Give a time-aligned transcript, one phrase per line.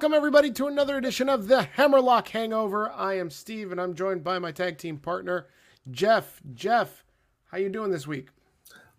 [0.00, 2.90] Welcome everybody to another edition of the Hammerlock Hangover.
[2.90, 5.48] I am Steve and I'm joined by my tag team partner,
[5.90, 6.40] Jeff.
[6.54, 7.04] Jeff,
[7.50, 8.28] how you doing this week?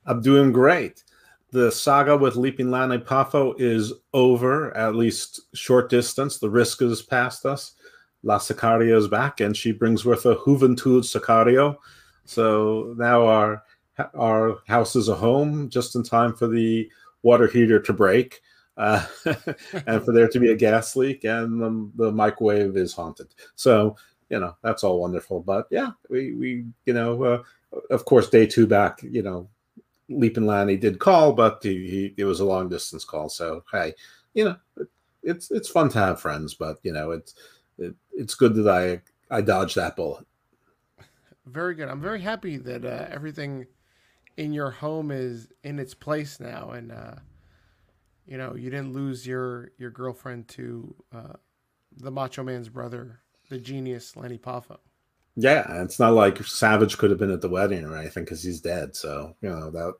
[0.05, 1.03] I'm doing great.
[1.49, 6.37] The saga with Leaping Lanny Poffo is over, at least short distance.
[6.37, 7.73] The risk is past us.
[8.21, 11.77] La Sicario is back, and she brings with a Juventud Sicario.
[12.25, 13.63] So now our
[14.13, 16.91] our house is a home, just in time for the
[17.23, 18.43] water heater to break
[19.85, 23.27] and for there to be a gas leak, and the, the, microwave is haunted.
[23.55, 23.95] So
[24.29, 25.41] you know that's all wonderful.
[25.41, 27.43] But yeah, we we you know uh,
[27.91, 29.47] of course day two back, you know,
[30.09, 33.29] Leaping Lanny did call, but he, he it was a long distance call.
[33.29, 33.93] So hey,
[34.33, 34.87] you know
[35.21, 37.35] it's it's fun to have friends, but you know it's
[37.77, 40.25] it, it's good that I I dodged that bullet.
[41.45, 41.89] Very good.
[41.89, 43.67] I'm very happy that uh, everything
[44.37, 47.15] in your home is in its place now, and uh,
[48.31, 51.33] you know you didn't lose your your girlfriend to uh,
[51.97, 54.77] the Macho Man's brother, the genius Lanny Poffo.
[55.35, 58.61] Yeah, it's not like Savage could have been at the wedding or anything because he's
[58.61, 58.95] dead.
[58.95, 59.95] So you know that.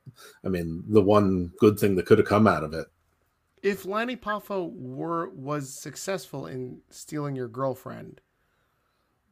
[0.46, 2.86] I mean, the one good thing that could have come out of it.
[3.62, 8.22] If Lanny Poffo were was successful in stealing your girlfriend,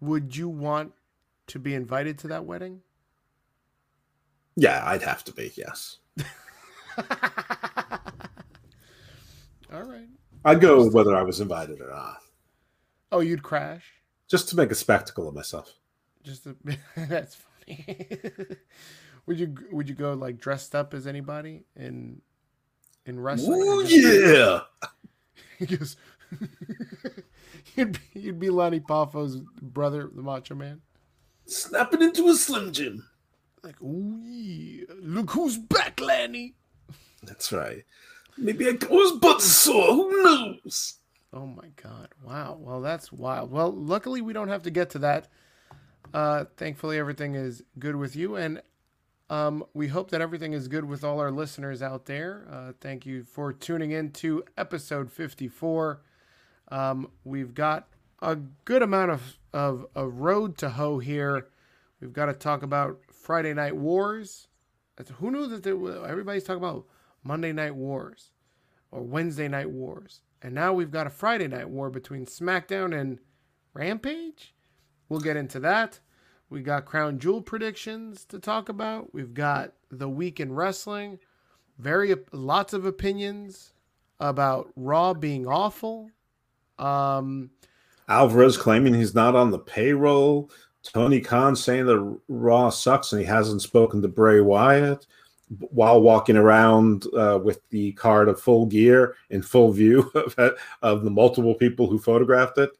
[0.00, 0.92] would you want
[1.46, 2.82] to be invited to that wedding?
[4.56, 5.52] Yeah, I'd have to be.
[5.56, 6.00] Yes.
[9.72, 10.08] All right.
[10.44, 12.18] I'd go whether I was invited or not.
[13.12, 13.84] Oh, you'd crash?
[14.28, 15.74] Just to make a spectacle of myself.
[16.22, 16.56] Just to,
[16.96, 17.46] that's funny.
[19.26, 22.20] would you would you go like dressed up as anybody in
[23.06, 23.60] in wrestling?
[23.62, 24.60] Oh yeah.
[25.58, 25.96] Because
[27.74, 30.80] you'd be, you'd be Lanny Poffo's brother, the Macho Man.
[31.46, 33.06] Snapping into a Slim Jim.
[33.62, 36.54] Like, oh yeah, look who's back, Lanny.
[37.22, 37.84] That's right.
[38.36, 39.94] Maybe I was sore.
[39.94, 40.94] Who knows?
[41.32, 42.08] Oh my god!
[42.24, 42.58] Wow.
[42.60, 43.50] Well, that's wild.
[43.50, 45.28] Well, luckily we don't have to get to that.
[46.12, 48.60] Uh, thankfully, everything is good with you, and
[49.30, 52.46] um, we hope that everything is good with all our listeners out there.
[52.50, 56.02] Uh, thank you for tuning in to episode 54.
[56.72, 57.86] Um, we've got
[58.20, 61.46] a good amount of, of a road to hoe here.
[62.00, 64.48] We've got to talk about Friday Night Wars.
[64.96, 65.74] That's, Who knew that there,
[66.04, 66.86] everybody's talking about
[67.22, 68.30] Monday Night Wars
[68.90, 70.22] or Wednesday Night Wars.
[70.42, 73.18] And now we've got a Friday Night War between SmackDown and
[73.74, 74.54] Rampage.
[75.08, 76.00] We'll get into that.
[76.48, 79.14] We got Crown Jewel predictions to talk about.
[79.14, 81.18] We've got the week in wrestling.
[81.78, 83.72] Very lots of opinions
[84.18, 86.10] about Raw being awful.
[86.78, 87.50] Um,
[88.08, 90.50] Alvarez claiming he's not on the payroll.
[90.82, 95.06] Tony Khan saying that Raw sucks and he hasn't spoken to Bray Wyatt
[95.58, 101.02] while walking around uh, with the card of full gear in full view of, of
[101.02, 102.70] the multiple people who photographed it.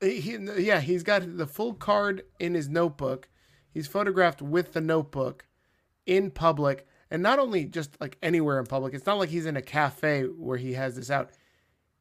[0.00, 3.28] He, yeah, he's got the full card in his notebook.
[3.72, 5.46] He's photographed with the notebook
[6.06, 8.94] in public, and not only just like anywhere in public.
[8.94, 11.30] It's not like he's in a cafe where he has this out.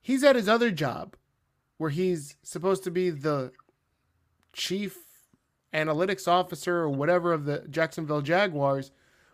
[0.02, 1.16] He's at his other job,
[1.78, 3.52] where he's supposed to be the
[4.53, 4.97] chief
[5.74, 8.91] analytics officer or whatever of the Jacksonville Jaguars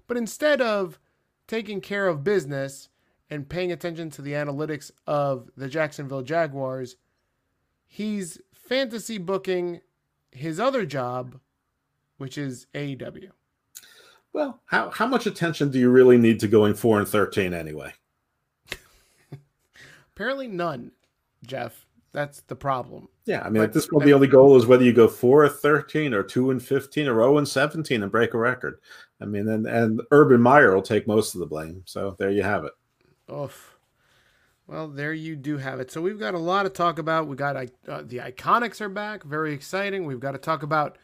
[0.08, 1.00] but instead of
[1.48, 2.90] taking care of business
[3.30, 6.96] and paying attention to the analytics of the Jacksonville Jaguars,
[7.86, 9.82] he's fantasy booking
[10.32, 11.40] his other job,
[12.18, 13.30] which is AEW.
[14.34, 17.94] Well, how, how much attention do you really need to going 4 and 13 anyway?
[20.14, 20.92] Apparently none,
[21.46, 21.86] Jeff.
[22.12, 23.10] That's the problem.
[23.26, 25.44] Yeah, I mean, but, at this point, the only goal is whether you go four
[25.44, 28.80] or thirteen, or two and fifteen, or zero oh and seventeen, and break a record.
[29.22, 31.84] I mean, and and Urban Meyer will take most of the blame.
[31.86, 32.74] So there you have it.
[33.32, 33.76] Oof.
[34.68, 35.92] Well, there you do have it.
[35.92, 37.28] So we've got a lot to talk about.
[37.28, 40.06] We got uh, the Iconics are back, very exciting.
[40.06, 40.98] We've got to talk about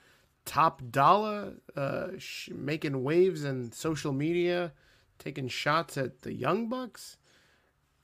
[0.46, 4.74] Top Dolla uh, sh- making waves in social media,
[5.20, 7.18] taking shots at the Young Bucks.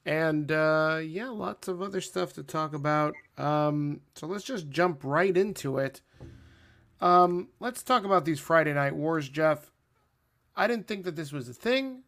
[0.05, 3.15] And uh, yeah, lots of other stuff to talk about.
[3.37, 6.01] Um, so let's just jump right into it.
[7.01, 9.71] Um, let's talk about these Friday Night Wars, Jeff.
[10.57, 12.01] I didn't think that this was a thing,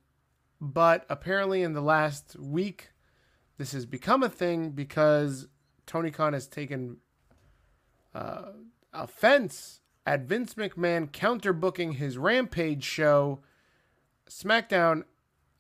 [0.60, 2.90] but apparently in the last week,
[3.58, 5.48] this has become a thing because
[5.86, 6.98] Tony Khan has taken
[8.16, 8.54] uh,
[8.92, 13.42] offense at Vince McMahon counterbooking his Rampage show.
[14.28, 15.04] SmackDown,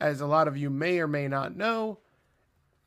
[0.01, 2.00] as a lot of you may or may not know,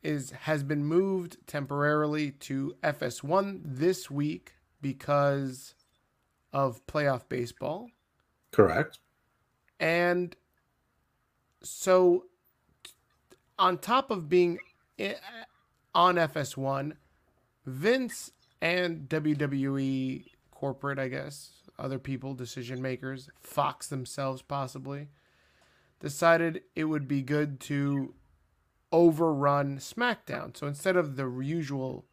[0.01, 5.75] is has been moved temporarily to FS1 this week because
[6.51, 7.89] of playoff baseball.
[8.51, 8.99] Correct.
[9.83, 10.33] And
[11.61, 12.23] so
[13.59, 14.59] on top of being
[14.97, 15.15] eh,
[15.93, 16.93] on FS1.
[17.65, 18.31] Vince
[18.61, 25.09] and WWE corporate, I guess, other people, decision makers, Fox themselves possibly,
[25.99, 28.13] decided it would be good to
[28.93, 30.55] overrun SmackDown.
[30.55, 32.05] So instead of the usual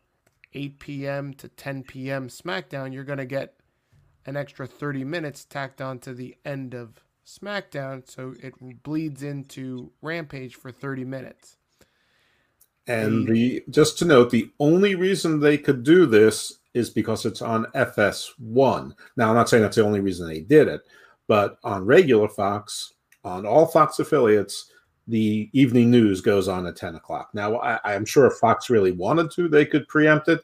[0.55, 1.35] 8 p.m.
[1.35, 2.29] to 10 p.m.
[2.29, 3.55] SmackDown, you're going to get
[4.27, 7.05] an extra 30 minutes tacked on to the end of
[7.39, 8.09] SmackDown.
[8.11, 11.57] So it bleeds into Rampage for 30 minutes.
[12.87, 17.43] And the just to note, the only reason they could do this is because it's
[17.43, 18.93] on FS1.
[19.17, 20.83] Now, I'm not saying that's the only reason they did it,
[21.29, 22.95] but on regular Fox,
[23.25, 24.73] on all Fox affiliates,
[25.07, 27.31] the evening news goes on at 10 o'clock.
[27.33, 30.41] Now, I, am sure if Fox really wanted to, they could preempt it.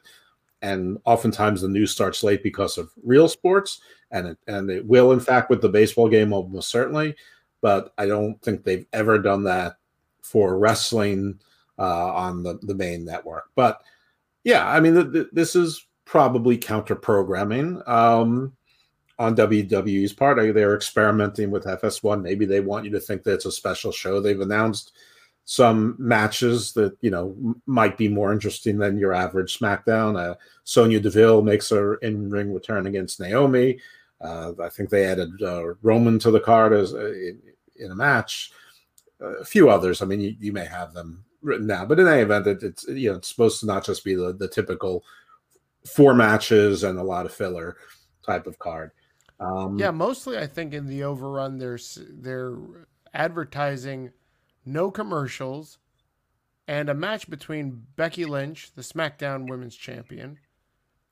[0.61, 3.81] And oftentimes the news starts late because of real sports,
[4.11, 7.15] and it, and it will, in fact, with the baseball game, almost certainly.
[7.61, 9.77] But I don't think they've ever done that
[10.21, 11.39] for wrestling
[11.79, 13.49] uh, on the, the main network.
[13.55, 13.81] But
[14.43, 18.53] yeah, I mean, th- th- this is probably counter programming um,
[19.19, 20.37] on WWE's part.
[20.37, 22.21] They're experimenting with FS1.
[22.21, 24.19] Maybe they want you to think that it's a special show.
[24.19, 24.93] They've announced
[25.49, 27.33] some matches that you know
[27.65, 30.19] might be more interesting than your average SmackDown.
[30.19, 30.35] Uh,
[30.65, 33.79] Sonya Deville makes her in-ring return against Naomi.
[34.19, 37.39] Uh, I think they added uh, Roman to the card as uh, in,
[37.77, 38.51] in, a match.
[39.21, 40.01] a few others.
[40.01, 42.85] I mean, you, you, may have them written down, but in any event, it, it's
[42.89, 45.05] you know it's supposed to not just be the, the typical
[45.85, 47.77] four matches and a lot of filler
[48.21, 48.91] type of card.
[49.39, 52.57] Um, yeah, mostly I think in the overrun, there's they're
[53.13, 54.11] advertising
[54.67, 55.79] no commercials
[56.67, 60.37] and a match between Becky Lynch, the SmackDown Women's Champion,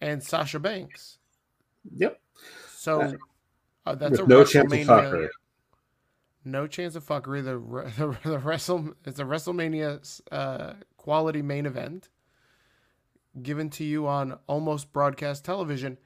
[0.01, 1.17] and Sasha Banks.
[1.95, 2.19] Yep.
[2.75, 3.15] So
[3.85, 5.29] uh, that's a no chance of fuckery.
[6.43, 7.43] No chance of fuckery.
[7.43, 7.57] The
[8.23, 12.09] the, the wrestle it's a WrestleMania uh, quality main event
[13.41, 15.97] given to you on almost broadcast television.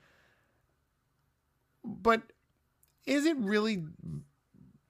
[1.83, 2.21] But
[3.05, 3.85] is it really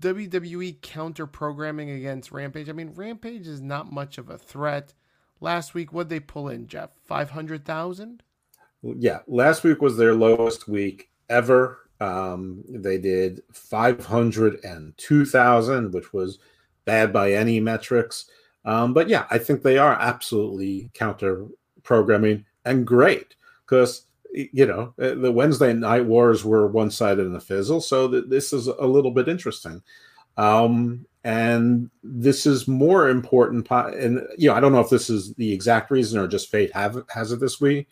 [0.02, 2.70] WWE counter programming against Rampage?
[2.70, 4.94] I mean, Rampage is not much of a threat.
[5.42, 6.90] Last week, what they pull in, Jeff?
[7.06, 8.22] 500,000?
[8.82, 11.80] Yeah, last week was their lowest week ever.
[12.00, 16.40] Um, they did 502,000, which was
[16.86, 18.30] bad by any metrics.
[18.66, 21.46] Um, but yeah, I think they are absolutely counter
[21.84, 23.36] programming and great
[23.66, 28.10] because you know uh, the Wednesday night wars were one sided and a fizzle, so
[28.10, 29.82] th- this is a little bit interesting.
[30.38, 33.70] Um, and this is more important.
[33.70, 36.74] And you know, I don't know if this is the exact reason or just fate
[36.74, 37.88] have, has it this week,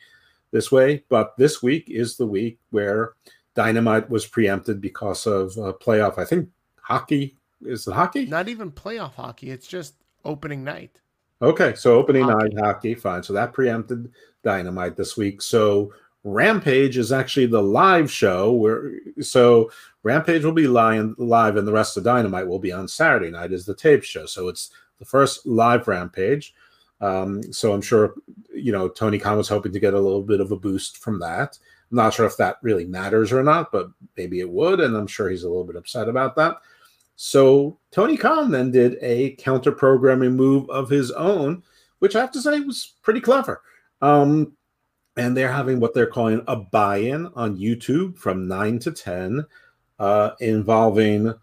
[0.51, 1.03] this way.
[1.09, 3.13] But this week is the week where
[3.53, 6.17] Dynamite was preempted because of uh, playoff.
[6.17, 6.49] I think
[6.81, 7.35] hockey
[7.65, 8.25] is it hockey?
[8.25, 9.49] Not even playoff hockey.
[9.49, 10.99] It's just opening night.
[11.41, 12.55] Okay, so opening hockey.
[12.55, 13.23] night hockey, fine.
[13.23, 14.11] So that preempted
[14.43, 15.41] Dynamite this week.
[15.41, 15.93] So
[16.27, 18.91] Rampage is actually the live show where
[19.21, 19.71] so
[20.03, 21.15] Rampage will be live,
[21.55, 24.25] and the rest of Dynamite will be on Saturday night as the tape show.
[24.25, 24.69] So it's
[24.99, 26.53] the first live Rampage.
[26.99, 28.15] Um, so I'm sure
[28.53, 31.19] you know Tony Khan was hoping to get a little bit of a boost from
[31.21, 31.57] that.
[31.89, 35.07] I'm not sure if that really matters or not, but maybe it would, and I'm
[35.07, 36.57] sure he's a little bit upset about that.
[37.15, 41.63] So Tony Khan then did a counter programming move of his own,
[41.99, 43.61] which I have to say was pretty clever.
[44.01, 44.56] Um,
[45.17, 49.45] and they're having what they're calling a buy-in on YouTube from nine to ten,
[49.99, 51.33] uh, involving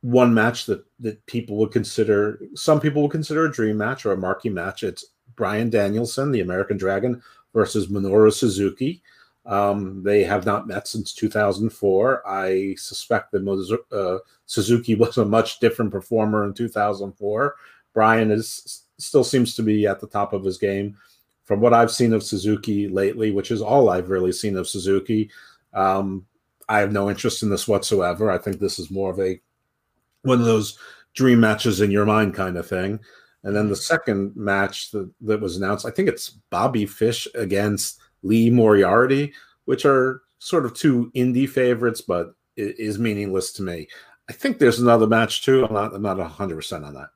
[0.00, 4.12] one match that that people would consider some people would consider a dream match or
[4.12, 4.82] a marquee match.
[4.82, 5.04] It's
[5.36, 9.02] Bryan Danielson, the American Dragon, versus Minoru Suzuki.
[9.44, 12.26] Um, they have not met since 2004.
[12.26, 17.56] I suspect that uh, Suzuki was a much different performer in 2004.
[17.92, 20.96] Bryan is still seems to be at the top of his game.
[21.44, 25.30] From what I've seen of Suzuki lately, which is all I've really seen of Suzuki,
[25.74, 26.26] um,
[26.68, 28.30] I have no interest in this whatsoever.
[28.30, 29.40] I think this is more of a
[30.22, 30.78] one of those
[31.14, 33.00] dream matches in your mind kind of thing.
[33.44, 37.98] And then the second match that, that was announced, I think it's Bobby Fish against
[38.22, 39.32] Lee Moriarty,
[39.64, 43.88] which are sort of two indie favorites, but it is meaningless to me.
[44.28, 45.64] I think there's another match too.
[45.64, 47.08] I'm not I'm not 100 percent on that.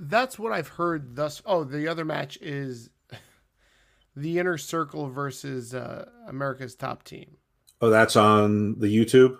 [0.00, 1.42] That's what I've heard thus.
[1.44, 2.90] Oh, the other match is
[4.16, 7.36] the Inner Circle versus uh, America's Top Team.
[7.80, 9.38] Oh, that's on the YouTube.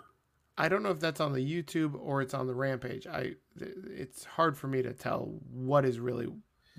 [0.59, 3.07] I don't know if that's on the YouTube or it's on the Rampage.
[3.07, 6.29] I it's hard for me to tell what is really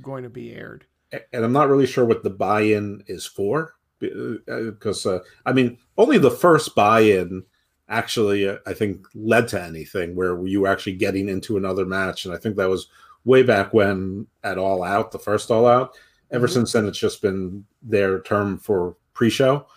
[0.02, 5.06] going to be aired and I'm not really sure what the buy-in is for because
[5.06, 7.44] uh, uh, I mean only the first buy-in
[7.90, 12.26] actually uh, I think led to anything where you were actually getting into another match,
[12.26, 12.88] and I think that was
[13.26, 15.96] way back when at All Out, the first All Out,
[16.32, 16.54] Ever mm-hmm.
[16.54, 19.68] since then, it's just been their term for pre-show.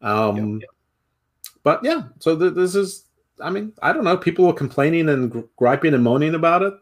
[0.00, 0.70] Um, yep, yep.
[1.62, 3.06] But yeah, so th- this is.
[3.40, 4.16] I mean, I don't know.
[4.16, 6.72] People are complaining and griping and moaning about it,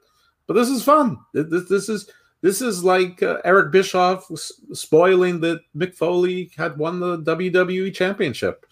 [0.47, 1.17] but this is fun.
[1.33, 2.11] This, this is
[2.43, 4.26] this is like uh, Eric Bischoff
[4.75, 8.67] spoiling that Mick Foley had won the WWE Championship.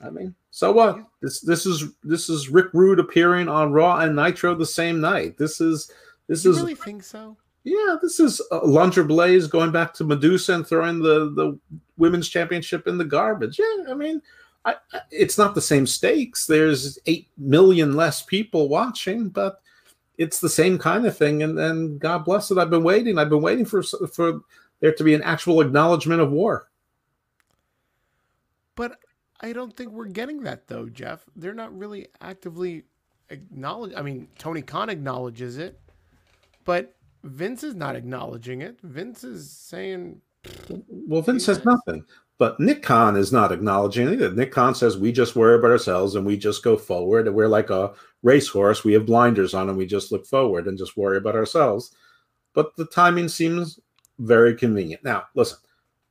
[0.00, 0.98] I mean, so what?
[1.20, 5.36] This this is this is Rick Rude appearing on Raw and Nitro the same night.
[5.36, 5.90] This is
[6.28, 7.36] this you is really think so?
[7.64, 11.58] Yeah, this is uh, Blaze going back to Medusa and throwing the the
[11.96, 13.58] women's championship in the garbage.
[13.58, 14.22] Yeah, I mean,
[14.64, 14.76] I,
[15.10, 16.46] it's not the same stakes.
[16.46, 19.60] There's eight million less people watching, but
[20.18, 21.42] it's the same kind of thing.
[21.42, 22.58] And and God bless it.
[22.58, 23.18] I've been waiting.
[23.18, 24.40] I've been waiting for for
[24.80, 26.68] there to be an actual acknowledgement of war.
[28.74, 28.98] But
[29.40, 31.24] I don't think we're getting that though, Jeff.
[31.34, 32.84] They're not really actively
[33.30, 33.92] acknowledge.
[33.96, 35.80] I mean, Tony Khan acknowledges it,
[36.66, 36.94] but
[37.24, 38.78] Vince is not acknowledging it.
[38.82, 40.20] Vince is saying.
[40.88, 42.04] Well, Vince says nothing.
[42.38, 44.30] But Nick Khan is not acknowledging either.
[44.30, 47.26] Nick Khan says we just worry about ourselves and we just go forward.
[47.26, 48.84] And we're like a racehorse.
[48.84, 51.94] We have blinders on and we just look forward and just worry about ourselves.
[52.52, 53.80] But the timing seems
[54.18, 55.02] very convenient.
[55.02, 55.58] Now, listen,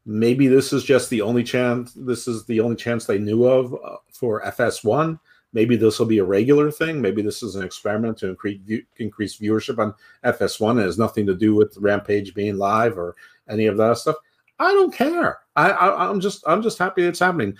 [0.05, 1.93] maybe this is just the only chance.
[1.93, 5.19] This is the only chance they knew of uh, for FS1.
[5.53, 7.01] Maybe this will be a regular thing.
[7.01, 8.59] Maybe this is an experiment to increase
[8.97, 9.93] increase viewership on
[10.25, 10.79] FS1.
[10.79, 13.15] It has nothing to do with Rampage being live or
[13.47, 14.17] any of that stuff.
[14.59, 15.39] I don't care.
[15.55, 17.55] I, I I'm just I'm just happy it's happening.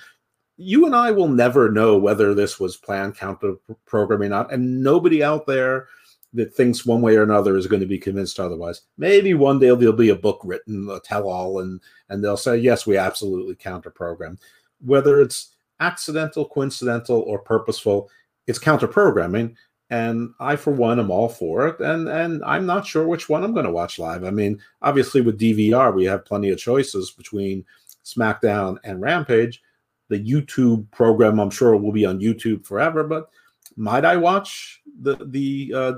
[0.58, 4.82] You and I will never know whether this was planned counter programming or not, and
[4.84, 5.88] nobody out there
[6.34, 8.82] that thinks one way or another is going to be convinced otherwise.
[8.98, 12.86] Maybe one day there'll be a book written, a tell-all, and and they'll say, yes,
[12.86, 14.38] we absolutely counter program.
[14.82, 18.10] Whether it's accidental, coincidental, or purposeful,
[18.48, 19.56] it's counter programming
[19.90, 21.80] and I for one am all for it.
[21.80, 24.24] And and I'm not sure which one I'm going to watch live.
[24.24, 27.64] I mean, obviously with DVR we have plenty of choices between
[28.04, 29.62] SmackDown and Rampage.
[30.10, 33.30] The YouTube program I'm sure will be on YouTube forever, but
[33.76, 35.94] might I watch the the uh,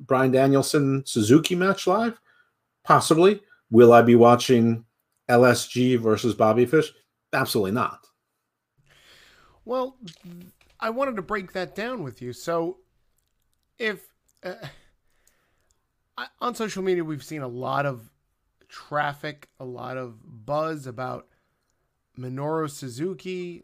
[0.00, 2.20] Bryan Danielson Suzuki match live?
[2.84, 3.42] Possibly.
[3.70, 4.84] Will I be watching
[5.28, 6.90] LSG versus Bobby Fish?
[7.34, 8.07] Absolutely not.
[9.68, 9.98] Well,
[10.80, 12.32] I wanted to break that down with you.
[12.32, 12.78] So
[13.78, 14.00] if
[14.42, 14.54] uh,
[16.40, 18.08] on social media we've seen a lot of
[18.70, 21.26] traffic, a lot of buzz about
[22.18, 23.62] Minoru Suzuki,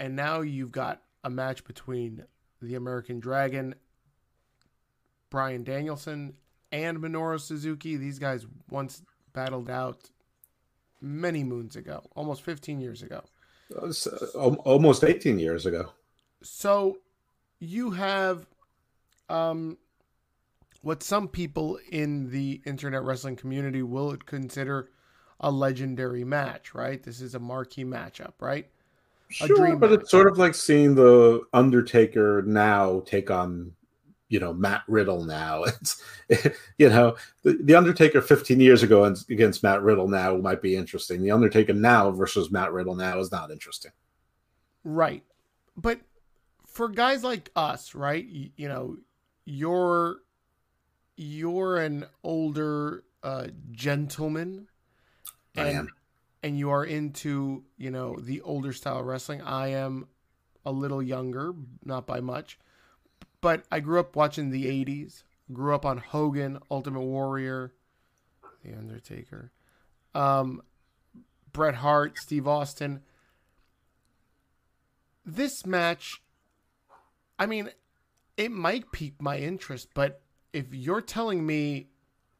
[0.00, 2.24] and now you've got a match between
[2.60, 3.76] the American Dragon,
[5.30, 6.34] Bryan Danielson,
[6.72, 7.96] and Minoru Suzuki.
[7.96, 10.10] These guys once battled out
[11.00, 13.22] many moons ago, almost 15 years ago.
[13.74, 15.90] Uh, almost 18 years ago.
[16.42, 16.98] So
[17.60, 18.46] you have
[19.28, 19.78] um,
[20.82, 24.90] what some people in the internet wrestling community will consider
[25.40, 27.02] a legendary match, right?
[27.02, 28.66] This is a marquee matchup, right?
[29.28, 30.00] Sure, but match.
[30.00, 33.72] it's sort of like seeing the Undertaker now take on,
[34.30, 35.64] you know, Matt Riddle now.
[35.80, 36.02] It's,
[36.78, 41.20] you know, the, the Undertaker 15 years ago against Matt Riddle now might be interesting.
[41.20, 43.90] The Undertaker now versus Matt Riddle now is not interesting.
[44.84, 45.24] Right.
[45.76, 46.00] But
[46.66, 48.24] for guys like us, right?
[48.24, 48.96] You, you know,
[49.44, 50.18] you're
[51.16, 54.68] you're an older uh, gentleman,
[55.56, 55.88] and, I am,
[56.42, 59.42] and you are into you know the older style wrestling.
[59.42, 60.06] I am
[60.64, 61.52] a little younger,
[61.84, 62.58] not by much,
[63.40, 65.22] but I grew up watching the '80s.
[65.52, 67.72] Grew up on Hogan, Ultimate Warrior,
[68.64, 69.50] The Undertaker,
[70.14, 70.62] um,
[71.52, 73.00] Bret Hart, Steve Austin.
[75.26, 76.22] This match,
[77.38, 77.70] I mean,
[78.36, 81.88] it might pique my interest, but if you're telling me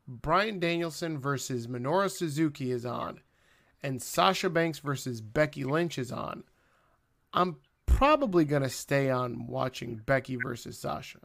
[0.07, 3.21] Bryan Danielson versus Minoru Suzuki is on
[3.83, 6.45] and Sasha Banks versus Becky Lynch is on,
[7.33, 7.57] I'm
[8.00, 11.19] probably going to stay on watching Becky versus Sasha.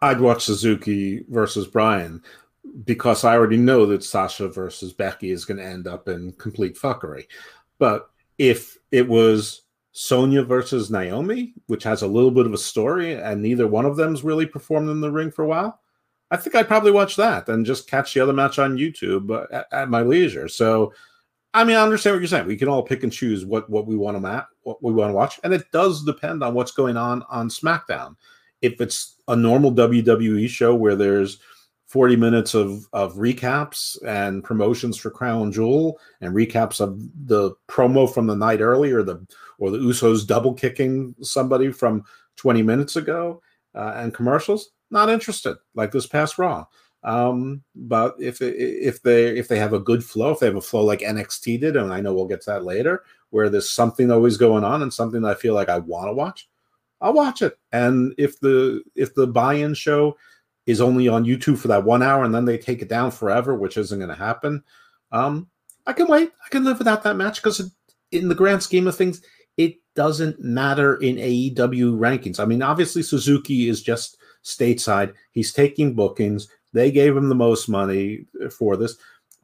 [0.00, 2.22] I'd watch Suzuki versus Bryan
[2.84, 6.76] because I already know that Sasha versus Becky is going to end up in complete
[6.76, 7.26] fuckery.
[7.78, 9.60] But if it was
[9.92, 13.96] Sonya versus Naomi, which has a little bit of a story, and neither one of
[13.96, 15.80] them's really performed in the ring for a while.
[16.30, 19.66] I think I'd probably watch that and just catch the other match on YouTube at,
[19.70, 20.48] at, my leisure.
[20.48, 20.94] So,
[21.52, 22.46] I mean, I understand what you're saying.
[22.46, 25.10] We can all pick and choose what what we want to mat, what we want
[25.10, 28.16] to watch, and it does depend on what's going on on SmackDown.
[28.60, 31.40] If it's a normal WWE show where there's
[31.92, 38.12] 40 minutes of, of recaps and promotions for Crown Jewel and recaps of the promo
[38.12, 39.26] from the night earlier, the
[39.58, 42.02] or the Usos double kicking somebody from
[42.36, 43.42] 20 minutes ago
[43.74, 44.70] uh, and commercials.
[44.90, 46.64] Not interested, like this past Raw.
[47.04, 50.60] Um, but if if they if they have a good flow, if they have a
[50.60, 54.10] flow like NXT did, and I know we'll get to that later, where there's something
[54.10, 56.48] always going on and something that I feel like I want to watch,
[57.00, 57.58] I'll watch it.
[57.72, 60.16] And if the if the buy-in show
[60.66, 63.54] is only on YouTube for that one hour and then they take it down forever,
[63.54, 64.62] which isn't going to happen,
[65.10, 65.48] um,
[65.86, 66.30] I can wait.
[66.44, 67.72] I can live without that match because
[68.12, 69.22] in the grand scheme of things,
[69.56, 72.38] it doesn't matter in AEW rankings.
[72.38, 75.14] I mean, obviously Suzuki is just stateside.
[75.32, 76.48] He's taking bookings.
[76.72, 78.26] They gave him the most money
[78.56, 78.96] for this,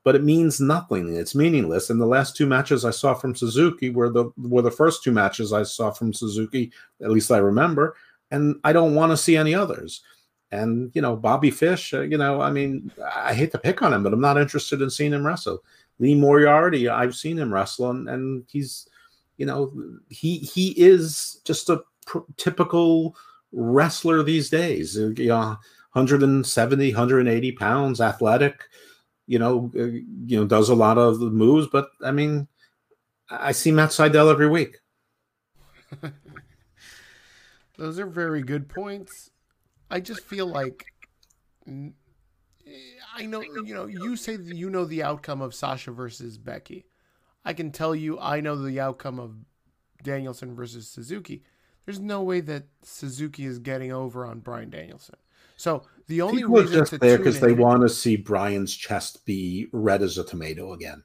[0.05, 1.15] but it means nothing.
[1.15, 1.91] It's meaningless.
[1.91, 5.13] And the last two matches I saw from Suzuki were the were the first two
[5.13, 7.97] matches I saw from Suzuki, at least I remember,
[8.31, 10.03] and I don't want to see any others.
[10.51, 13.93] And you know, Bobby Fish, uh, you know, I mean, I hate to pick on
[13.93, 15.63] him, but I'm not interested in seeing him wrestle.
[15.99, 18.89] Lee Moriarty, I've seen him wrestle, and, and he's,
[19.37, 19.73] you know,
[20.09, 23.15] he he is just a pr- typical
[23.53, 24.97] wrestler these days.
[24.97, 25.59] Uh, you know,
[25.99, 28.65] 170, 180 pounds, athletic.
[29.27, 32.49] You know, uh, you know, does a lot of the moves, but I mean,
[33.31, 34.79] I see Matt Sydal every week.
[37.77, 39.31] Those are very good points.
[39.91, 40.85] I just feel like
[43.15, 46.87] I know you know you say that you know the outcome of Sasha versus Becky.
[47.45, 49.37] I can tell you I know the outcome of
[50.03, 51.43] Danielson versus Suzuki.
[51.85, 55.17] There's no way that Suzuki is getting over on Bryan Danielson.
[55.59, 59.27] So the only People reason are just there because they want to see Bryan's chest
[59.27, 61.03] be red as a tomato again.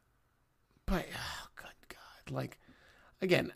[0.86, 2.60] But oh, good God, like
[3.20, 3.52] again,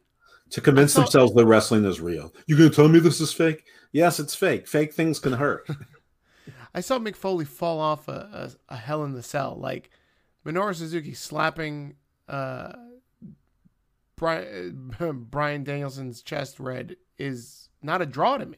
[0.50, 2.34] to convince thought, themselves that wrestling is real.
[2.48, 3.64] You gonna tell me this is fake?
[3.92, 4.68] Yes, it's fake.
[4.68, 5.70] Fake things can hurt.
[6.74, 9.92] I saw Mick Foley fall off a, a, a, Hell in the Cell, like
[10.46, 11.96] Minoru Suzuki slapping
[12.28, 12.74] uh,
[14.16, 14.92] Bryan,
[15.30, 18.58] Bryan Danielson's chest red is not a draw to me.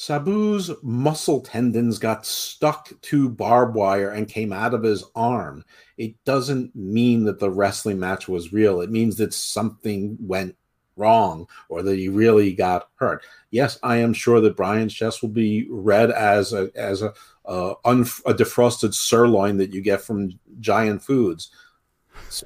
[0.00, 5.62] Sabu's muscle tendons got stuck to barbed wire and came out of his arm.
[5.98, 8.80] It doesn't mean that the wrestling match was real.
[8.80, 10.56] It means that something went
[10.96, 13.26] wrong or that he really got hurt.
[13.50, 17.12] Yes, I am sure that Bryan's chest will be red as a as a
[17.44, 21.50] a defrosted sirloin that you get from Giant Foods.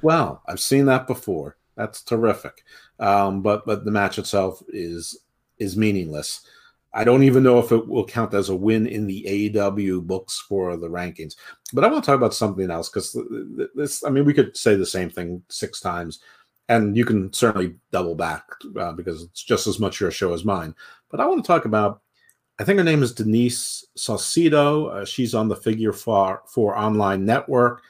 [0.01, 1.55] Well, I've seen that before.
[1.77, 2.65] That's terrific.
[2.99, 5.19] Um, but but the match itself is
[5.57, 6.45] is meaningless.
[6.95, 10.43] I don't even know if it will count as a win in the AW books
[10.47, 11.35] for the rankings.
[11.73, 13.17] But I want to talk about something else because
[13.75, 14.03] this.
[14.03, 16.19] I mean, we could say the same thing six times,
[16.69, 18.43] and you can certainly double back
[18.79, 20.73] uh, because it's just as much your show as mine.
[21.11, 22.01] But I want to talk about
[22.57, 24.87] I think her name is Denise Salcedo.
[24.87, 27.81] Uh, she's on the Figure Four, Four Online Network,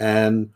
[0.00, 0.50] and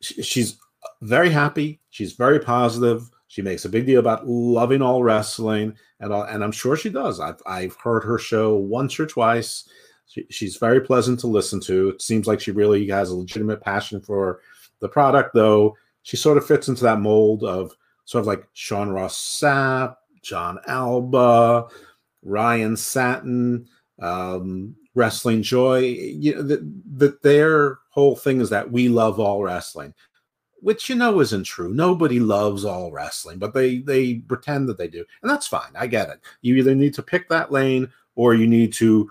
[0.00, 0.58] she's
[1.00, 1.80] very happy.
[1.90, 3.08] She's very positive.
[3.30, 6.90] She makes a big deal about loving all wrestling, and all, and I'm sure she
[6.90, 7.20] does.
[7.20, 9.68] I've I've heard her show once or twice.
[10.08, 11.90] She, she's very pleasant to listen to.
[11.90, 14.40] It seems like she really has a legitimate passion for
[14.80, 15.76] the product, though.
[16.02, 17.72] She sort of fits into that mold of
[18.04, 21.68] sort of like Sean Ross Sapp, Jon Alba,
[22.24, 23.68] Ryan Satin,
[24.02, 25.78] um, Wrestling Joy.
[25.78, 29.94] You know, that the, their whole thing is that we love all wrestling,
[30.62, 31.72] which you know isn't true.
[31.72, 35.72] Nobody loves all wrestling, but they they pretend that they do, and that's fine.
[35.74, 36.20] I get it.
[36.42, 39.10] You either need to pick that lane or you need to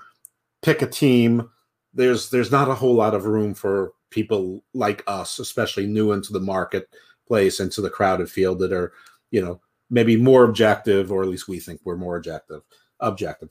[0.61, 1.49] pick a team.
[1.93, 6.33] There's there's not a whole lot of room for people like us, especially new into
[6.33, 8.93] the marketplace, into the crowded field that are,
[9.31, 12.61] you know, maybe more objective, or at least we think we're more objective
[12.99, 13.49] objective.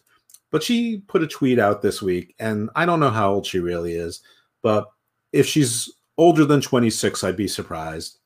[0.50, 3.58] But she put a tweet out this week, and I don't know how old she
[3.58, 4.22] really is,
[4.62, 4.88] but
[5.32, 8.18] if she's older than 26, I'd be surprised.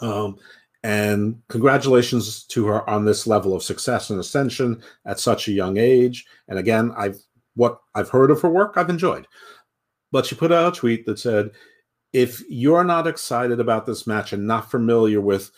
[0.00, 0.38] Um,
[0.84, 5.78] and congratulations to her on this level of success and ascension at such a young
[5.78, 6.26] age.
[6.46, 7.18] And again, I've
[7.56, 9.26] what I've heard of her work, I've enjoyed.
[10.12, 11.52] But she put out a tweet that said,
[12.12, 15.50] if you're not excited about this match and not familiar with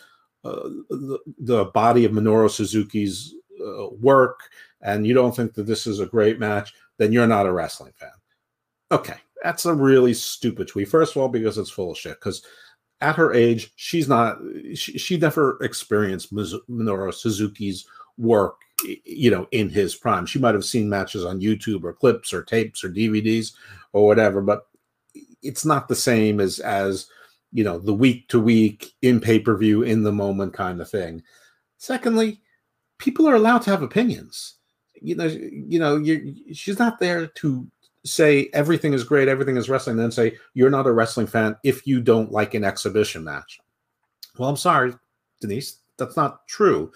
[0.43, 4.39] uh, the, the, body of Minoru Suzuki's uh, work
[4.81, 7.93] and you don't think that this is a great match, then you're not a wrestling
[7.95, 8.09] fan.
[8.91, 10.89] Okay, that's a really stupid tweet.
[10.89, 12.19] First of all, because it's full of shit.
[12.19, 12.43] Because
[13.01, 14.37] at her age, she's not.
[14.73, 18.55] She, she never experienced Minoru Suzuki's work.
[19.03, 22.43] You know, in his prime, she might have seen matches on YouTube or clips or
[22.43, 23.53] tapes or DVDs
[23.93, 24.67] or whatever, but
[25.41, 27.07] it's not the same as as
[27.51, 30.89] you know the week to week in pay per view in the moment kind of
[30.89, 31.23] thing.
[31.77, 32.41] Secondly,
[32.97, 34.57] people are allowed to have opinions
[35.01, 36.03] you know, you know,
[36.53, 37.67] she's not there to
[38.05, 41.85] say everything is great, everything is wrestling, then say you're not a wrestling fan if
[41.85, 43.59] you don't like an exhibition match.
[44.37, 44.93] Well, I'm sorry,
[45.41, 46.91] Denise, that's not true.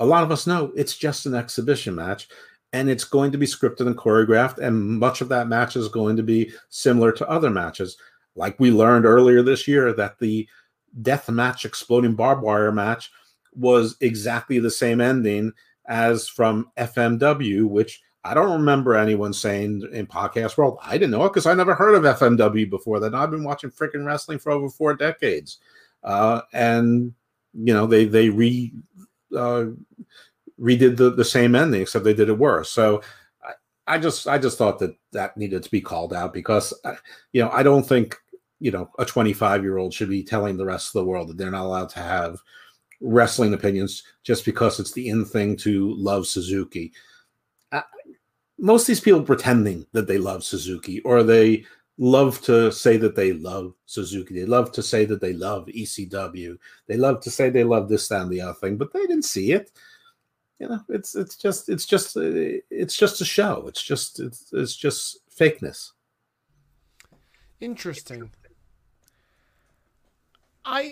[0.00, 2.28] A lot of us know it's just an exhibition match,
[2.72, 6.16] and it's going to be scripted and choreographed, and much of that match is going
[6.16, 7.96] to be similar to other matches.
[8.36, 10.48] Like we learned earlier this year that the
[11.02, 13.10] death match exploding barbed wire match
[13.54, 15.52] was exactly the same ending
[15.88, 20.78] as from FMW, which I don't remember anyone saying in podcast world.
[20.82, 23.14] I didn't know it because I never heard of FMW before that.
[23.14, 25.58] I've been watching freaking wrestling for over four decades,
[26.04, 27.14] uh, and
[27.54, 28.72] you know they they re
[29.34, 29.66] uh,
[30.60, 32.70] redid the, the same ending except they did it worse.
[32.70, 33.00] So
[33.42, 36.96] I, I just I just thought that that needed to be called out because uh,
[37.32, 38.14] you know I don't think
[38.60, 41.38] you know a 25 year old should be telling the rest of the world that
[41.38, 42.40] they're not allowed to have
[43.00, 46.92] wrestling opinions just because it's the in thing to love Suzuki.
[48.58, 51.64] Most of these people pretending that they love Suzuki or they
[51.98, 54.34] love to say that they love Suzuki.
[54.34, 56.56] They love to say that they love ECW.
[56.86, 59.24] They love to say they love this, that, and the other thing, but they didn't
[59.24, 59.70] see it.
[60.58, 63.66] You know, it's it's just it's just it's just a show.
[63.68, 65.92] It's just it's it's just fakeness.
[67.60, 68.30] Interesting.
[70.64, 70.90] I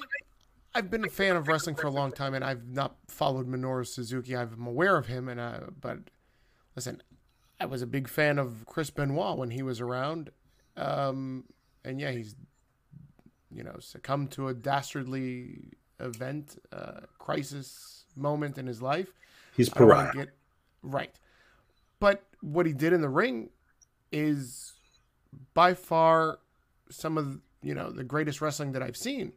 [0.72, 3.86] I've been a fan of wrestling for a long time, and I've not followed Minoru
[3.86, 4.36] Suzuki.
[4.36, 5.98] I'm aware of him, and uh, but
[6.76, 7.02] listen,
[7.58, 10.30] I was a big fan of Chris Benoit when he was around,
[10.76, 11.44] um,
[11.84, 12.34] and yeah, he's
[13.50, 19.08] you know succumbed to a dastardly event, uh, crisis moment in his life.
[19.56, 20.12] He's pariah.
[20.12, 20.28] Get,
[20.82, 21.14] right,
[21.98, 23.48] but what he did in the ring
[24.12, 24.74] is
[25.54, 26.38] by far
[26.90, 29.32] some of you know the greatest wrestling that I've seen.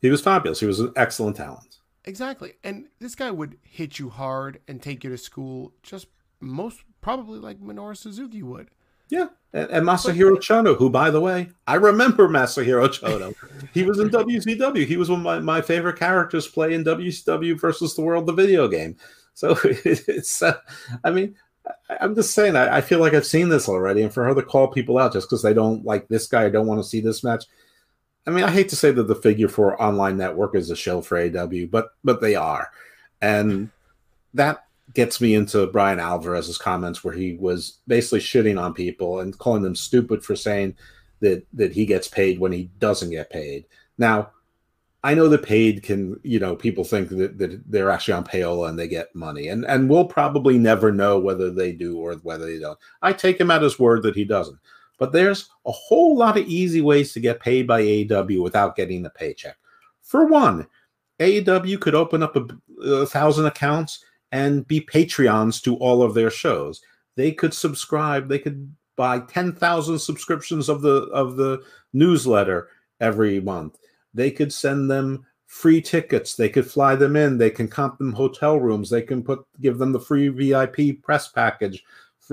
[0.00, 0.60] He was fabulous.
[0.60, 1.76] He was an excellent talent.
[2.06, 6.06] Exactly, and this guy would hit you hard and take you to school, just
[6.40, 8.68] most probably like Minoru Suzuki would.
[9.08, 13.34] Yeah, and, and Masahiro but, Chono, who, by the way, I remember Masahiro Chono.
[13.74, 14.86] he was in WCW.
[14.86, 18.32] He was one of my, my favorite characters play in WCW versus the World, the
[18.32, 18.96] video game.
[19.34, 20.58] So it's, uh,
[21.02, 21.34] I mean,
[21.88, 24.02] I, am just saying, I, I, feel like I've seen this already.
[24.02, 26.50] And for her to call people out just because they don't like this guy, I
[26.50, 27.44] don't want to see this match.
[28.26, 31.00] I mean, I hate to say that the Figure Four online network is a show
[31.00, 32.70] for AW, but but they are,
[33.22, 33.70] and
[34.34, 39.36] that gets me into Bryan Alvarez's comments where he was basically shitting on people and
[39.38, 40.76] calling them stupid for saying
[41.20, 43.66] that that he gets paid when he doesn't get paid.
[43.98, 44.30] Now,
[45.02, 48.68] I know the paid can, you know, people think that, that they're actually on payola
[48.68, 49.48] and they get money.
[49.48, 52.78] And and we'll probably never know whether they do or whether they don't.
[53.02, 54.58] I take him at his word that he doesn't.
[54.98, 59.06] But there's a whole lot of easy ways to get paid by AEW without getting
[59.06, 59.56] a paycheck.
[60.02, 60.66] For one,
[61.20, 62.46] AEW could open up a,
[62.86, 66.80] a thousand accounts and be Patreons to all of their shows.
[67.16, 68.28] They could subscribe.
[68.28, 71.62] They could buy ten thousand subscriptions of the of the
[71.92, 72.68] newsletter
[73.00, 73.78] every month.
[74.14, 76.34] They could send them free tickets.
[76.34, 77.36] They could fly them in.
[77.36, 78.88] They can comp them hotel rooms.
[78.88, 81.82] They can put give them the free VIP press package.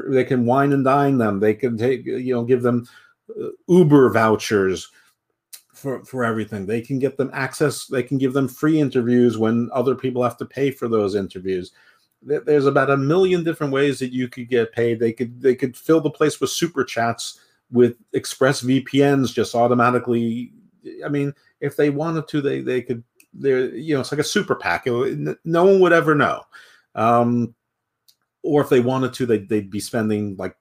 [0.10, 1.39] They can wine and dine them.
[1.39, 2.88] They can take you know give them
[3.29, 4.89] uh, Uber vouchers
[5.77, 6.65] for for everything.
[6.65, 7.85] They can get them access.
[7.85, 11.71] They can give them free interviews when other people have to pay for those interviews.
[12.23, 14.99] There's about a million different ways that you could get paid.
[14.99, 17.39] They could they could fill the place with super chats
[17.71, 20.51] with express VPNs just automatically.
[21.05, 23.03] I mean, if they wanted to, they they could.
[23.33, 24.87] They're you know it's like a super PAC.
[24.87, 26.43] no one would ever know.
[26.95, 27.53] Um,
[28.41, 30.55] or if they wanted to, they, they'd be spending like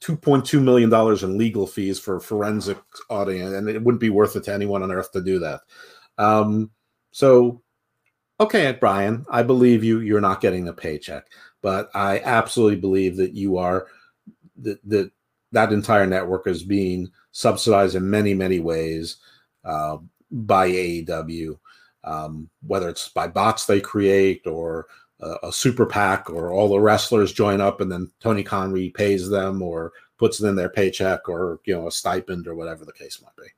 [0.00, 0.92] $2.2 million
[1.24, 2.78] in legal fees for forensic
[3.10, 5.60] auditing, and it wouldn't be worth it to anyone on earth to do that.
[6.18, 6.70] Um,
[7.10, 7.62] so,
[8.40, 10.00] okay, Bryan, I believe you.
[10.00, 11.26] You're not getting a paycheck,
[11.62, 13.86] but I absolutely believe that you are
[14.58, 15.10] that that
[15.52, 19.18] that entire network is being subsidized in many many ways
[19.64, 19.98] uh,
[20.30, 21.58] by AEW,
[22.02, 24.86] um, whether it's by bots they create or
[25.42, 29.62] a, super PAC or all the wrestlers join up and then Tony Khan repays them
[29.62, 33.20] or puts it in their paycheck or you know a stipend or whatever the case
[33.22, 33.50] might be.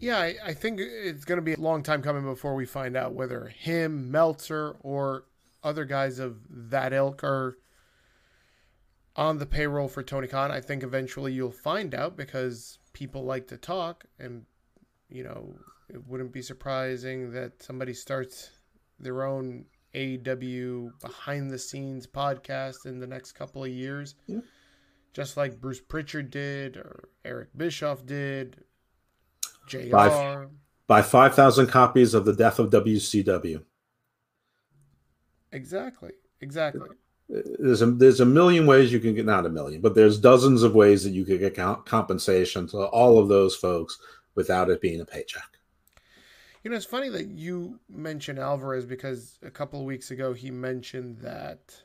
[0.00, 2.96] Yeah, I, I think it's going to be a long time coming before we find
[2.96, 5.24] out whether him, Meltzer, or
[5.64, 7.58] other guys of that ilk are
[9.16, 10.52] on the payroll for Tony Khan.
[10.52, 14.44] I think eventually you'll find out because people like to talk, and
[15.08, 15.56] you know
[15.88, 18.50] it wouldn't be surprising that somebody starts
[18.98, 24.14] their own AEW behind the scenes podcast in the next couple of years.
[24.26, 24.40] Yeah.
[25.12, 28.64] Just like Bruce Pritchard did or Eric Bischoff did.
[29.66, 29.90] JR.
[29.90, 30.46] Buy,
[30.86, 33.62] buy 5,000 copies of The Death of WCW.
[35.52, 36.12] Exactly.
[36.40, 36.88] Exactly.
[37.34, 40.18] Uh, there's a, there's a million ways you can get, not a million, but there's
[40.18, 43.98] dozens of ways that you could get compensation to all of those folks
[44.34, 45.57] without it being a paycheck.
[46.62, 50.50] You know, it's funny that you mention Alvarez because a couple of weeks ago he
[50.50, 51.82] mentioned that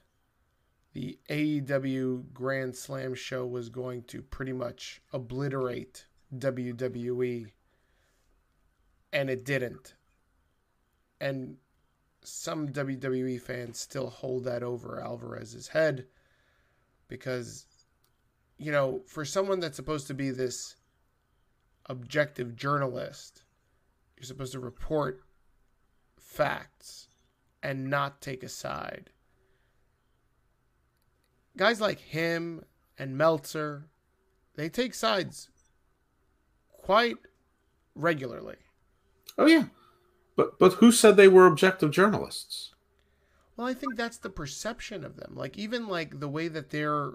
[0.94, 6.06] the AEW Grand Slam show was going to pretty much obliterate
[6.38, 7.52] WWE,
[9.12, 9.96] and it didn't.
[11.20, 11.58] And
[12.24, 16.06] some WWE fans still hold that over Alvarez's head
[17.08, 17.66] because,
[18.58, 20.76] you know, for someone that's supposed to be this
[21.88, 23.43] objective journalist,
[24.16, 25.24] you're supposed to report
[26.20, 27.08] facts
[27.62, 29.10] and not take a side.
[31.56, 32.64] Guys like him
[32.98, 33.88] and Meltzer,
[34.56, 35.50] they take sides
[36.72, 37.18] quite
[37.96, 38.58] regularly.
[39.38, 39.66] Oh yeah.
[40.36, 42.74] But but who said they were objective journalists?
[43.56, 45.34] Well, I think that's the perception of them.
[45.36, 47.12] Like even like the way that they're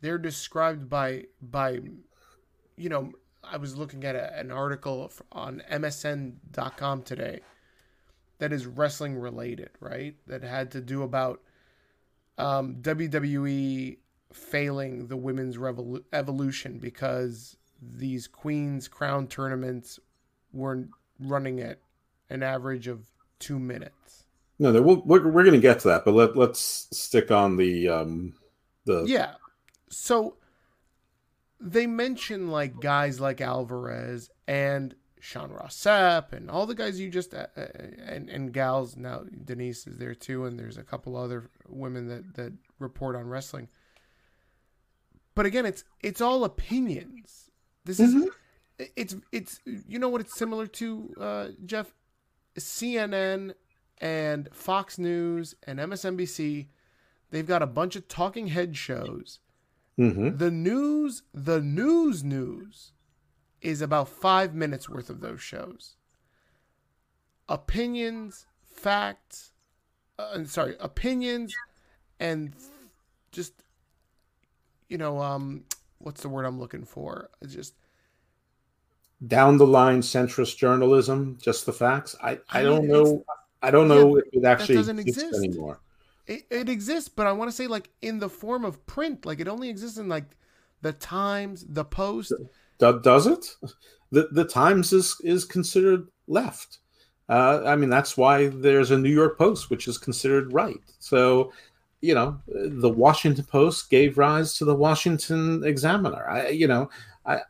[0.00, 1.80] they're described by by
[2.78, 3.12] you know,
[3.50, 7.40] I was looking at a, an article on MSN.com today
[8.38, 10.14] that is wrestling related, right?
[10.26, 11.40] That had to do about
[12.36, 13.98] um, WWE
[14.32, 19.98] failing the women's revolu- evolution because these Queen's Crown tournaments
[20.52, 20.88] were
[21.20, 21.80] running at
[22.30, 23.06] an average of
[23.38, 24.24] two minutes.
[24.58, 27.56] No, no we'll, we're we're going to get to that, but let let's stick on
[27.56, 28.34] the um
[28.84, 29.34] the yeah.
[29.88, 30.36] So
[31.60, 37.10] they mention like guys like Alvarez and Sean Ross Sapp and all the guys you
[37.10, 37.66] just uh, uh,
[38.06, 42.34] and and gals now Denise is there too and there's a couple other women that
[42.34, 43.68] that report on wrestling.
[45.34, 47.50] But again, it's it's all opinions.
[47.84, 48.84] This is mm-hmm.
[48.96, 51.92] it's it's you know what it's similar to uh, Jeff
[52.58, 53.54] CNN
[54.00, 56.68] and Fox News and MSNBC,
[57.30, 59.40] they've got a bunch of talking head shows.
[59.98, 60.36] Mm-hmm.
[60.36, 62.92] The news, the news, news
[63.60, 65.96] is about five minutes worth of those shows.
[67.48, 69.52] Opinions, facts,
[70.18, 71.52] uh, sorry, opinions,
[72.20, 72.52] and
[73.32, 73.54] just
[74.88, 75.64] you know, um,
[75.98, 77.30] what's the word I'm looking for?
[77.46, 77.74] Just
[79.26, 82.16] down the line centrist journalism, just the facts.
[82.22, 83.24] I, I, don't know.
[83.62, 85.80] I don't know yeah, if it actually doesn't exist anymore.
[86.28, 89.26] It, it exists, but I want to say like in the form of print.
[89.26, 90.36] Like it only exists in like
[90.82, 92.32] the Times, the Post.
[92.78, 93.56] Do, does it?
[94.10, 96.78] The the Times is is considered left.
[97.28, 100.80] Uh, I mean, that's why there's a New York Post, which is considered right.
[100.98, 101.52] So,
[102.00, 106.26] you know, the Washington Post gave rise to the Washington Examiner.
[106.26, 106.88] I, you know,
[107.26, 107.40] I,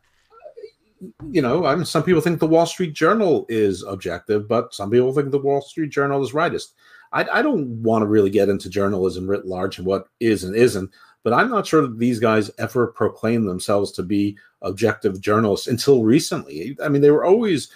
[1.31, 4.91] you know, I mean, some people think the Wall Street Journal is objective, but some
[4.91, 6.73] people think the Wall Street Journal is rightist.
[7.13, 10.55] I, I don't want to really get into journalism writ large and what is and
[10.55, 10.91] isn't,
[11.25, 16.05] but I'm not sure that these guys ever proclaimed themselves to be objective journalists until
[16.05, 16.77] recently.
[16.83, 17.71] I mean, they were always,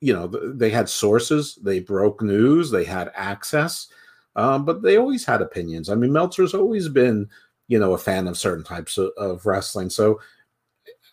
[0.00, 3.88] you know, they had sources, they broke news, they had access,
[4.34, 5.88] um, but they always had opinions.
[5.88, 7.28] I mean, Meltzer's always been,
[7.68, 9.90] you know, a fan of certain types of, of wrestling.
[9.90, 10.20] So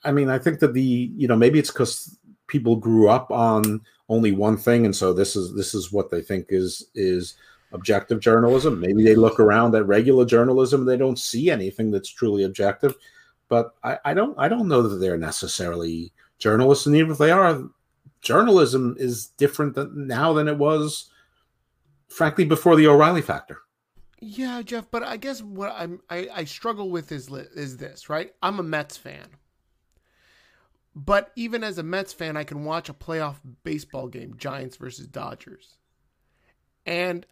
[0.04, 0.82] I mean, I think that the
[1.16, 2.18] you know maybe it's because
[2.54, 6.22] people grew up on only one thing, and so this is this is what they
[6.22, 7.36] think is is
[7.72, 8.80] objective journalism.
[8.80, 12.96] Maybe they look around at regular journalism and they don't see anything that's truly objective.
[13.50, 17.32] But I, I don't I don't know that they're necessarily journalists, and even if they
[17.32, 17.64] are,
[18.22, 21.10] journalism is different than, now than it was,
[22.08, 23.62] frankly, before the O'Reilly factor.
[24.22, 28.32] Yeah, Jeff, but I guess what I'm I, I struggle with is is this right?
[28.44, 29.28] I'm a Mets fan.
[30.96, 35.08] But even as a Mets fan, I can watch a playoff baseball game, Giants versus
[35.08, 35.78] Dodgers.
[36.86, 37.26] And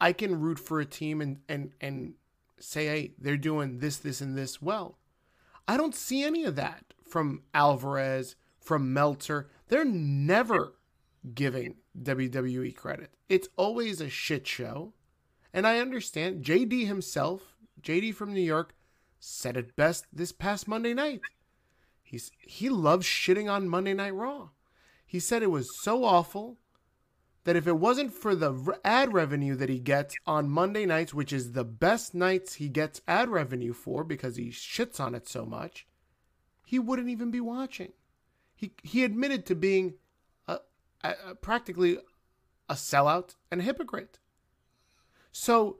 [0.00, 2.14] I can root for a team and, and, and
[2.60, 4.98] say, hey, they're doing this, this, and this well.
[5.66, 9.50] I don't see any of that from Alvarez, from Meltzer.
[9.68, 10.74] They're never
[11.34, 13.10] giving WWE credit.
[13.28, 14.94] It's always a shit show.
[15.52, 18.74] And I understand JD himself, JD from New York,
[19.18, 21.20] said it best this past Monday night.
[22.08, 24.48] He's he loves shitting on Monday Night Raw.
[25.04, 26.56] He said it was so awful
[27.44, 31.34] that if it wasn't for the ad revenue that he gets on Monday nights, which
[31.34, 35.44] is the best nights he gets ad revenue for because he shits on it so
[35.44, 35.86] much,
[36.64, 37.92] he wouldn't even be watching.
[38.56, 39.94] He he admitted to being
[40.46, 40.60] a,
[41.04, 41.98] a, a practically
[42.70, 44.18] a sellout and a hypocrite.
[45.30, 45.78] So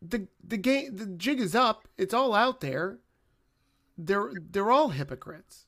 [0.00, 1.88] the the game the jig is up.
[1.98, 3.00] It's all out there
[3.98, 5.64] they're they're all hypocrites.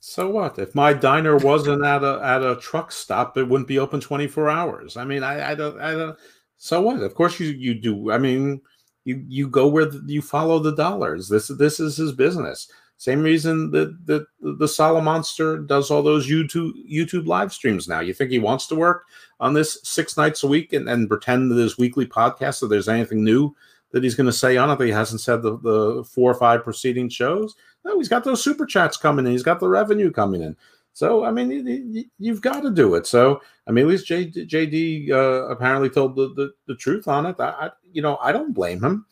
[0.00, 0.58] So what?
[0.58, 4.26] If my diner wasn't at a at a truck stop, it wouldn't be open twenty
[4.26, 4.96] four hours.
[4.96, 6.16] I mean, I, I don't I don't.
[6.56, 7.02] So what?
[7.02, 8.10] Of course you you do.
[8.10, 8.60] I mean,
[9.04, 11.28] you you go where the, you follow the dollars.
[11.28, 12.70] This this is his business.
[12.96, 18.00] Same reason that the the Sala Monster does all those YouTube YouTube live streams now.
[18.00, 19.04] You think he wants to work
[19.40, 22.88] on this six nights a week and, and pretend that his weekly podcast that there's
[22.88, 23.54] anything new
[23.92, 26.34] that he's going to say on it that he hasn't said the, the four or
[26.34, 27.54] five preceding shows?
[27.84, 29.32] No, he's got those super chats coming in.
[29.32, 30.56] He's got the revenue coming in.
[30.92, 33.06] So I mean, you, have got to do it.
[33.06, 37.24] So I mean, at least JD, JD uh, apparently told the, the, the truth on
[37.26, 37.36] it.
[37.38, 39.06] I, I, you know, I don't blame him.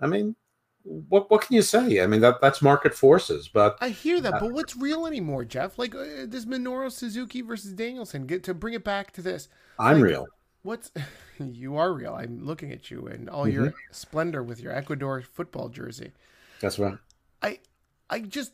[0.00, 0.36] I mean,
[0.82, 2.02] what what can you say?
[2.02, 3.48] I mean, that that's market forces.
[3.48, 4.34] But I hear that.
[4.34, 5.78] Uh, but what's real anymore, Jeff?
[5.78, 8.26] Like uh, this Minoru Suzuki versus Danielson.
[8.26, 9.48] Get to bring it back to this.
[9.78, 10.26] I'm like, real.
[10.62, 10.92] What's
[11.38, 12.14] you are real.
[12.14, 13.64] I'm looking at you and all mm-hmm.
[13.64, 16.12] your splendor with your Ecuador football jersey.
[16.60, 16.98] That's right.
[17.42, 17.60] I
[18.10, 18.52] I just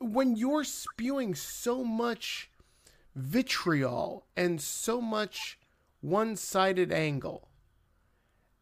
[0.00, 2.50] when you're spewing so much
[3.14, 5.58] vitriol and so much
[6.00, 7.48] one-sided angle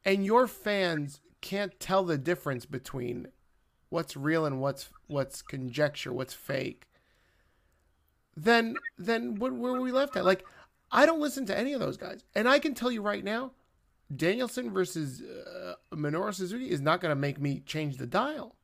[0.04, 3.28] and your fans can't tell the difference between
[3.88, 6.86] what's real and what's what's conjecture, what's fake,
[8.36, 10.24] then then what where were we left at?
[10.24, 10.44] Like
[10.90, 13.52] I don't listen to any of those guys, and I can tell you right now,
[14.14, 18.56] Danielson versus uh, Minoru Suzuki is not going to make me change the dial.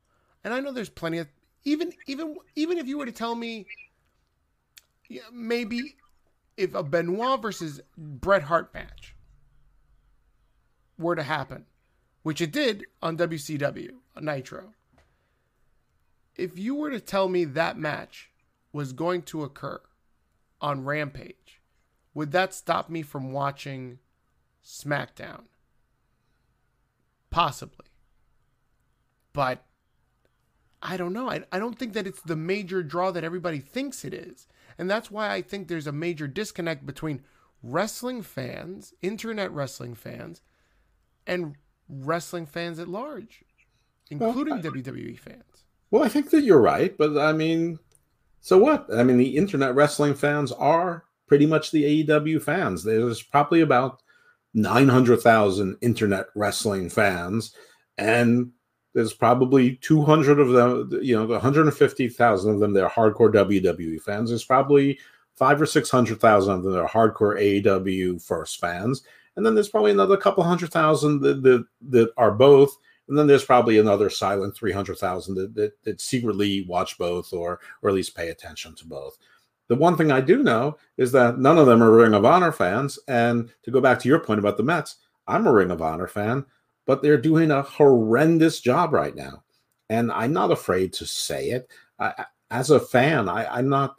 [0.43, 1.27] And I know there's plenty of
[1.63, 3.65] even even even if you were to tell me
[5.09, 5.95] yeah, maybe
[6.55, 9.15] if a Benoit versus Bret Hart match
[10.97, 11.65] were to happen,
[12.21, 13.91] which it did on WCW
[14.21, 14.73] Nitro.
[16.35, 18.29] If you were to tell me that match
[18.71, 19.81] was going to occur
[20.61, 21.61] on Rampage,
[22.13, 23.99] would that stop me from watching
[24.63, 25.43] SmackDown?
[27.29, 27.87] Possibly.
[29.33, 29.63] But
[30.81, 31.29] I don't know.
[31.29, 34.47] I, I don't think that it's the major draw that everybody thinks it is.
[34.77, 37.21] And that's why I think there's a major disconnect between
[37.61, 40.41] wrestling fans, internet wrestling fans,
[41.27, 41.55] and
[41.89, 43.43] wrestling fans at large,
[44.09, 45.65] including well, I, WWE fans.
[45.91, 47.79] Well, I think that you're right, but I mean,
[48.39, 48.87] so what?
[48.93, 52.83] I mean, the internet wrestling fans are pretty much the AEW fans.
[52.83, 54.01] There's probably about
[54.53, 57.53] 900,000 internet wrestling fans,
[57.97, 58.51] and
[58.99, 64.29] there's probably 200 of them, you know, 150,000 of them they're hardcore WWE fans.
[64.29, 64.99] There's probably
[65.35, 69.03] five or 600,000 of them that are hardcore AEW first fans.
[69.37, 72.75] And then there's probably another couple hundred thousand that, that, that are both.
[73.07, 77.89] And then there's probably another silent 300,000 that, that, that secretly watch both or, or
[77.89, 79.17] at least pay attention to both.
[79.69, 82.51] The one thing I do know is that none of them are Ring of Honor
[82.51, 82.99] fans.
[83.07, 86.07] And to go back to your point about the Mets, I'm a Ring of Honor
[86.07, 86.45] fan
[86.89, 89.43] but they're doing a horrendous job right now.
[89.91, 91.69] And I'm not afraid to say it.
[91.99, 93.97] I, as a fan, I, I'm not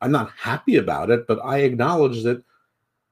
[0.00, 2.42] I'm not happy about it, but I acknowledge that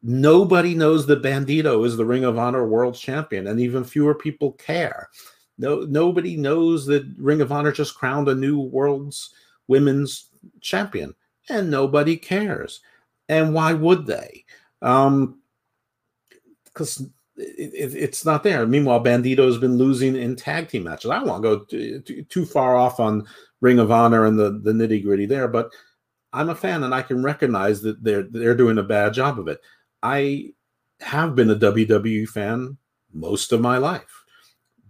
[0.02, 4.50] nobody knows that Bandito is the Ring of Honor World Champion, and even fewer people
[4.54, 5.08] care.
[5.58, 9.32] No, nobody knows that Ring of Honor just crowned a new World's
[9.68, 11.14] Women's Champion,
[11.48, 12.80] and nobody cares.
[13.28, 14.44] And why would they?
[14.82, 15.38] Um,
[17.56, 18.66] because it, it's not there.
[18.66, 21.10] Meanwhile, Bandito has been losing in tag team matches.
[21.10, 23.26] I don't want to go too, too, too far off on
[23.60, 25.70] Ring of Honor and the, the nitty gritty there, but
[26.32, 29.48] I'm a fan and I can recognize that they're they're doing a bad job of
[29.48, 29.60] it.
[30.02, 30.52] I
[31.00, 32.76] have been a WWE fan
[33.12, 34.24] most of my life.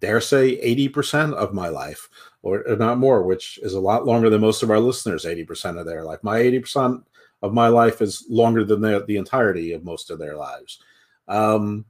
[0.00, 0.58] Dare say
[0.88, 2.08] 80% of my life,
[2.42, 5.78] or, or not more, which is a lot longer than most of our listeners, 80%
[5.78, 6.20] of their life.
[6.22, 7.02] My 80%
[7.42, 10.80] of my life is longer than the, the entirety of most of their lives.
[11.28, 11.84] Um,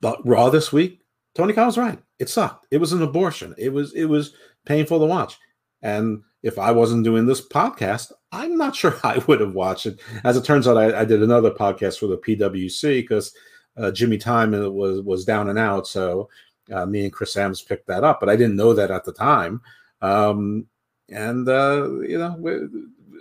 [0.00, 1.00] but Raw this week,
[1.34, 1.98] Tony Khan was right.
[2.18, 2.66] It sucked.
[2.70, 3.54] It was an abortion.
[3.58, 4.34] It was it was
[4.66, 5.38] painful to watch.
[5.82, 10.00] And if I wasn't doing this podcast, I'm not sure I would have watched it.
[10.24, 13.34] As it turns out, I, I did another podcast for the PWC because
[13.76, 15.86] uh, Jimmy Time was was down and out.
[15.86, 16.28] So
[16.72, 19.12] uh, me and Chris Sams picked that up, but I didn't know that at the
[19.12, 19.60] time.
[20.02, 20.66] Um,
[21.08, 22.58] and uh, you know, we,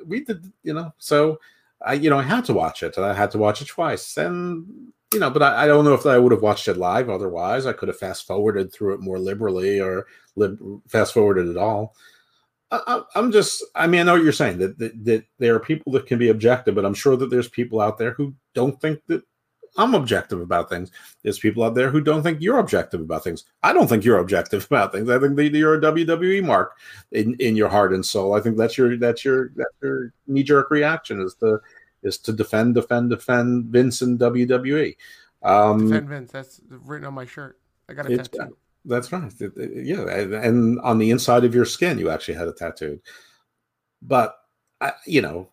[0.06, 1.40] we did, you know, so
[1.82, 2.98] I, you know, I had to watch it.
[2.98, 5.94] and I had to watch it twice, and you know, but I, I, don't know
[5.94, 7.10] if I would have watched it live.
[7.10, 11.58] Otherwise, I could have fast forwarded through it more liberally or lib- fast forwarded at
[11.58, 11.96] all.
[12.72, 15.60] I, am just, I mean, I know what you're saying that, that, that there are
[15.60, 18.80] people that can be objective, but I'm sure that there's people out there who don't
[18.80, 19.24] think that
[19.78, 20.92] I'm objective about things.
[21.24, 23.46] There's people out there who don't think you're objective about things.
[23.64, 25.10] I don't think you're objective about things.
[25.10, 26.78] I think that you're a WWE mark
[27.12, 28.34] in, in your heart and soul.
[28.34, 31.60] I think that's your that's your that's your knee jerk reaction is to
[32.04, 34.96] is to defend, defend, defend Vince and WWE.
[35.44, 36.32] Um, defend Vince.
[36.32, 37.60] That's written on my shirt.
[37.90, 38.56] I got a tattoo.
[38.86, 39.32] That's right.
[39.58, 43.00] Yeah, and on the inside of your skin, you actually had a tattoo.
[44.02, 44.36] But
[44.80, 45.50] I, you know,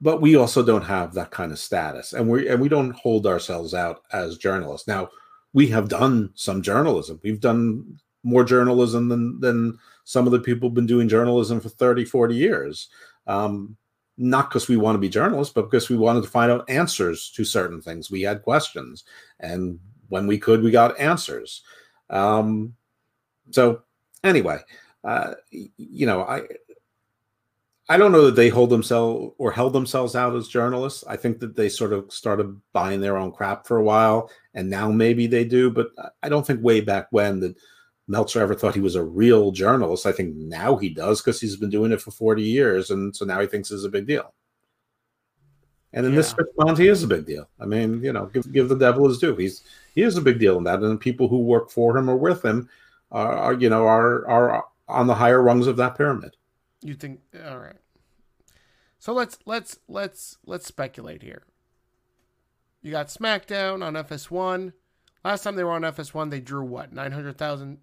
[0.00, 3.26] but we also don't have that kind of status, and we and we don't hold
[3.26, 4.86] ourselves out as journalists.
[4.86, 5.08] Now,
[5.52, 7.20] we have done some journalism.
[7.22, 11.68] We've done more journalism than than some of the people have been doing journalism for
[11.68, 12.88] 30, 40 years.
[13.26, 13.76] Um,
[14.16, 17.30] not because we want to be journalists, but because we wanted to find out answers
[17.36, 18.10] to certain things.
[18.10, 19.04] We had questions,
[19.40, 19.78] and
[20.08, 21.62] when we could, we got answers.
[22.10, 22.74] Um,
[23.50, 23.82] so
[24.24, 24.58] anyway,
[25.04, 26.42] uh, you know, I
[27.90, 31.04] I don't know that they hold themselves or held themselves out as journalists.
[31.06, 34.68] I think that they sort of started buying their own crap for a while, and
[34.68, 35.70] now maybe they do.
[35.70, 35.88] But
[36.22, 37.56] I don't think way back when that
[38.08, 40.06] Meltzer ever thought he was a real journalist.
[40.06, 42.90] I think now he does because he's been doing it for 40 years.
[42.90, 44.34] And so now he thinks it's a big deal.
[45.92, 46.16] And in yeah.
[46.16, 47.48] this respect, he is a big deal.
[47.60, 49.36] I mean, you know, give, give the devil his due.
[49.36, 49.62] He's
[49.94, 50.80] he is a big deal in that.
[50.80, 52.68] And people who work for him or with him
[53.10, 56.36] are, are you know, are are on the higher rungs of that pyramid.
[56.82, 57.76] You think all right.
[58.98, 61.42] So let's let's let's let's speculate here.
[62.82, 64.72] You got SmackDown on FS1.
[65.24, 67.78] Last time they were on FS1, they drew what nine hundred thousand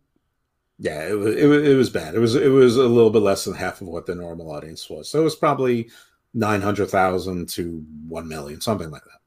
[0.78, 2.16] yeah, it was, it was it was bad.
[2.16, 4.90] It was it was a little bit less than half of what the normal audience
[4.90, 5.10] was.
[5.10, 5.90] So it was probably
[6.34, 9.22] nine hundred thousand to one million, something like that.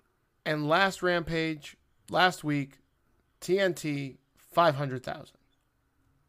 [0.45, 1.77] And last Rampage
[2.11, 2.81] last week,
[3.41, 5.39] TNT five hundred thousand.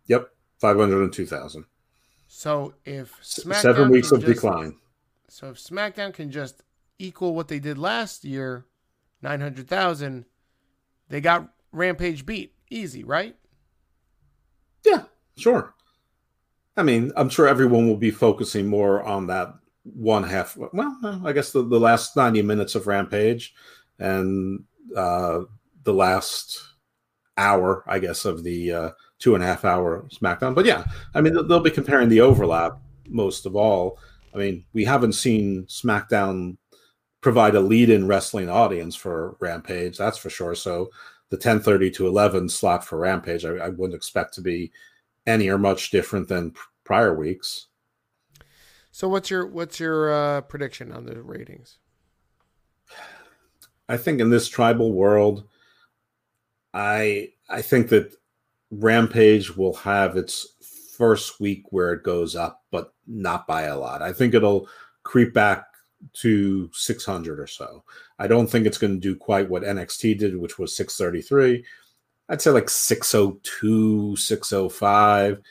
[0.06, 1.66] Yep, five hundred and two thousand.
[2.32, 4.76] So if SmackDown seven weeks of just, decline.
[5.28, 6.62] So if SmackDown can just
[7.00, 8.66] equal what they did last year,
[9.22, 10.26] nine hundred thousand,
[11.10, 13.36] they got Rampage beat easy, right?
[14.86, 15.04] Yeah,
[15.38, 15.74] sure.
[16.78, 20.56] I mean, I'm sure everyone will be focusing more on that one half.
[20.56, 23.56] Well, I guess the, the last 90 minutes of Rampage
[23.98, 24.64] and
[24.96, 25.42] uh,
[25.84, 26.62] the last
[27.38, 28.90] hour, I guess, of the uh,
[29.20, 30.56] two and a half hour SmackDown.
[30.56, 34.00] But yeah, I mean, they'll be comparing the overlap most of all.
[34.34, 36.58] I mean, we haven't seen SmackDown
[37.22, 40.56] provide a lead in wrestling audience for Rampage, that's for sure.
[40.56, 40.90] So
[41.30, 44.72] the 10:30 to 11 slot for Rampage, I, I, wouldn't expect to be
[45.28, 46.54] any or much different than
[46.84, 47.68] prior weeks.
[48.92, 51.78] So what's your what's your uh, prediction on the ratings?
[53.88, 55.44] I think in this tribal world,
[56.74, 58.16] I I think that
[58.72, 60.48] Rampage will have its
[60.98, 64.02] first week where it goes up, but not by a lot.
[64.02, 64.68] I think it'll
[65.04, 65.66] creep back
[66.14, 67.84] to 600 or so.
[68.20, 71.64] I don't think it's going to do quite what NXT did, which was 633.
[72.30, 75.42] I'd say like 602, 605.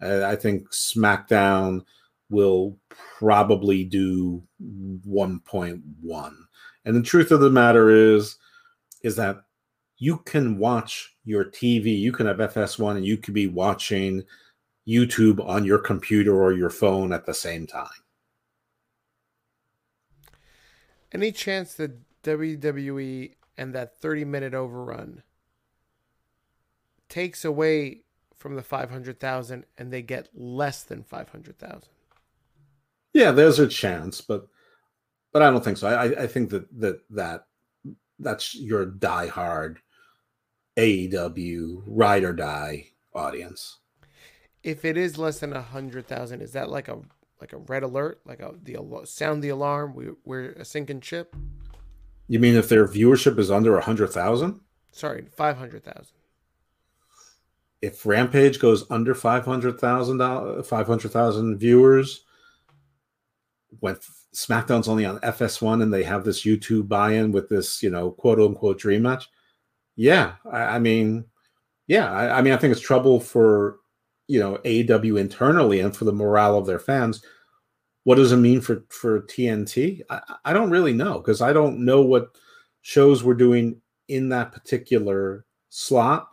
[0.00, 1.84] Uh, I think SmackDown
[2.30, 6.32] will probably do 1.1.
[6.84, 8.36] And the truth of the matter is,
[9.02, 9.42] is that
[9.98, 14.24] you can watch your TV, you can have FS1 and you could be watching
[14.86, 17.88] YouTube on your computer or your phone at the same time.
[21.12, 25.22] Any chance that WWE and that 30 minute overrun
[27.08, 28.02] takes away
[28.34, 31.82] from the 500,000 and they get less than 500,000?
[33.12, 34.46] Yeah, there's a chance, but
[35.32, 35.88] but I don't think so.
[35.88, 37.46] I I think that that that
[38.18, 39.78] that's your diehard
[40.78, 43.78] AEW ride or die audience.
[44.62, 47.00] If it is less than a hundred thousand, is that like a
[47.40, 49.94] like a red alert, like a the sound the alarm.
[49.94, 51.34] We we're a sinking ship.
[52.28, 54.60] You mean if their viewership is under a hundred thousand?
[54.92, 56.16] Sorry, five hundred thousand.
[57.82, 60.18] If Rampage goes under five hundred thousand
[60.64, 62.24] five hundred thousand viewers,
[63.80, 63.96] when
[64.34, 68.38] SmackDown's only on FS1 and they have this YouTube buy-in with this, you know, quote
[68.38, 69.28] unquote dream match.
[69.98, 71.24] Yeah, I, I mean,
[71.88, 73.78] yeah, I, I mean, I think it's trouble for
[74.28, 77.20] you know AW internally and for the morale of their fans.
[78.04, 80.02] What does it mean for for TNT?
[80.08, 82.28] I, I don't really know because I don't know what
[82.82, 86.28] shows we're doing in that particular slot.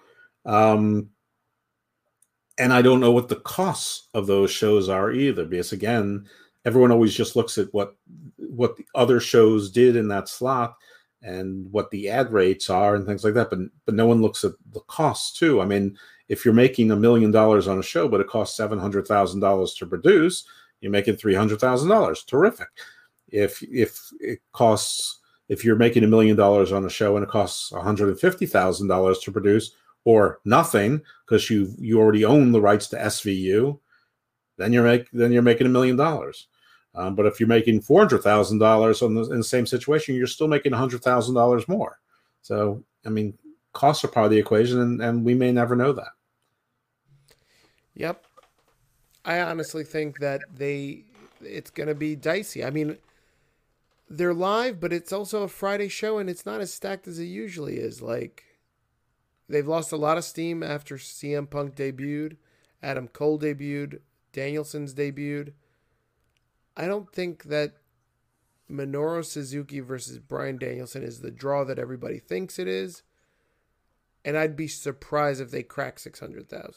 [0.45, 1.09] Um,
[2.59, 6.27] and I don't know what the costs of those shows are either, because again,
[6.65, 7.95] everyone always just looks at what
[8.37, 10.75] what the other shows did in that slot
[11.21, 14.43] and what the ad rates are and things like that, but but no one looks
[14.43, 15.61] at the costs too.
[15.61, 15.97] I mean,
[16.27, 19.39] if you're making a million dollars on a show, but it costs seven hundred thousand
[19.39, 20.45] dollars to produce,
[20.81, 22.23] you're making three hundred thousand dollars.
[22.23, 22.67] Terrific.
[23.29, 27.29] If if it costs if you're making a million dollars on a show and it
[27.29, 29.71] costs one hundred and fifty thousand dollars to produce,
[30.03, 33.79] or nothing because you you already own the rights to SVU,
[34.57, 36.47] then you're make then you're making a million dollars.
[36.95, 40.47] Um, but if you're making four hundred thousand dollars in the same situation, you're still
[40.47, 41.99] making hundred thousand dollars more.
[42.41, 43.37] So I mean,
[43.73, 46.09] costs are part of the equation, and, and we may never know that.
[47.95, 48.25] Yep.
[49.23, 51.05] I honestly think that they
[51.41, 52.63] it's going to be dicey.
[52.63, 52.97] I mean,
[54.09, 57.25] they're live, but it's also a Friday show and it's not as stacked as it
[57.25, 58.01] usually is.
[58.01, 58.43] Like
[59.49, 62.37] they've lost a lot of steam after CM Punk debuted.
[62.83, 63.99] Adam Cole debuted.
[64.31, 65.53] Danielson's debuted.
[66.77, 67.73] I don't think that
[68.69, 73.03] Minoru Suzuki versus Bryan Danielson is the draw that everybody thinks it is.
[74.23, 76.73] And I'd be surprised if they crack 600,000.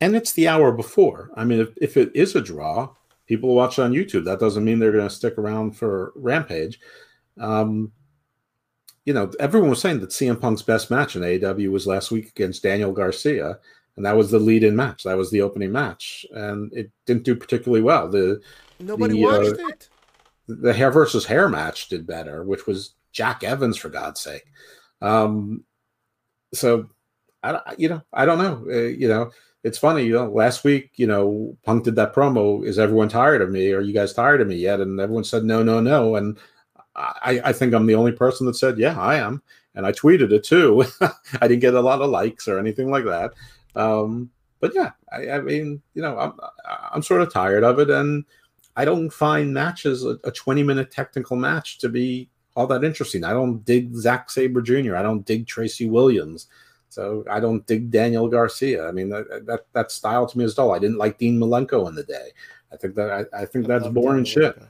[0.00, 1.30] And it's the hour before.
[1.36, 2.90] I mean, if, if it is a draw,
[3.26, 4.24] people watch on YouTube.
[4.24, 6.80] That doesn't mean they're going to stick around for Rampage.
[7.38, 7.92] Um,
[9.04, 12.28] you know, everyone was saying that CM Punk's best match in AEW was last week
[12.28, 13.58] against Daniel Garcia,
[13.96, 15.02] and that was the lead-in match.
[15.02, 18.08] That was the opening match, and it didn't do particularly well.
[18.08, 18.40] The
[18.82, 19.88] nobody the, watched uh, it.
[20.48, 24.44] The hair versus hair match did better, which was Jack Evans for God's sake.
[25.00, 25.64] Um,
[26.52, 26.88] so,
[27.42, 28.64] I you know I don't know.
[28.68, 29.30] Uh, you know,
[29.64, 30.04] it's funny.
[30.04, 32.64] You know, last week, you know, Punk did that promo.
[32.66, 33.72] Is everyone tired of me?
[33.72, 34.80] Are you guys tired of me yet?
[34.80, 36.16] And everyone said no, no, no.
[36.16, 36.38] And
[36.96, 39.42] I, I think I'm the only person that said, yeah, I am.
[39.74, 40.84] And I tweeted it too.
[41.40, 43.32] I didn't get a lot of likes or anything like that.
[43.74, 44.30] Um,
[44.60, 46.32] but yeah, I, I, mean, you know, I'm,
[46.92, 47.88] I'm sort of tired of it.
[47.88, 48.24] And
[48.76, 53.24] I don't find matches, a, a 20 minute technical match, to be all that interesting.
[53.24, 56.48] I don't dig Zack Sabre Jr., I don't dig Tracy Williams.
[56.88, 58.86] So I don't dig Daniel Garcia.
[58.86, 60.72] I mean, that, that, that style to me is dull.
[60.72, 62.32] I didn't like Dean Malenko in the day.
[62.70, 64.58] I think that I, I think I that's boring shit.
[64.58, 64.68] Malenko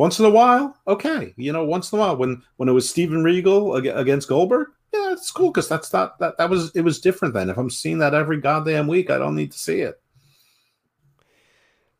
[0.00, 1.34] once in a while, okay.
[1.36, 5.12] You know, once in a while, when when it was Steven Regal against Goldberg, yeah,
[5.12, 7.50] it's cool because that's not that that was it was different then.
[7.50, 10.00] If I'm seeing that every goddamn week, I don't need to see it.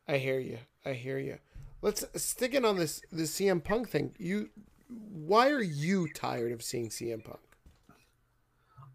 [0.08, 0.58] I hear you.
[0.84, 1.38] I hear you.
[1.82, 4.14] Let's stick in on this the CM Punk thing.
[4.18, 4.50] You,
[4.88, 7.40] why are you tired of seeing CM Punk?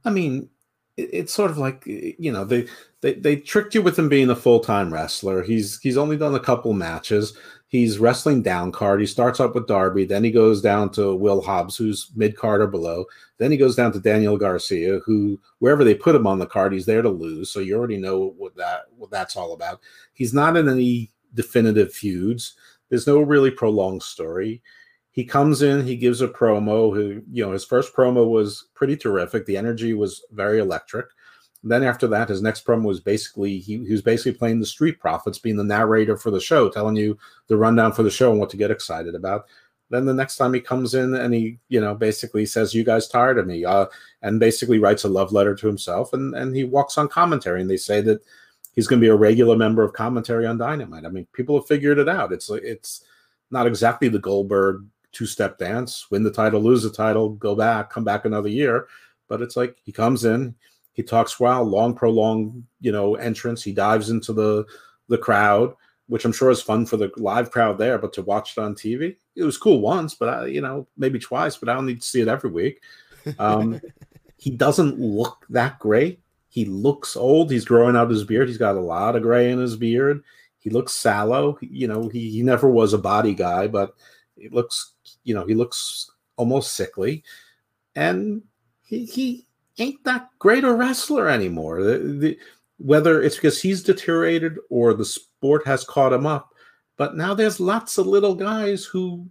[0.03, 0.49] I mean,
[0.97, 2.67] it's sort of like you know they
[3.01, 5.43] they they tricked you with him being a full time wrestler.
[5.43, 7.37] He's he's only done a couple matches.
[7.67, 9.01] He's wrestling down card.
[9.01, 12.61] He starts up with Darby, then he goes down to Will Hobbs, who's mid card
[12.61, 13.05] or below.
[13.37, 16.71] Then he goes down to Daniel Garcia, who wherever they put him on the card,
[16.71, 17.49] he's there to lose.
[17.49, 19.81] So you already know what that what that's all about.
[20.13, 22.55] He's not in any definitive feuds.
[22.89, 24.63] There's no really prolonged story.
[25.11, 26.93] He comes in, he gives a promo.
[26.93, 29.45] Who you know, his first promo was pretty terrific.
[29.45, 31.07] The energy was very electric
[31.65, 34.99] then after that, his next promo was basically he, he was basically playing the Street
[34.99, 37.17] Profits, being the narrator for the show, telling you
[37.47, 39.47] the rundown for the show and what to get excited about.
[39.89, 43.07] Then the next time he comes in and he, you know, basically says, "You guys
[43.07, 43.87] tired of me," uh,
[44.21, 47.69] and basically writes a love letter to himself, and and he walks on commentary, and
[47.69, 48.21] they say that
[48.75, 51.05] he's going to be a regular member of commentary on Dynamite.
[51.05, 52.31] I mean, people have figured it out.
[52.31, 53.05] It's it's
[53.51, 57.89] not exactly the Goldberg two step dance: win the title, lose the title, go back,
[57.89, 58.87] come back another year.
[59.27, 60.53] But it's like he comes in,
[60.93, 63.63] he talks while long, prolonged, you know, entrance.
[63.63, 64.65] He dives into the
[65.07, 65.73] the crowd,
[66.07, 67.97] which I'm sure is fun for the live crowd there.
[67.97, 71.19] But to watch it on TV, it was cool once, but I, you know, maybe
[71.19, 71.57] twice.
[71.57, 72.81] But I don't need to see it every week.
[73.39, 73.81] Um,
[74.37, 76.19] he doesn't look that great.
[76.55, 77.51] He looks old.
[77.51, 78.47] He's growing out his beard.
[78.47, 80.23] He's got a lot of gray in his beard.
[80.57, 81.57] He looks sallow.
[81.59, 83.93] You know, he, he never was a body guy, but
[84.37, 84.93] it looks,
[85.25, 87.25] you know, he looks almost sickly.
[87.97, 88.41] And
[88.85, 89.45] he, he
[89.79, 91.83] ain't that great a wrestler anymore.
[91.83, 92.39] The, the,
[92.77, 96.53] whether it's because he's deteriorated or the sport has caught him up,
[96.95, 99.27] but now there's lots of little guys who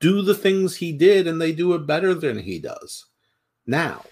[0.00, 3.04] do the things he did and they do it better than he does
[3.66, 4.02] now.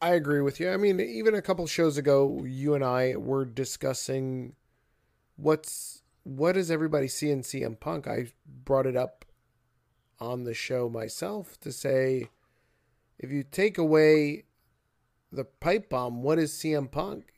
[0.00, 0.70] I agree with you.
[0.70, 4.54] I mean, even a couple shows ago, you and I were discussing
[5.36, 8.06] what's what does everybody see in CM Punk.
[8.06, 9.24] I brought it up
[10.18, 12.30] on the show myself to say
[13.18, 14.44] if you take away
[15.32, 17.32] the pipe bomb, what is CM Punk?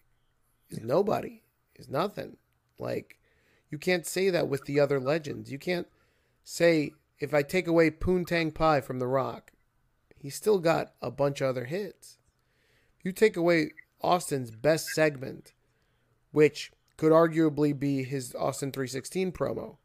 [0.68, 1.42] He's nobody.
[1.76, 2.38] He's nothing.
[2.78, 3.18] Like
[3.70, 5.52] you can't say that with the other legends.
[5.52, 5.86] You can't
[6.42, 9.52] say if I take away Poontang Pie from The Rock,
[10.18, 12.17] he's still got a bunch of other hits.
[13.09, 13.70] You take away
[14.02, 15.54] Austin's best segment,
[16.30, 19.78] which could arguably be his Austin 316 promo,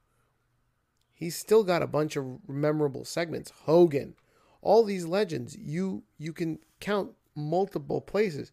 [1.14, 3.54] he's still got a bunch of memorable segments.
[3.64, 4.16] Hogan,
[4.62, 8.52] all these legends, you you can count multiple places.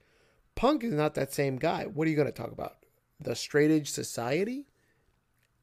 [0.54, 1.86] Punk is not that same guy.
[1.86, 2.76] What are you going to talk about?
[3.18, 4.68] The Straight Edge Society,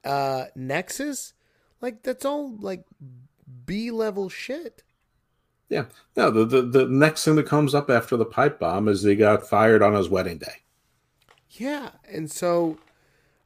[0.03, 1.33] uh, Nexus,
[1.79, 2.83] like that's all like
[3.65, 4.83] B level shit.
[5.69, 6.31] Yeah, no.
[6.31, 9.47] The, the the next thing that comes up after the pipe bomb is he got
[9.47, 10.63] fired on his wedding day.
[11.51, 12.77] Yeah, and so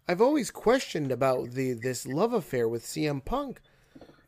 [0.07, 3.59] I've always questioned about the this love affair with CM Punk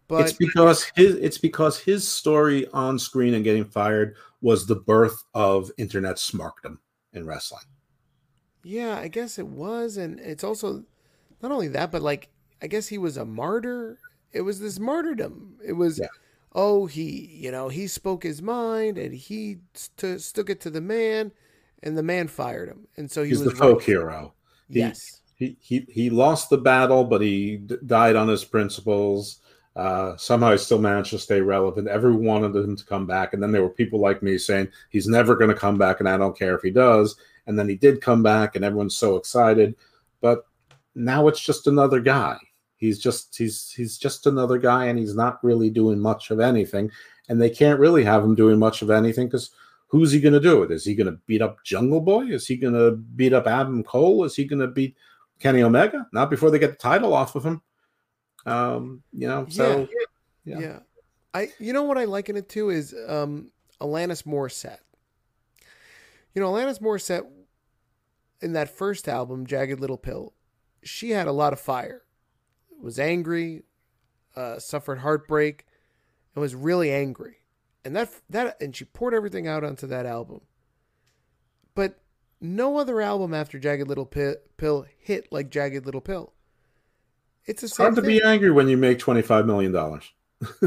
[0.08, 4.76] but it's because his it's because his story on screen and getting fired was the
[4.76, 6.78] birth of internet smarkdom
[7.14, 7.64] in wrestling.
[8.64, 10.84] Yeah, I guess it was, and it's also
[11.42, 12.30] not only that, but like
[12.62, 13.98] I guess he was a martyr.
[14.32, 15.58] It was this martyrdom.
[15.66, 16.08] It was, yeah.
[16.56, 20.82] Oh, he, you know, he spoke his mind and he st- stuck it to the
[20.82, 21.32] man,
[21.84, 23.86] and the man fired him, and so he He's was the folk right.
[23.86, 24.34] hero.
[24.72, 29.40] He- Yes, He, he he lost the battle, but he d- died on his principles.
[29.76, 31.88] Uh, somehow he still managed to stay relevant.
[31.88, 35.08] Everyone wanted him to come back, and then there were people like me saying he's
[35.08, 37.16] never going to come back, and I don't care if he does.
[37.48, 39.76] And then he did come back, and everyone's so excited.
[40.22, 40.46] But
[40.96, 42.38] now it's just another guy.
[42.84, 46.92] He's just he's he's just another guy, and he's not really doing much of anything.
[47.30, 49.52] And they can't really have him doing much of anything because
[49.88, 50.72] who's he going to do it?
[50.72, 52.26] Is he going to beat up Jungle Boy?
[52.26, 54.26] Is he going to beat up Adam Cole?
[54.26, 54.98] Is he going to beat
[55.40, 56.06] Kenny Omega?
[56.12, 57.62] Not before they get the title off of him.
[58.46, 59.88] Um, you know, so
[60.44, 60.60] yeah.
[60.60, 60.80] Yeah.
[61.34, 64.80] I you know what I liken it to is um Alanis Morissette.
[66.36, 67.28] You know, Alanis Morissette
[68.42, 70.34] in that first album, Jagged Little Pill,
[70.84, 72.03] she had a lot of fire.
[72.84, 73.64] Was angry,
[74.36, 75.66] uh, suffered heartbreak,
[76.36, 77.38] and was really angry.
[77.86, 80.42] And that that and she poured everything out onto that album.
[81.76, 82.00] But
[82.42, 86.34] no other album after Jagged Little Pi- Pill hit like Jagged Little Pill.
[87.46, 88.10] It's it's hard to thing.
[88.20, 90.12] be angry when you make twenty five million dollars.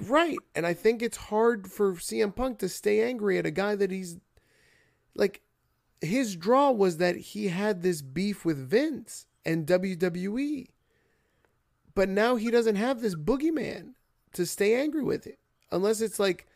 [0.00, 0.42] Right.
[0.54, 3.90] And I think it's hard for CM Punk to stay angry at a guy that
[3.92, 4.18] he's
[5.14, 5.42] like
[6.00, 10.66] his draw was that he had this beef with Vince and WWE.
[11.94, 13.94] But now he doesn't have this boogeyman
[14.32, 15.38] to stay angry with it.
[15.70, 16.46] Unless it's like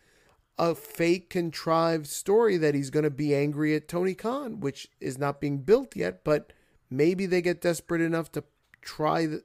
[0.59, 5.18] a fake contrived story that he's going to be angry at Tony Khan, which is
[5.18, 6.53] not being built yet, but
[6.91, 8.45] maybe they get desperate enough to
[8.80, 9.43] try the,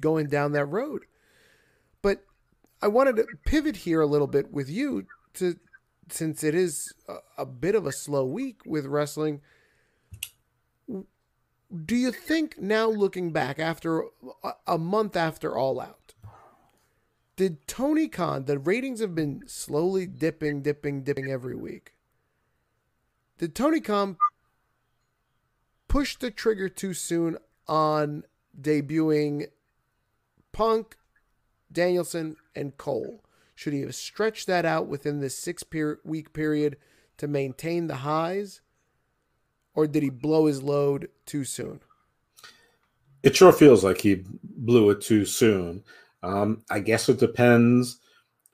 [0.00, 1.04] going down that road.
[2.02, 2.24] But
[2.80, 5.58] I wanted to pivot here a little bit with you to
[6.10, 9.40] since it is a, a bit of a slow week with wrestling.
[11.74, 14.04] Do you think now looking back after
[14.66, 16.14] a, month after All Out,
[17.36, 21.94] did Tony Khan, the ratings have been slowly dipping, dipping, dipping every week.
[23.38, 24.16] Did Tony Khan
[25.88, 28.24] push the trigger too soon on
[28.58, 29.48] debuting
[30.52, 30.96] Punk,
[31.72, 33.24] Danielson, and Cole?
[33.56, 36.76] Should he have stretched that out within this six per- week period
[37.16, 38.60] to maintain the highs?
[39.74, 41.80] Or did he blow his load too soon?
[43.22, 45.82] It sure feels like he blew it too soon.
[46.22, 47.98] Um, I guess it depends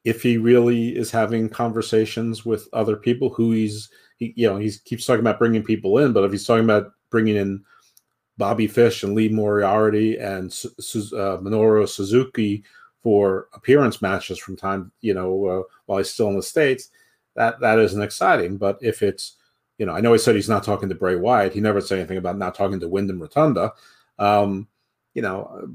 [0.04, 4.72] if he really is having conversations with other people who he's, he, you know, he
[4.84, 7.62] keeps talking about bringing people in, but if he's talking about bringing in
[8.38, 12.64] Bobby Fish and Lee Moriarty and uh, Minoru Suzuki
[13.02, 16.88] for appearance matches from time, you know, uh, while he's still in the states,
[17.34, 18.56] that that isn't exciting.
[18.56, 19.36] But if it's,
[19.80, 21.54] you know, I know he said he's not talking to Bray Wyatt.
[21.54, 23.72] He never said anything about not talking to Wyndham Rotunda.
[24.18, 24.68] Um,
[25.14, 25.74] you know,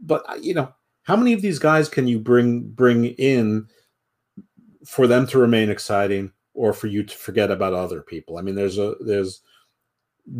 [0.00, 3.68] but uh, you know, how many of these guys can you bring bring in
[4.86, 8.38] for them to remain exciting or for you to forget about other people?
[8.38, 9.42] I mean, there's a there's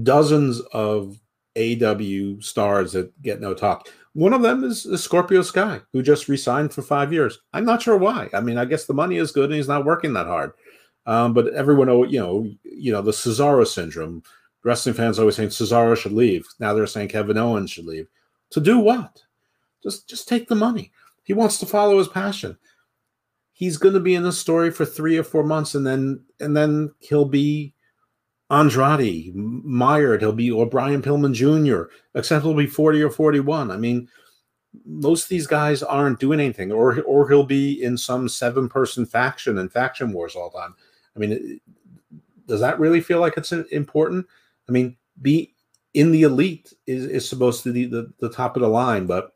[0.03, 1.21] dozens of
[1.59, 3.87] AW stars that get no talk.
[4.15, 7.41] One of them is, is Scorpio Sky, who just resigned for five years.
[7.53, 8.31] I'm not sure why.
[8.33, 10.53] I mean, I guess the money is good and he's not working that hard.
[11.07, 14.23] Um, but everyone, you know, you know, the Cesaro syndrome.
[14.63, 16.47] Wrestling fans always saying Cesaro should leave.
[16.59, 18.09] Now they're saying Kevin Owens should leave.
[18.51, 19.23] To do what?
[19.83, 20.91] Just just take the money.
[21.25, 22.57] He wants to follow his passion.
[23.53, 26.57] He's going to be in the story for three or four months, and then and
[26.57, 27.75] then he'll be
[28.51, 30.21] Andrade, mired.
[30.21, 31.91] he'll be or Brian Pillman Jr.
[32.15, 33.71] Except he'll be forty or forty-one.
[33.71, 34.09] I mean,
[34.87, 39.59] most of these guys aren't doing anything, or or he'll be in some seven-person faction
[39.59, 40.75] and faction wars all the time.
[41.17, 41.61] I mean,
[42.47, 44.27] does that really feel like it's important?
[44.69, 45.55] I mean, be
[45.95, 49.35] in the elite is, is supposed to be the, the top of the line, but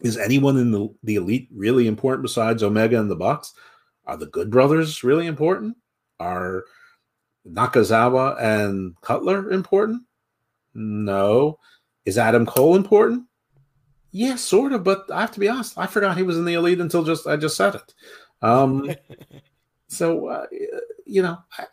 [0.00, 3.52] is anyone in the, the elite really important besides Omega and the Bucks?
[4.06, 5.76] Are the Good Brothers really important?
[6.18, 6.64] Are
[7.46, 10.02] Nakazawa and Cutler important?
[10.74, 11.58] No.
[12.04, 13.24] Is Adam Cole important?
[14.12, 16.54] Yeah, sort of, but I have to be honest, I forgot he was in the
[16.54, 17.94] elite until just I just said it.
[18.42, 18.90] Um,
[19.88, 20.46] so uh,
[21.10, 21.64] you know, I,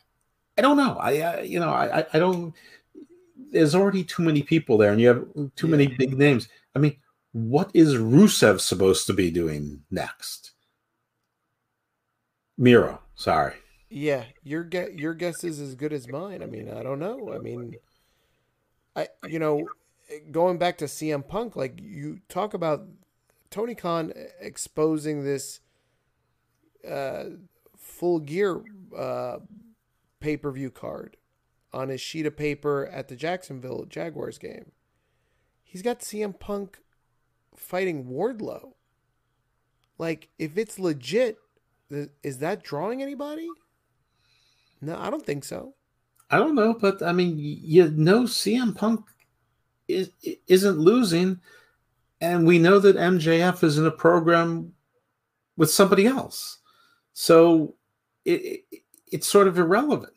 [0.57, 0.97] I don't know.
[0.99, 2.53] I, I you know, I, I don't.
[3.51, 5.25] There's already too many people there, and you have
[5.55, 6.49] too many big names.
[6.75, 6.97] I mean,
[7.31, 10.51] what is Rusev supposed to be doing next?
[12.57, 13.53] Miro, sorry.
[13.89, 16.41] Yeah, your guess your guess is as good as mine.
[16.41, 17.31] I mean, I don't know.
[17.33, 17.75] I mean,
[18.95, 19.67] I you know,
[20.31, 22.87] going back to CM Punk, like you talk about
[23.51, 24.11] Tony Khan
[24.41, 25.59] exposing this
[26.89, 27.25] uh,
[27.77, 28.61] full gear
[28.95, 29.37] uh,
[30.19, 31.17] pay per view card
[31.73, 34.71] on his sheet of paper at the Jacksonville Jaguars game.
[35.63, 36.79] He's got CM Punk
[37.55, 38.73] fighting Wardlow.
[39.97, 41.37] Like, if it's legit,
[42.23, 43.47] is that drawing anybody?
[44.81, 45.73] No, I don't think so.
[46.29, 49.05] I don't know, but I mean, you know, CM Punk
[49.87, 50.11] is,
[50.47, 51.39] isn't losing,
[52.19, 54.73] and we know that MJF is in a program
[55.55, 56.59] with somebody else,
[57.13, 57.76] so
[58.27, 60.13] it, it it's sort of irrelevant.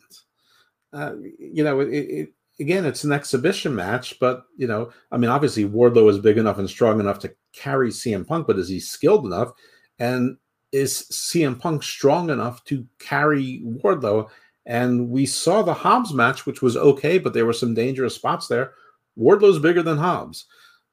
[0.93, 5.65] Uh, you know, it, again, it's an exhibition match, but you know, I mean, obviously
[5.65, 9.25] Wardlow is big enough and strong enough to carry CM Punk, but is he skilled
[9.25, 9.53] enough?
[9.99, 10.37] And
[10.73, 14.29] is CM Punk strong enough to carry Wardlow?
[14.67, 18.47] And we saw the Hobbs match, which was okay, but there were some dangerous spots
[18.47, 18.75] there.
[19.19, 20.47] Wardlow's bigger than Hobbs.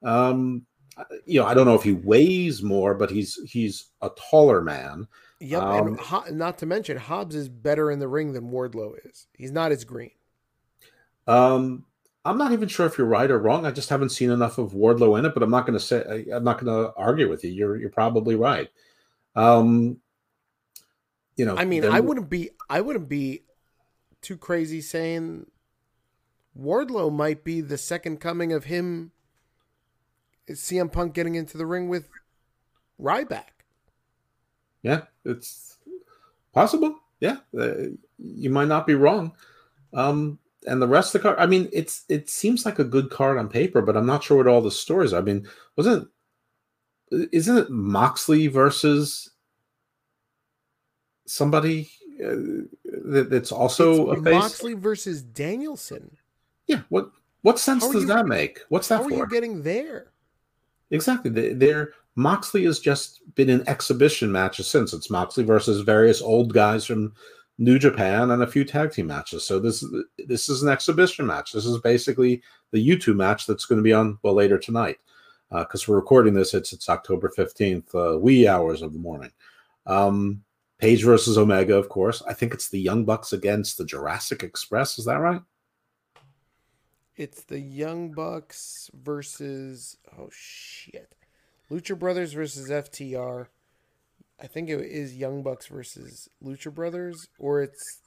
[0.03, 0.65] Um,
[1.25, 5.07] you know, I don't know if he weighs more, but he's he's a taller man.
[5.39, 8.93] Yep, um, and Ho- not to mention Hobbs is better in the ring than Wardlow
[9.05, 9.27] is.
[9.33, 10.11] He's not as green.
[11.27, 11.85] Um,
[12.25, 13.65] I'm not even sure if you're right or wrong.
[13.65, 16.25] I just haven't seen enough of Wardlow in it, but I'm not going to say
[16.33, 17.51] I'm not going to argue with you.
[17.51, 18.69] You're you're probably right.
[19.35, 19.97] Um,
[21.35, 23.43] you know, I mean, then, I wouldn't be I wouldn't be
[24.21, 25.45] too crazy saying
[26.59, 29.11] Wardlow might be the second coming of him.
[30.49, 32.09] CM Punk getting into the ring with
[32.99, 33.56] Ryback.
[34.83, 35.77] Yeah, it's
[36.53, 36.99] possible.
[37.19, 37.73] Yeah, uh,
[38.17, 39.33] you might not be wrong.
[39.93, 43.09] Um, and the rest of the card, I mean, it's it seems like a good
[43.09, 45.13] card on paper, but I'm not sure what all the stories.
[45.13, 45.19] Are.
[45.19, 46.09] I mean, wasn't
[47.11, 49.31] isn't it Moxley versus
[51.25, 52.67] somebody uh,
[53.05, 54.33] that, that's also it's a face?
[54.33, 56.17] Moxley versus Danielson.
[56.67, 56.81] Yeah.
[56.89, 57.11] What
[57.41, 58.59] what sense does you, that make?
[58.69, 59.15] What's that how for?
[59.15, 60.11] How are you getting there?
[60.91, 61.53] Exactly.
[61.53, 64.91] They're Moxley has just been in exhibition matches since.
[64.91, 67.13] It's Moxley versus various old guys from
[67.59, 69.43] New Japan and a few tag team matches.
[69.43, 69.85] So this
[70.27, 71.51] this is an exhibition match.
[71.51, 74.97] This is basically the YouTube match that's going to be on well later tonight
[75.51, 76.53] because uh, we're recording this.
[76.53, 79.31] It's it's October fifteenth, uh, wee hours of the morning.
[79.85, 80.43] Um,
[80.79, 82.21] Page versus Omega, of course.
[82.27, 84.99] I think it's the Young Bucks against the Jurassic Express.
[84.99, 85.41] Is that right?
[87.17, 91.15] It's the Young Bucks versus oh shit,
[91.71, 93.47] Lucha Brothers versus FTR.
[94.39, 98.01] I think it is Young Bucks versus Lucha Brothers, or it's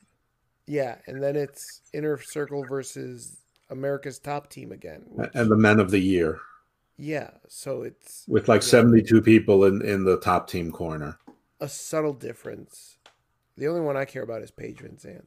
[0.68, 3.36] yeah, and then it's Inner Circle versus
[3.68, 6.38] America's Top Team again, which, and the Men of the Year.
[6.96, 11.18] Yeah, so it's with like yeah, seventy-two people in in the top team corner.
[11.58, 12.98] A subtle difference.
[13.56, 15.24] The only one I care about is Paige VanZant.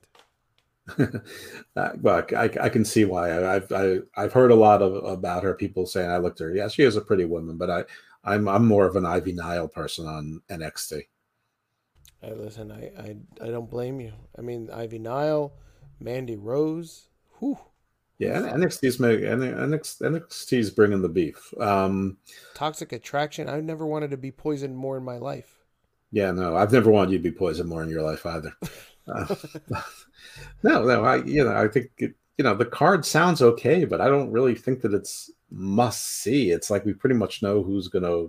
[1.75, 3.55] Uh, well, I, I can see why.
[3.55, 5.53] I've I, I've heard a lot of about her.
[5.53, 6.55] People saying I looked at her.
[6.55, 7.83] Yeah, she is a pretty woman, but I
[8.23, 11.03] I'm I'm more of an Ivy Nile person on NXT.
[12.21, 14.13] Hey, listen, I, I I don't blame you.
[14.37, 15.53] I mean, Ivy Nile,
[15.99, 17.07] Mandy Rose,
[17.39, 17.57] whew.
[18.19, 21.53] Yeah, NXT's NXT, NXT's bringing the beef.
[21.59, 22.17] Um,
[22.53, 23.49] Toxic attraction.
[23.49, 25.63] I never wanted to be poisoned more in my life.
[26.11, 28.53] Yeah, no, I've never wanted you to be poisoned more in your life either.
[29.07, 29.35] Uh,
[30.63, 34.01] no, no, I you know I think it, you know the card sounds okay, but
[34.01, 36.51] I don't really think that it's must see.
[36.51, 38.27] It's like we pretty much know who's gonna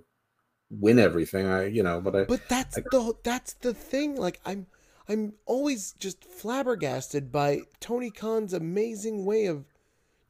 [0.70, 1.46] win everything.
[1.46, 4.16] I you know, but I but that's I, the that's the thing.
[4.16, 4.66] Like I'm
[5.08, 9.64] I'm always just flabbergasted by Tony Khan's amazing way of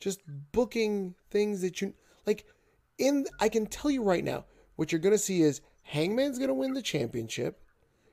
[0.00, 0.20] just
[0.52, 1.94] booking things that you
[2.26, 2.46] like.
[2.96, 4.44] In I can tell you right now,
[4.76, 7.60] what you're gonna see is Hangman's gonna win the championship.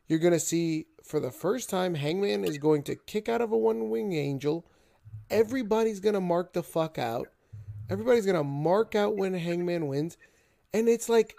[0.07, 3.57] You're gonna see for the first time, Hangman is going to kick out of a
[3.57, 4.65] one wing angel.
[5.29, 7.27] Everybody's gonna mark the fuck out.
[7.89, 10.17] Everybody's gonna mark out when Hangman wins,
[10.73, 11.35] and it's like,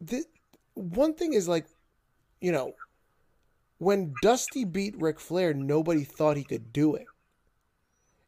[0.00, 0.24] the
[0.72, 1.66] one thing is like,
[2.40, 2.72] you know,
[3.76, 7.06] when Dusty beat Ric Flair, nobody thought he could do it.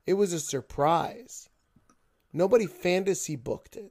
[0.07, 1.49] It was a surprise.
[2.31, 3.91] Nobody fantasy booked it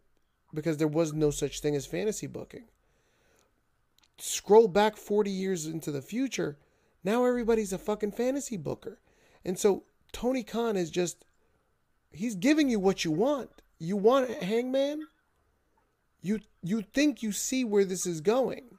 [0.54, 2.66] because there was no such thing as fantasy booking.
[4.20, 6.58] Scroll back 40 years into the future,
[7.08, 9.00] now everybody's a fucking fantasy booker.
[9.46, 11.24] And so Tony Khan is just
[12.12, 13.50] he's giving you what you want.
[13.80, 15.08] You want Hangman?
[16.22, 18.78] You you think you see where this is going.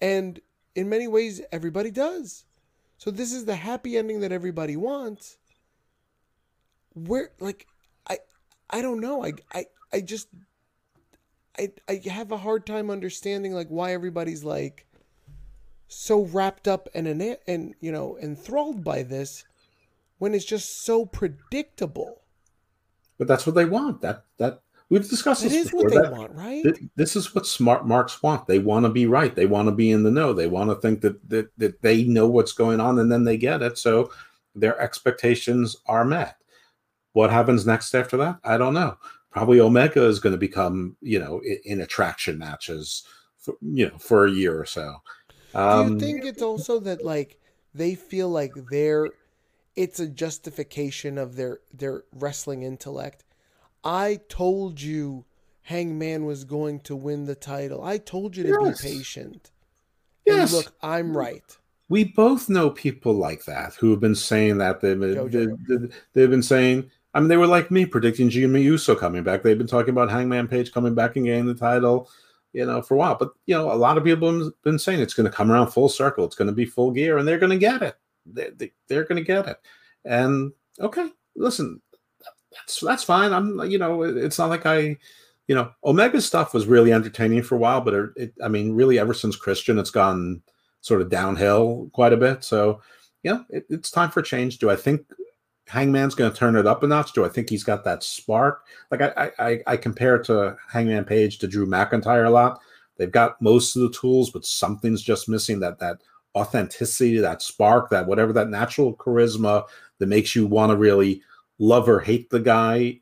[0.00, 0.38] And
[0.76, 2.44] in many ways everybody does.
[2.98, 5.38] So this is the happy ending that everybody wants
[6.94, 7.66] where like
[8.08, 8.18] I
[8.70, 9.24] I don't know.
[9.24, 10.28] I I I just
[11.58, 14.86] I I have a hard time understanding like why everybody's like
[15.88, 17.06] so wrapped up and
[17.46, 19.44] and you know enthralled by this
[20.18, 22.22] when it's just so predictable.
[23.18, 24.02] But that's what they want.
[24.02, 25.52] That that we've discussed this.
[25.52, 26.62] It is what they that, want, right?
[26.62, 28.46] Th- this is what smart marks want.
[28.46, 29.34] They want to be right.
[29.34, 30.32] They want to be in the know.
[30.32, 33.36] They want to think that that that they know what's going on and then they
[33.36, 33.78] get it.
[33.78, 34.12] So
[34.54, 36.36] their expectations are met.
[37.12, 38.38] What happens next after that?
[38.44, 38.96] I don't know.
[39.30, 43.04] Probably Omega is going to become, you know, in, in attraction matches,
[43.38, 44.96] for, you know, for a year or so.
[45.54, 47.38] Um, Do you um, think it's also that like
[47.74, 49.08] they feel like they're
[49.76, 53.24] it's a justification of their their wrestling intellect.
[53.84, 55.24] I told you
[55.62, 57.82] Hangman was going to win the title.
[57.84, 58.82] I told you to Yes.
[58.82, 59.50] be patient.
[60.26, 60.52] Yes.
[60.52, 61.56] And look, I'm right.
[61.88, 65.58] we both know people like that who have been saying that they've been, Jojo.
[65.68, 69.42] they- they've been saying I mean they were like me predicting Jimmy Uso coming back.
[69.42, 72.10] They've been talking about Hangman Page coming back and getting the title,
[72.52, 73.14] you know, for a while.
[73.14, 75.68] But you know, a lot of people have been saying it's going to come around
[75.68, 76.24] full circle.
[76.24, 77.96] It's going to be full gear, and they're going to get it.
[78.26, 79.58] They, they, they're going to get it.
[80.04, 81.80] And okay, listen,
[82.52, 83.32] that's that's fine.
[83.32, 84.96] I'm you know, it's not like I.
[85.46, 88.74] You know, Omega stuff was really entertaining for a while, but it, it, I mean,
[88.74, 90.42] really, ever since Christian, it's gone
[90.82, 92.44] sort of downhill quite a bit.
[92.44, 92.82] So,
[93.22, 94.58] yeah, it, it's time for change.
[94.58, 95.06] Do I think
[95.68, 97.12] Hangman's going to turn it up a notch?
[97.12, 98.64] Do I think he's got that spark?
[98.90, 102.60] Like I, I, I compare to Hangman Page to Drew McIntyre a lot.
[102.96, 105.60] They've got most of the tools, but something's just missing.
[105.60, 106.00] That that
[106.34, 109.64] authenticity, that spark, that whatever, that natural charisma
[109.98, 111.22] that makes you want to really
[111.58, 113.00] love or hate the guy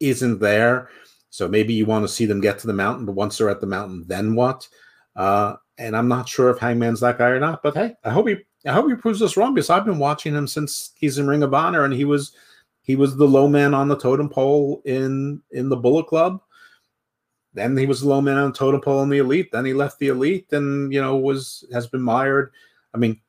[0.00, 0.88] isn't there.
[1.30, 3.60] So maybe you want to see them get to the mountain, but once they're at
[3.60, 4.68] the mountain, then what?
[5.14, 7.62] Uh, and I'm not sure if Hangman's that guy or not.
[7.62, 8.36] But hey, I hope he
[8.68, 11.42] I hope he proves us wrong because I've been watching him since he's in Ring
[11.42, 12.32] of Honor, and he was
[12.82, 16.40] he was the low man on the totem pole in in the Bullet Club.
[17.54, 19.50] Then he was the low man on the totem pole in the Elite.
[19.50, 22.52] Then he left the Elite, and you know was has been mired.
[22.94, 23.20] I mean,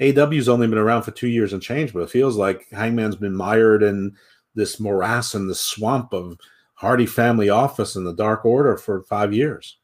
[0.00, 3.36] AW's only been around for two years and change, but it feels like Hangman's been
[3.36, 4.16] mired in
[4.54, 6.38] this morass and the swamp of
[6.74, 9.78] Hardy Family Office and the Dark Order for five years.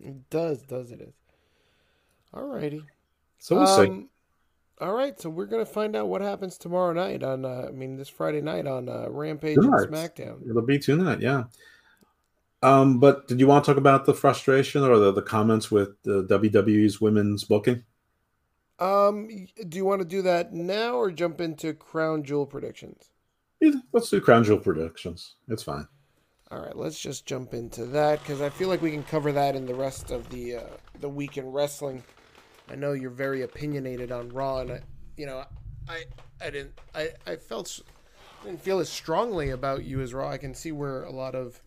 [0.00, 1.14] It does, does it is.
[2.32, 2.84] Alrighty.
[3.40, 3.88] So we'll see.
[3.88, 4.08] Um,
[4.80, 7.44] All right, so we're gonna find out what happens tomorrow night on.
[7.44, 9.82] Uh, I mean, this Friday night on uh, Rampage Tonight.
[9.82, 10.48] and SmackDown.
[10.48, 11.44] It'll be tonight, yeah.
[12.62, 16.00] Um, but did you want to talk about the frustration or the, the comments with
[16.02, 17.82] the WWE's women's booking?
[18.78, 19.28] Um,
[19.68, 23.10] do you want to do that now or jump into Crown Jewel predictions?
[23.62, 23.80] Either.
[23.92, 25.36] Let's do Crown Jewel predictions.
[25.48, 25.88] It's fine.
[26.50, 29.56] All right, let's just jump into that because I feel like we can cover that
[29.56, 30.62] in the rest of the uh,
[31.00, 32.02] the week in wrestling.
[32.70, 34.80] I know you're very opinionated on Raw, and I,
[35.16, 35.44] you know,
[35.88, 36.04] I
[36.40, 37.80] I didn't I I felt
[38.44, 40.30] didn't feel as strongly about you as Raw.
[40.30, 41.60] I can see where a lot of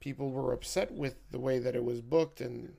[0.00, 2.74] people were upset with the way that it was booked and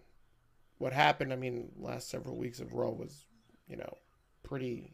[0.77, 1.33] what happened.
[1.33, 3.25] I mean, last several weeks of Raw was,
[3.67, 3.97] you know,
[4.43, 4.93] pretty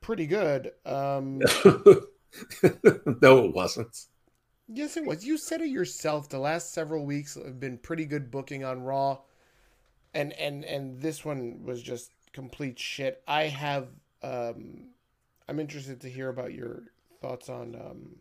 [0.00, 0.72] pretty good.
[0.84, 1.38] Um,
[3.22, 4.06] no, it wasn't.
[4.68, 5.24] Yes, it was.
[5.24, 6.28] You said it yourself.
[6.28, 9.18] The last several weeks have been pretty good booking on Raw,
[10.16, 13.22] and and and this one was just complete shit.
[13.28, 13.88] I have.
[14.22, 14.88] Um,
[15.48, 16.84] I'm interested to hear about your
[17.20, 18.16] thoughts on um,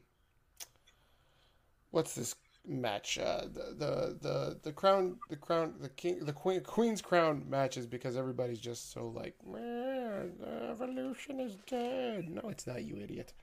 [1.91, 2.35] what's this
[2.67, 3.17] match?
[3.17, 7.87] Uh, the, the the the crown, the crown, the king, the queen, queen's crown matches
[7.87, 12.29] because everybody's just so like, the evolution is dead.
[12.29, 12.83] No, it's not.
[12.83, 13.33] You idiot.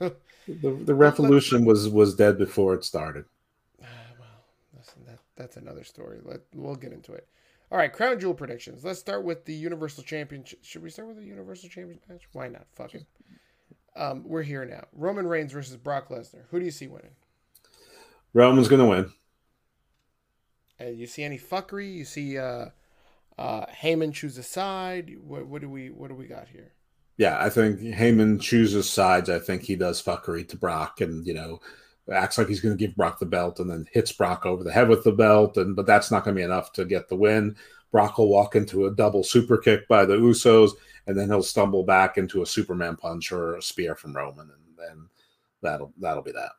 [0.48, 3.26] The, the revolution was was dead before it started.
[3.80, 3.86] Ah,
[4.18, 4.42] well,
[4.76, 6.18] listen, that that's another story.
[6.24, 7.28] Let we'll get into it.
[7.72, 8.84] All right, crown jewel predictions.
[8.84, 10.58] Let's start with the Universal Championship.
[10.62, 12.28] Should we start with the Universal Championship match?
[12.34, 12.66] Why not?
[12.74, 13.06] Fuck it.
[13.96, 14.84] Um, we're here now.
[14.92, 16.42] Roman Reigns versus Brock Lesnar.
[16.50, 17.12] Who do you see winning?
[18.34, 19.10] Roman's gonna win.
[20.78, 21.94] Uh, you see any fuckery?
[21.94, 22.66] You see uh,
[23.38, 25.16] uh, Heyman choose a side.
[25.26, 26.72] What, what do we what do we got here?
[27.16, 29.30] Yeah, I think Heyman chooses sides.
[29.30, 31.60] I think he does fuckery to Brock, and you know,
[32.10, 34.72] acts like he's going to give Brock the belt, and then hits Brock over the
[34.72, 37.16] head with the belt, and but that's not going to be enough to get the
[37.16, 37.56] win.
[37.90, 40.72] Brock will walk into a double super kick by the Usos,
[41.06, 44.78] and then he'll stumble back into a Superman punch or a spear from Roman, and
[44.78, 45.08] then
[45.60, 46.52] that'll that'll be that.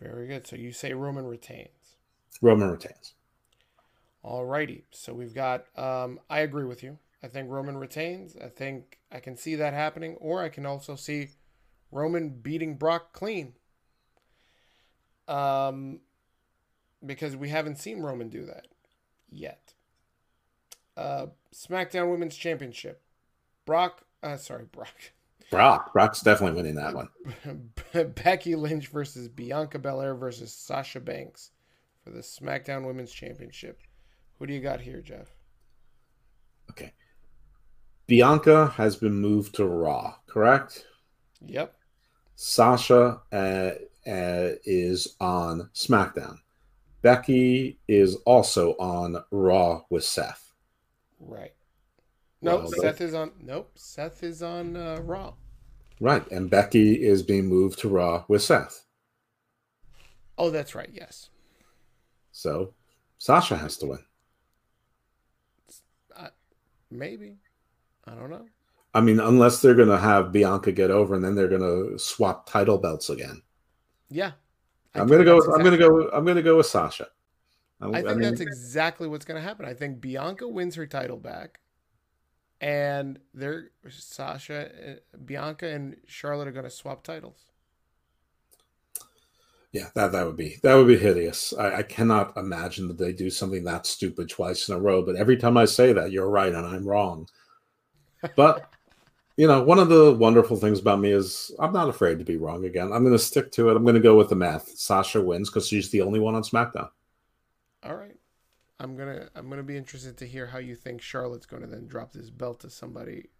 [0.00, 0.46] Very good.
[0.46, 1.96] So you say Roman retains.
[2.40, 3.14] Roman retains.
[4.24, 4.84] Alrighty.
[4.90, 5.66] So we've got.
[5.76, 6.98] Um, I agree with you.
[7.22, 8.36] I think Roman retains.
[8.36, 11.30] I think I can see that happening, or I can also see
[11.90, 13.54] Roman beating Brock clean.
[15.28, 16.00] Um,
[17.04, 18.66] because we haven't seen Roman do that
[19.30, 19.74] yet.
[20.96, 23.02] Uh, SmackDown Women's Championship.
[23.64, 24.02] Brock.
[24.22, 24.94] Uh, sorry, Brock.
[25.50, 25.92] Brock.
[25.92, 27.08] Brock's definitely winning that one.
[28.14, 31.50] Becky Lynch versus Bianca Belair versus Sasha Banks
[32.02, 33.80] for the SmackDown Women's Championship.
[34.38, 35.28] Who do you got here, Jeff?
[36.70, 36.92] Okay.
[38.06, 40.86] Bianca has been moved to Raw, correct?
[41.44, 41.74] Yep.
[42.36, 43.70] Sasha uh,
[44.06, 46.38] uh, is on SmackDown.
[47.02, 50.52] Becky is also on Raw with Seth.
[51.20, 51.52] Right.
[52.42, 52.62] Nope.
[52.62, 53.32] Well, Seth is on.
[53.40, 53.72] Nope.
[53.74, 55.34] Seth is on uh, Raw.
[56.00, 56.28] Right.
[56.30, 58.84] And Becky is being moved to Raw with Seth.
[60.38, 60.90] Oh, that's right.
[60.92, 61.30] Yes.
[62.32, 62.74] So
[63.18, 64.04] Sasha has to win.
[66.90, 67.36] Maybe.
[68.06, 68.46] I don't know.
[68.94, 71.98] I mean, unless they're going to have Bianca get over and then they're going to
[71.98, 73.42] swap title belts again.
[74.10, 74.32] Yeah.
[74.94, 75.36] I am to go.
[75.36, 76.08] Exactly I'm to go.
[76.10, 77.08] I'm to go with Sasha.
[77.80, 79.66] I, I think I mean, that's exactly what's to happen.
[79.66, 81.60] I think Bianca wins her title back,
[82.60, 87.50] and they're Sasha, uh, Bianca, and Charlotte are to swap titles.
[89.72, 91.52] Yeah, that that would be that would be hideous.
[91.52, 95.02] I, I, cannot imagine that they do something that stupid twice in a row.
[95.02, 97.28] But every time I say that, you're right and I'm wrong.
[98.36, 98.70] But
[99.36, 102.36] you know, one of the wonderful things about me is I'm not afraid to be
[102.36, 102.92] wrong again.
[102.92, 103.76] I'm going to stick to it.
[103.76, 104.76] I'm going to go with the math.
[104.78, 106.88] Sasha wins because she's the only one on SmackDown.
[107.82, 108.16] All right.
[108.78, 111.86] I'm gonna I'm gonna be interested to hear how you think Charlotte's going to then
[111.86, 113.30] drop this belt to somebody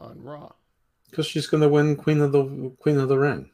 [0.00, 0.52] on Raw.
[1.10, 3.50] Because she's going to win Queen of the Queen of the Ring.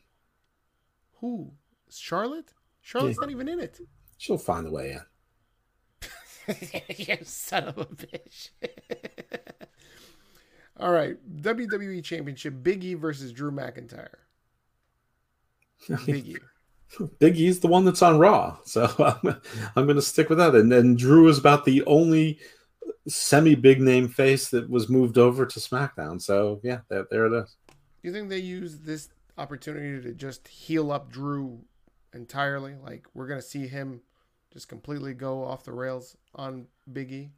[1.20, 1.50] Who?
[1.90, 2.52] Charlotte?
[2.82, 3.26] Charlotte's yeah.
[3.26, 3.80] not even in it.
[4.18, 5.00] She'll find a way in.
[6.96, 8.50] you son of a bitch.
[10.78, 14.14] All right, WWE Championship: Big E versus Drew McIntyre.
[16.06, 16.36] Big E.
[17.18, 19.40] Big E's the one that's on Raw, so I'm,
[19.76, 20.54] I'm going to stick with that.
[20.54, 22.38] And then Drew is about the only
[23.06, 26.20] semi big name face that was moved over to SmackDown.
[26.20, 27.56] So yeah, there, there it is.
[27.68, 31.60] Do you think they use this opportunity to just heel up Drew
[32.14, 32.76] entirely?
[32.82, 34.00] Like we're going to see him
[34.52, 37.30] just completely go off the rails on Big E?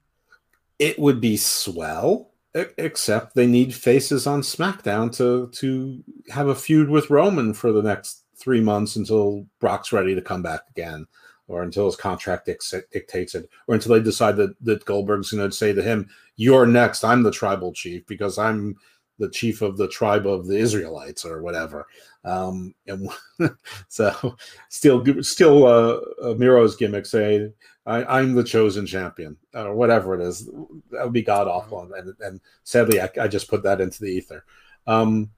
[0.78, 6.88] It would be swell except they need faces on SmackDown to to have a feud
[6.88, 11.06] with Roman for the next three months until Brock's ready to come back again,
[11.46, 15.56] or until his contract dictates it, or until they decide that that Goldberg's going to
[15.56, 17.04] say to him, "You're next.
[17.04, 18.76] I'm the tribal chief because I'm."
[19.20, 21.86] The chief of the tribe of the Israelites, or whatever,
[22.24, 23.08] um, and
[23.88, 24.36] so
[24.68, 27.52] still, still, uh, Miro's gimmick say
[27.86, 30.46] I, am the chosen champion, or whatever it is.
[30.90, 31.94] That would be god awful, mm-hmm.
[31.94, 34.44] and, and sadly, I, I, just put that into the ether.
[34.86, 35.30] Um,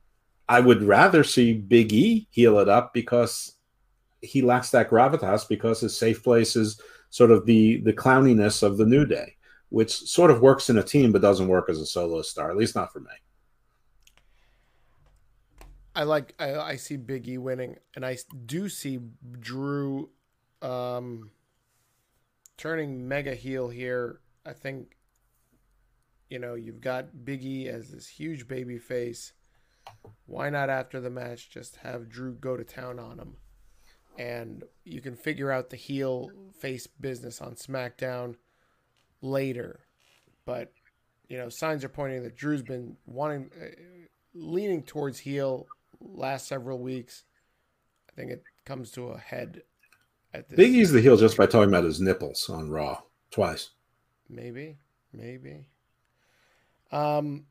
[0.49, 3.55] I would rather see Big E heel it up because
[4.21, 6.81] he lacks that gravitas because his safe place is
[7.11, 9.37] sort of the the clowniness of the New Day,
[9.69, 12.57] which sort of works in a team but doesn't work as a solo star, at
[12.57, 13.11] least not for me.
[15.95, 18.99] I like I, I see Big E winning, and I do see
[19.41, 20.11] Drew.
[20.63, 21.33] Um,
[22.57, 24.21] turning mega heel here.
[24.47, 24.97] I think,
[26.31, 29.33] you know, you've got Biggie as this huge baby face.
[30.27, 33.37] Why not after the match just have Drew go to town on him?
[34.17, 36.31] And you can figure out the heel
[36.61, 38.37] face business on SmackDown
[39.21, 39.81] later.
[40.45, 40.73] But,
[41.29, 45.67] you know, signs are pointing that Drew's been wanting, uh, leaning towards heel
[46.05, 47.25] last several weeks.
[48.09, 49.63] I think it comes to a head
[50.35, 50.57] at this.
[50.57, 52.99] Big E's the heel just by talking about his nipples on Raw
[53.31, 53.71] twice.
[54.29, 54.79] Maybe,
[55.13, 55.69] maybe.
[56.91, 57.47] Um,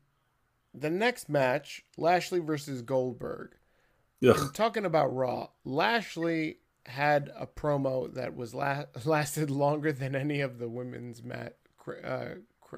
[0.74, 3.54] the next match, Lashley versus Goldberg.
[4.20, 10.40] Yeah, talking about Raw, Lashley had a promo that was la- lasted longer than any
[10.40, 11.54] of the women's match.
[12.04, 12.34] Uh,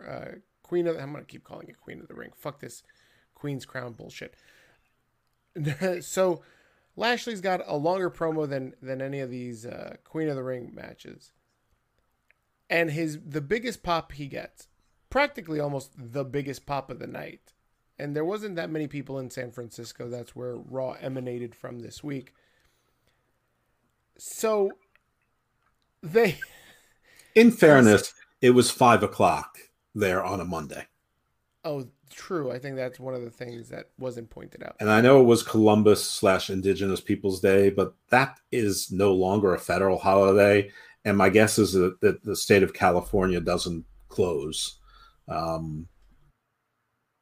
[0.06, 0.24] uh,
[0.62, 2.30] Queen of I'm gonna keep calling it Queen of the Ring.
[2.34, 2.82] Fuck this
[3.34, 4.34] Queen's Crown bullshit.
[6.00, 6.42] so
[6.96, 10.72] Lashley's got a longer promo than than any of these uh, Queen of the Ring
[10.74, 11.32] matches,
[12.70, 14.68] and his the biggest pop he gets,
[15.10, 17.52] practically almost the biggest pop of the night,
[17.98, 20.08] and there wasn't that many people in San Francisco.
[20.08, 22.32] That's where Raw emanated from this week.
[24.16, 24.70] So,
[26.02, 26.38] they.
[27.34, 29.58] In fairness, it was five o'clock
[29.94, 30.86] there on a Monday.
[31.64, 32.50] Oh, true.
[32.50, 34.76] I think that's one of the things that wasn't pointed out.
[34.80, 39.54] And I know it was Columbus slash Indigenous Peoples Day, but that is no longer
[39.54, 40.70] a federal holiday.
[41.04, 44.78] And my guess is that, that the state of California doesn't close
[45.28, 45.88] um,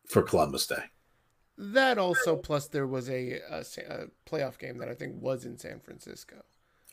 [0.09, 0.85] for Columbus Day.
[1.59, 5.59] That also, plus there was a, a, a playoff game that I think was in
[5.59, 6.43] San Francisco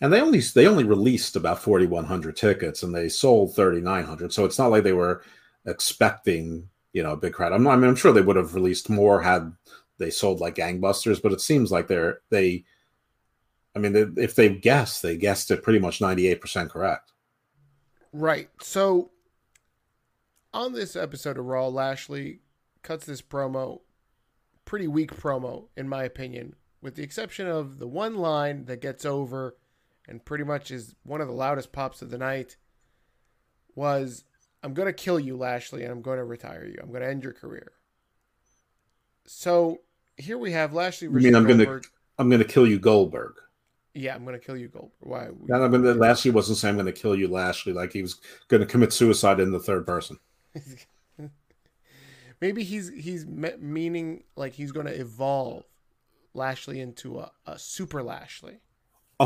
[0.01, 4.57] and they only they only released about 4100 tickets and they sold 3900 so it's
[4.57, 5.23] not like they were
[5.65, 6.69] expecting
[6.99, 7.53] you know a big crowd.
[7.53, 9.53] I'm not, I mean I'm sure they would have released more had
[9.99, 12.65] they sold like gangbusters, but it seems like they're they.
[13.73, 17.13] I mean, they, if they guessed, they guessed it pretty much 98% correct.
[18.11, 18.49] Right.
[18.61, 19.11] So
[20.53, 22.39] on this episode of Raw, Lashley
[22.81, 23.79] cuts this promo,
[24.65, 29.05] pretty weak promo in my opinion, with the exception of the one line that gets
[29.05, 29.55] over
[30.05, 32.57] and pretty much is one of the loudest pops of the night
[33.75, 34.25] was
[34.63, 36.79] I'm going to kill you, Lashley, and I'm going to retire you.
[36.81, 37.71] I'm going to end your career.
[39.25, 39.79] So
[40.17, 41.81] here we have Lashley you mean I'm Gonna,
[42.17, 43.35] I'm going to kill you, Goldberg.
[43.93, 44.91] Yeah, I'm going to kill you, Goldberg.
[44.99, 45.27] Why?
[45.45, 48.19] No, I'm gonna, Lashley wasn't saying I'm going to kill you, Lashley, like he was
[48.47, 50.19] going to commit suicide in the third person.
[52.41, 55.63] maybe he's he's meaning like he's going to evolve
[56.33, 58.59] Lashley into a, a super Lashley.
[59.19, 59.25] A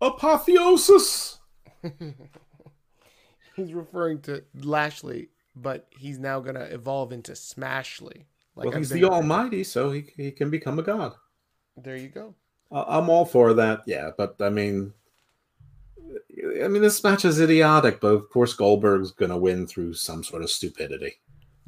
[0.00, 1.38] Apotheosis.
[3.58, 8.24] He's referring to Lashley, but he's now going to evolve into Smashley.
[8.54, 11.14] Like well, he's the Almighty, so he he can become a god.
[11.76, 12.34] There you go.
[12.72, 13.82] I'm all for that.
[13.86, 14.92] Yeah, but I mean,
[16.62, 20.24] I mean, this match is idiotic, but of course Goldberg's going to win through some
[20.24, 21.14] sort of stupidity.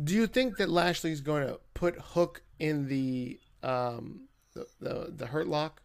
[0.02, 5.26] Do you think that Lashley's going to put Hook in the um the the, the
[5.26, 5.82] Hurt Lock?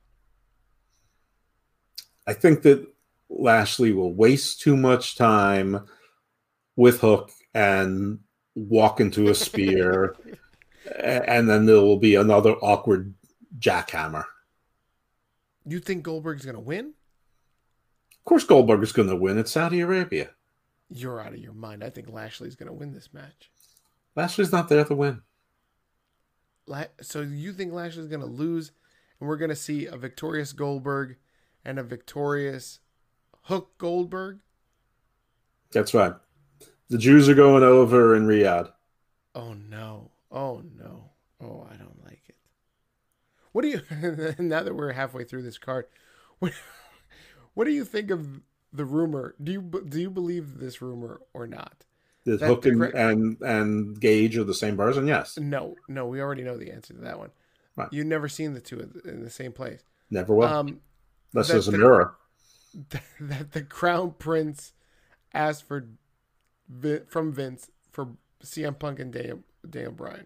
[2.28, 2.88] I think that
[3.30, 5.86] Lashley will waste too much time
[6.76, 8.20] with Hook and
[8.56, 10.16] walk into a spear,
[11.00, 13.14] and then there will be another awkward
[13.58, 14.26] jackhammer.
[15.66, 16.94] You think Goldberg's going to win?
[18.12, 19.38] Of course, Goldberg is going to win.
[19.38, 20.32] It's Saudi Arabia.
[20.90, 21.84] You're out of your mind.
[21.84, 23.52] I think Lashley's going to win this match.
[24.16, 25.22] Lashley's not there to win.
[26.68, 28.72] La- so you think Lashley's going to lose,
[29.20, 31.18] and we're going to see a victorious Goldberg
[31.64, 32.80] and a victorious
[33.46, 34.40] Hook Goldberg?
[35.72, 36.14] That's right.
[36.90, 38.72] The Jews are going over in Riyadh.
[39.34, 40.12] Oh no!
[40.32, 41.12] Oh no!
[41.42, 42.36] Oh, I don't like it.
[43.52, 43.82] What do you?
[44.40, 45.86] now that we're halfway through this card,
[46.40, 46.54] what?
[47.54, 48.42] What do you think of
[48.74, 49.34] the rumor?
[49.42, 51.86] Do you do you believe this rumor or not?
[52.26, 55.08] That, that Hook and, and, and Gage are the same person?
[55.08, 55.38] Yes.
[55.38, 57.30] No, no, we already know the answer to that one.
[57.78, 57.88] Right.
[57.92, 59.84] You've never seen the two in the same place.
[60.10, 60.48] Never will.
[60.48, 60.82] Um,
[61.34, 62.16] Unless there's a the, mirror.
[63.20, 64.74] That the Crown Prince
[65.34, 65.88] asked for
[67.08, 68.10] from Vince for
[68.44, 70.26] CM Punk and Daniel, Daniel Bryan.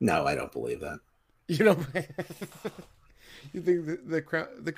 [0.00, 0.98] No, I don't believe that.
[1.46, 1.76] You know,
[3.52, 4.74] you think the, the crown the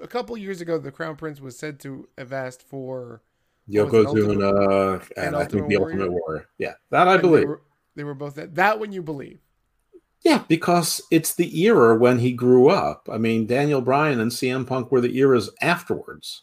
[0.00, 3.22] a couple years ago, the Crown Prince was said to have asked for
[3.68, 6.48] Yokozuna and, and I think the Ultimate Warrior.
[6.58, 7.42] Yeah, that I and believe.
[7.42, 7.62] They were,
[7.94, 8.54] they were both that.
[8.54, 9.40] That one you believe.
[10.26, 13.08] Yeah, because it's the era when he grew up.
[13.08, 16.42] I mean, Daniel Bryan and CM Punk were the eras afterwards.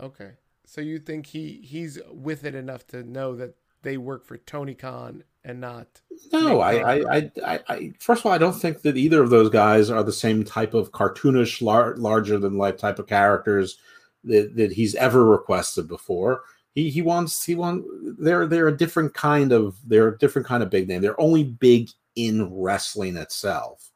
[0.00, 0.30] Okay,
[0.64, 4.74] so you think he he's with it enough to know that they work for Tony
[4.74, 6.00] Khan and not.
[6.32, 9.50] No, I, I, I, I, first of all, I don't think that either of those
[9.50, 13.76] guys are the same type of cartoonish, lar- larger than life type of characters
[14.24, 16.40] that, that he's ever requested before.
[16.74, 17.84] He he wants he want
[18.18, 21.02] they're they're a different kind of they're a different kind of big name.
[21.02, 23.90] They're only big in wrestling itself.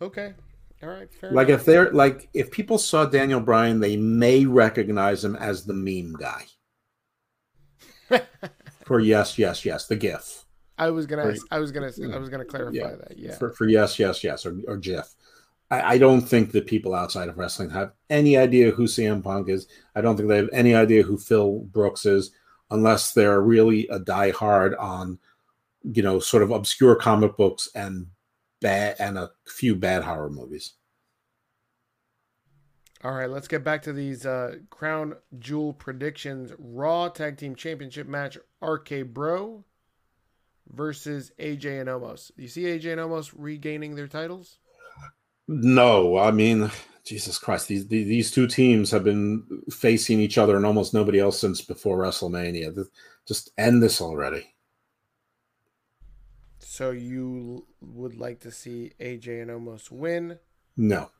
[0.00, 0.34] Okay.
[0.82, 1.08] All right.
[1.22, 1.60] like enough.
[1.60, 6.14] if they're like if people saw Daniel Bryan, they may recognize him as the meme
[6.18, 6.44] guy.
[8.84, 10.44] for yes, yes, yes, the GIF.
[10.78, 13.16] I was gonna, for, I was gonna, I was gonna clarify yeah, that.
[13.16, 13.36] Yeah.
[13.36, 15.14] For, for yes, yes, yes, or, or GIF.
[15.70, 19.48] I, I, don't think that people outside of wrestling have any idea who CM Punk
[19.48, 19.68] is.
[19.94, 22.32] I don't think they have any idea who Phil Brooks is,
[22.70, 25.18] unless they're really a diehard on,
[25.84, 28.06] you know, sort of obscure comic books and
[28.60, 30.74] bad and a few bad horror movies.
[33.04, 36.52] All right, let's get back to these uh, crown jewel predictions.
[36.56, 39.64] Raw Tag Team Championship match: RK Bro
[40.72, 42.30] versus AJ and Omos.
[42.36, 44.58] Do you see AJ and Omos regaining their titles?
[45.48, 46.70] No, I mean,
[47.04, 51.40] Jesus Christ, these these two teams have been facing each other and almost nobody else
[51.40, 52.86] since before WrestleMania.
[53.26, 54.54] Just end this already.
[56.64, 60.38] So you would like to see AJ and Omos win?
[60.76, 61.10] No.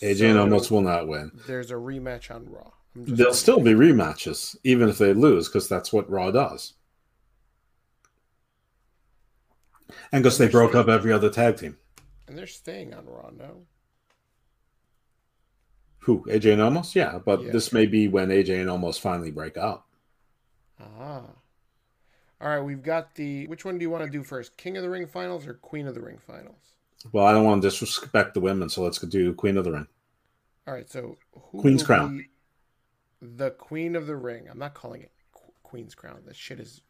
[0.00, 1.32] AJ so and Omos will not win.
[1.46, 2.70] There's a rematch on Raw.
[2.94, 6.74] There'll still be rematches, even if they lose, because that's what Raw does.
[10.12, 11.76] And because they broke staying, up every other tag team.
[12.26, 13.66] And they're staying on Raw, no?
[16.00, 16.24] Who?
[16.28, 16.94] AJ and Omos?
[16.94, 17.52] Yeah, but yeah.
[17.52, 19.86] this may be when AJ and Omos finally break up.
[20.80, 21.22] Ah.
[22.40, 23.46] All right, we've got the.
[23.48, 24.56] Which one do you want to do first?
[24.56, 26.74] King of the Ring finals or Queen of the Ring finals?
[27.12, 29.86] Well, I don't want to disrespect the women, so let's do Queen of the Ring.
[30.66, 32.24] All right, so Queen's Crown.
[33.20, 34.48] The Queen of the Ring.
[34.50, 35.12] I'm not calling it
[35.62, 36.22] Queen's Crown.
[36.26, 36.80] This shit is.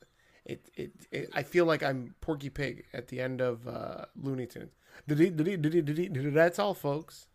[0.45, 4.47] It, it, it I feel like I'm Porky Pig at the end of uh, Looney
[4.47, 4.73] Tunes.
[5.07, 7.27] That's all, folks.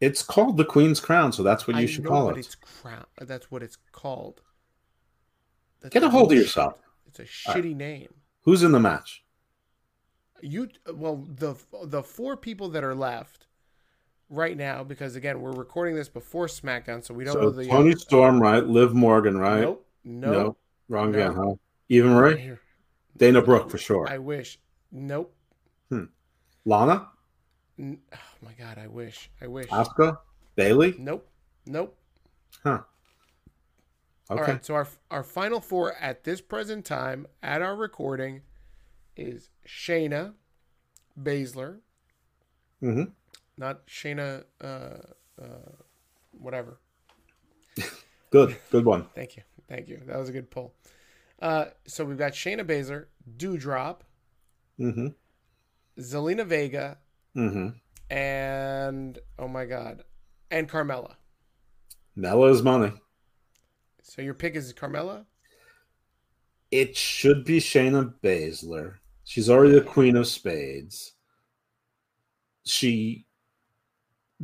[0.00, 2.38] It's called the Queen's Crown, so that's what you I should call it.
[2.38, 3.04] It's crown.
[3.20, 4.40] That's what it's called.
[5.80, 6.78] That's Get a hold of yourself.
[7.14, 7.76] It's a shitty right.
[7.76, 8.14] name.
[8.42, 9.22] Who's in the match?
[10.42, 13.46] you well the the four people that are left
[14.28, 17.66] right now because again we're recording this before SmackDown, so we don't so know the
[17.66, 18.64] Toni Storm, right?
[18.66, 19.62] Liv Morgan, right?
[19.62, 20.56] Nope, nope, no,
[20.88, 21.20] wrong nope.
[21.20, 21.54] again, huh?
[21.88, 22.52] Eva Marie,
[23.16, 24.08] Dana Brooke for sure.
[24.08, 24.58] I wish.
[24.90, 25.34] Nope.
[25.88, 26.04] Hmm.
[26.64, 27.08] Lana.
[27.80, 27.96] Oh
[28.42, 29.30] my god, I wish.
[29.40, 29.68] I wish.
[29.68, 30.18] Asuka,
[30.56, 30.94] Bayley.
[30.98, 31.28] Nope.
[31.66, 31.96] Nope.
[32.62, 32.80] Huh.
[34.30, 34.64] All right.
[34.64, 38.42] So our our final four at this present time at our recording
[39.16, 40.34] is Shayna
[41.20, 41.78] Baszler,
[42.80, 43.04] hmm
[43.58, 44.66] not Shayna, uh,
[45.40, 45.44] uh,
[46.32, 46.78] whatever.
[48.30, 48.56] Good.
[48.70, 49.06] Good one.
[49.14, 50.00] Thank you, thank you.
[50.06, 50.74] That was a good pull.
[51.40, 54.00] Uh, so we've got Shayna Baszler, Doudrop,
[54.78, 55.08] hmm
[55.98, 56.98] Zelina Vega,
[57.34, 57.68] hmm
[58.08, 60.04] and oh my god,
[60.50, 61.16] and Carmella.
[62.16, 62.92] Mella's money.
[64.02, 65.24] So your pick is Carmella.
[66.70, 68.96] It should be Shayna Baszler.
[69.24, 71.12] She's already the queen of spades.
[72.64, 73.26] She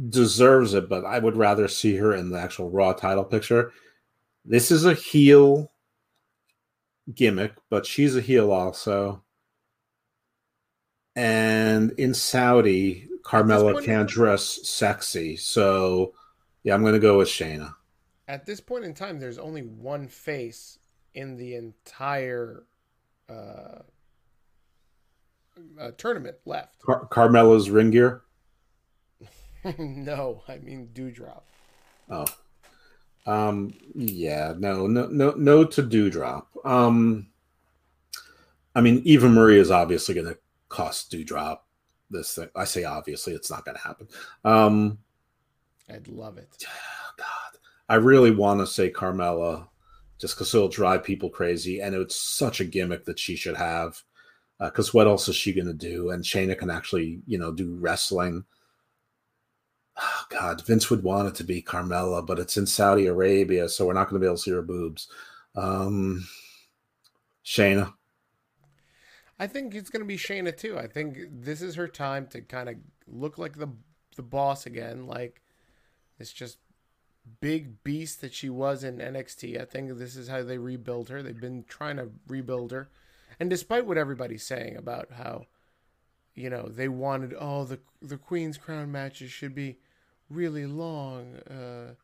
[0.09, 3.73] deserves it, but I would rather see her in the actual Raw title picture.
[4.45, 5.73] This is a heel
[7.13, 9.25] gimmick, but she's a heel also.
[11.17, 15.37] And in Saudi, Carmella can't dress sexy.
[15.37, 16.15] So,
[16.63, 17.75] yeah, I'm going to go with Shayna.
[18.29, 20.79] At this point in time, there's only one face
[21.15, 22.65] in the entire
[23.29, 23.81] uh,
[25.81, 26.81] uh, tournament left.
[26.83, 28.23] Car- Carmella's ring gear.
[29.79, 31.43] no, I mean Doudrop.
[32.11, 32.27] Oh.
[33.27, 36.45] Um yeah, no, no, no, no to Doudrop.
[36.65, 37.29] Um
[38.75, 40.37] I mean, Eva Marie is obviously gonna
[40.69, 41.59] cost Doudrop
[42.11, 42.49] this thing.
[42.55, 44.09] I say obviously it's not gonna happen.
[44.45, 44.99] Um
[45.91, 46.49] I'd love it.
[47.17, 47.59] God.
[47.89, 49.69] I really want to say Carmella
[50.19, 54.02] just because it'll drive people crazy, and it's such a gimmick that she should have.
[54.60, 56.10] Because what else is she going to do?
[56.10, 58.44] And Shayna can actually, you know, do wrestling.
[59.97, 63.86] Oh, God, Vince would want it to be Carmella, but it's in Saudi Arabia, so
[63.86, 65.09] we're not going to be able to see her boobs.
[65.55, 66.27] Um,
[67.44, 67.94] Shayna,
[69.39, 70.77] I think it's going to be Shayna too.
[70.78, 72.74] I think this is her time to kind of
[73.06, 73.69] look like the
[74.16, 75.40] the boss again, like
[76.19, 76.59] it's just
[77.41, 79.61] big beast that she was in NXT.
[79.61, 81.23] I think this is how they rebuild her.
[81.23, 82.91] They've been trying to rebuild her,
[83.39, 85.47] and despite what everybody's saying about how,
[86.35, 89.79] you know, they wanted oh the the Queen's Crown matches should be
[90.31, 91.37] really long.
[91.51, 91.95] Uh,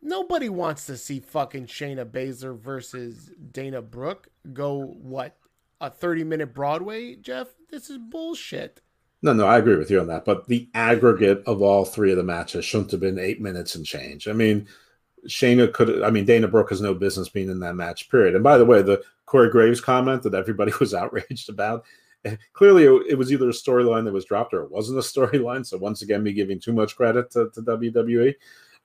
[0.00, 5.36] nobody wants to see fucking Shayna Baszler versus Dana Brooke go what
[5.80, 7.48] a 30 minute Broadway, Jeff?
[7.70, 8.80] This is bullshit.
[9.22, 10.24] No, no, I agree with you on that.
[10.24, 13.86] But the aggregate of all three of the matches shouldn't have been eight minutes and
[13.86, 14.26] change.
[14.26, 14.66] I mean,
[15.28, 16.02] Shayna could.
[16.02, 18.10] I mean, Dana Brooke has no business being in that match.
[18.10, 18.34] Period.
[18.34, 21.84] And by the way, the Corey Graves comment that everybody was outraged about.
[22.24, 25.64] eh, Clearly, it, was either a storyline that was dropped or it wasn't a storyline.
[25.64, 28.34] So once again, me giving too much credit to, to WWE.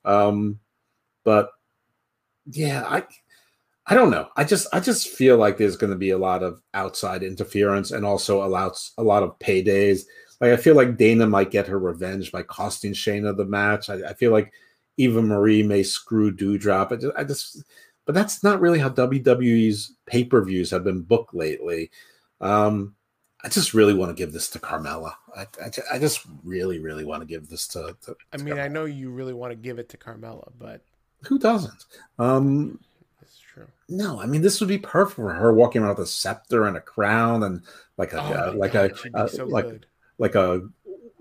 [0.06, 0.60] Um,
[1.24, 1.50] but
[2.46, 3.04] yeah, I
[3.86, 4.30] I don't know.
[4.36, 7.92] I just I just feel like there's going to be a lot of outside interference
[7.92, 10.04] and also a lot a lot of paydays.
[10.40, 13.90] Like I feel like Dana might get her revenge by costing Shayna the match.
[13.90, 14.54] I, I feel like
[14.98, 16.92] Eva Marie may screw Doudrop.
[16.92, 17.64] I just, I just,
[18.06, 21.92] but that's not really how WWE's pay per views have been booked lately.
[22.42, 22.96] Um,
[23.44, 25.14] I just really want to give this to Carmella.
[25.36, 27.96] I, I, I just really, really want to give this to.
[28.06, 30.82] to I to mean, I know you really want to give it to Carmella, but
[31.24, 31.86] who doesn't?
[32.20, 32.80] Um,
[33.22, 33.68] it's true.
[33.90, 36.78] No, I mean this would be perfect for her walking around with a scepter and
[36.78, 37.62] a crown and
[37.98, 39.86] like a Oh uh, like God, a uh, so like good.
[40.20, 40.62] Like a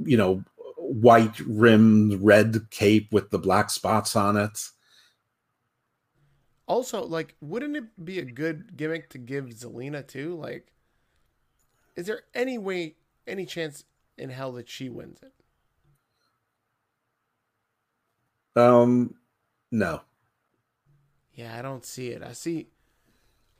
[0.05, 0.45] you know
[0.79, 4.59] white rimmed red cape with the black spots on it.
[6.69, 10.35] Also, like, wouldn't it be a good gimmick to give Zelina too?
[10.37, 10.73] Like,
[11.97, 12.95] is there any way,
[13.27, 13.85] any chance
[14.17, 15.33] in hell that she wins it?
[18.57, 19.15] Um,
[19.73, 20.03] no,
[21.35, 22.23] Yeah, I don't see it.
[22.23, 22.69] I see.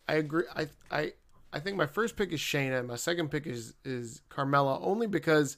[0.09, 0.45] I agree.
[0.55, 1.13] I I
[1.57, 2.81] I think my first pick is Shayna.
[2.81, 5.57] And my second pick is is Carmella, only because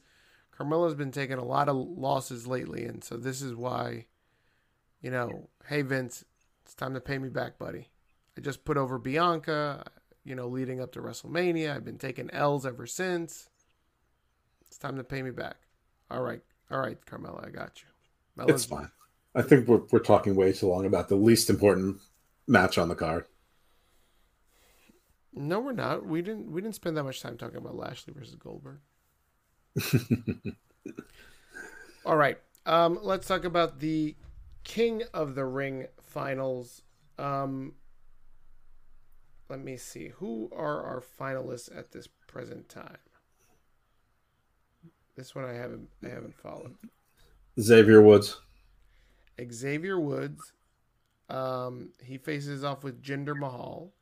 [0.57, 4.07] Carmella's been taking a lot of losses lately, and so this is why.
[5.03, 6.25] You know, hey Vince,
[6.65, 7.89] it's time to pay me back, buddy.
[8.37, 9.91] I just put over Bianca.
[10.25, 13.49] You know, leading up to WrestleMania, I've been taking L's ever since.
[14.67, 15.57] It's time to pay me back.
[16.11, 18.45] All right, all right, Carmella, I got you.
[18.47, 18.91] it's fine.
[19.35, 21.99] I think we're we're talking way too long about the least important
[22.47, 23.25] match on the card.
[25.35, 26.07] No, we're not.
[26.07, 26.51] We didn't.
[26.51, 28.79] We didn't spend that much time talking about Lashley versus Goldberg.
[32.07, 32.39] All right.
[32.67, 34.17] Um, let's talk about the
[34.65, 36.83] King of the Ring finals.
[37.19, 37.75] Um,
[39.49, 40.09] let me see.
[40.17, 42.99] Who are our finalists at this present time?
[45.17, 45.89] This one I haven't.
[46.05, 46.75] I haven't followed.
[47.61, 48.41] Xavier Woods.
[49.51, 50.53] Xavier Woods.
[51.29, 53.93] Um, he faces off with Jinder Mahal.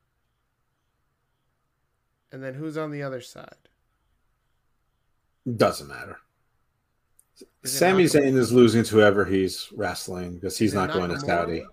[2.36, 3.56] And then who's on the other side?
[5.56, 6.18] Doesn't matter.
[7.34, 7.42] Is
[7.74, 11.18] it Sami Zayn is losing to whoever he's wrestling because he's it not going to?
[11.18, 11.64] Saudi.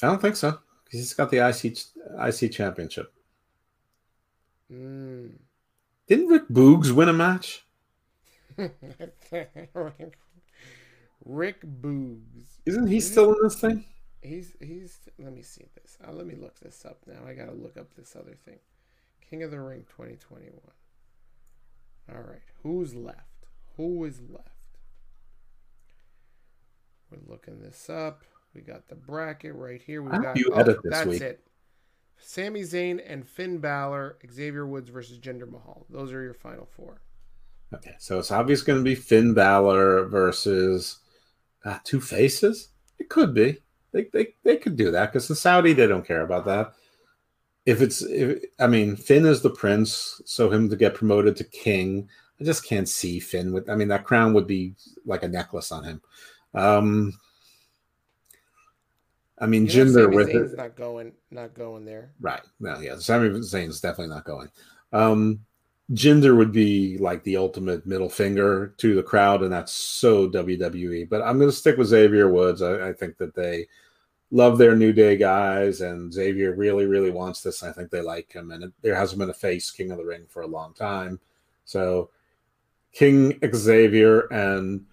[0.00, 0.60] I don't think so.
[0.88, 1.76] He's got the IC
[2.24, 3.12] IC championship.
[4.72, 5.32] Mm.
[6.06, 7.66] Didn't Rick Boogs win a match?
[11.24, 12.58] Rick Boogs.
[12.64, 13.84] Isn't he still in this thing?
[14.24, 15.00] He's he's.
[15.18, 15.98] Let me see this.
[16.06, 17.28] Uh, let me look this up now.
[17.28, 18.58] I gotta look up this other thing.
[19.28, 20.52] King of the Ring 2021.
[22.10, 23.46] All right, who's left?
[23.76, 24.48] Who is left?
[27.10, 28.22] We're looking this up.
[28.54, 30.02] We got the bracket right here.
[30.02, 30.38] We got.
[30.38, 31.22] you oh, edit this that's week?
[31.22, 31.44] it.
[32.16, 35.84] Sami Zayn and Finn Balor, Xavier Woods versus Jinder Mahal.
[35.90, 37.02] Those are your final four.
[37.74, 41.00] Okay, so it's obviously going to be Finn Balor versus
[41.64, 42.68] uh, two faces.
[42.98, 43.58] It could be.
[43.94, 46.74] They they, they could do that because in Saudi they don't care about that.
[47.64, 51.44] If it's, if, I mean, Finn is the prince, so him to get promoted to
[51.44, 53.70] king, I just can't see Finn with.
[53.70, 54.74] I mean, that crown would be
[55.06, 56.02] like a necklace on him.
[56.52, 57.14] Um,
[59.38, 62.10] I mean, You know, Jinder Sami with Zayn's it, not going, not going there.
[62.20, 62.42] right?
[62.60, 64.50] No, yeah, Sami Zayn's definitely not going.
[64.92, 65.40] Um,
[65.92, 71.08] Jinder would be like the ultimate middle finger to the crowd, and that's so WWE.
[71.08, 72.62] But I'm going to stick with Xavier Woods.
[72.62, 73.66] I, I think that they
[74.34, 77.62] love their New Day guys, and Xavier really, really wants this.
[77.62, 80.04] I think they like him, and it, there hasn't been a face King of the
[80.04, 81.20] Ring for a long time.
[81.64, 82.10] So
[82.92, 84.86] King Xavier, and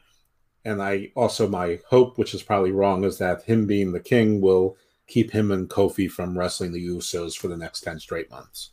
[0.63, 4.41] and I also my hope, which is probably wrong, is that him being the king
[4.41, 4.77] will
[5.07, 8.69] keep him and Kofi from wrestling the Usos for the next ten straight months.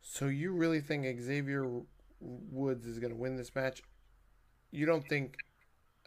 [0.00, 1.68] So you really think Xavier
[2.20, 3.82] Woods is going to win this match?
[4.70, 5.36] You don't think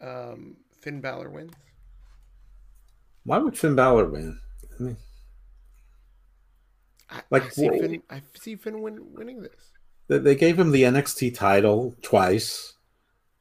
[0.00, 1.52] um, Finn Balor wins?
[3.24, 4.40] Why would Finn Balor win?
[4.78, 4.96] I mean,
[7.30, 7.68] Like, I see.
[7.68, 8.02] Finn.
[8.10, 9.72] I see Finn win, winning this.
[10.08, 12.74] they, they gave him the NXT title twice.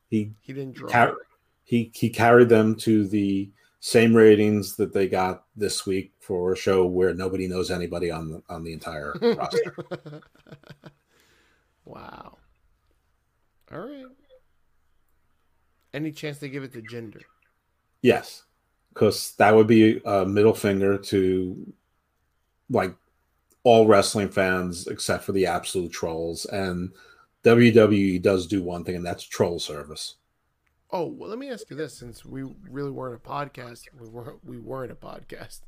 [0.09, 0.89] He He didn't draw.
[0.89, 1.17] car-
[1.63, 3.49] he he carried them to the
[3.79, 8.29] same ratings that they got this week for a show where nobody knows anybody on
[8.29, 9.73] the on the entire roster.
[11.85, 12.37] wow.
[13.71, 14.05] All right.
[15.93, 17.21] Any chance they give it to Jinder?
[18.01, 18.43] Yes,
[18.93, 21.73] because that would be a middle finger to
[22.69, 22.95] like
[23.63, 26.45] all wrestling fans except for the absolute trolls.
[26.45, 26.91] And
[27.43, 30.15] WWE does do one thing, and that's troll service.
[30.91, 34.43] Oh, well, let me ask you this: since we really weren't a podcast, we weren't
[34.43, 35.61] we weren't a podcast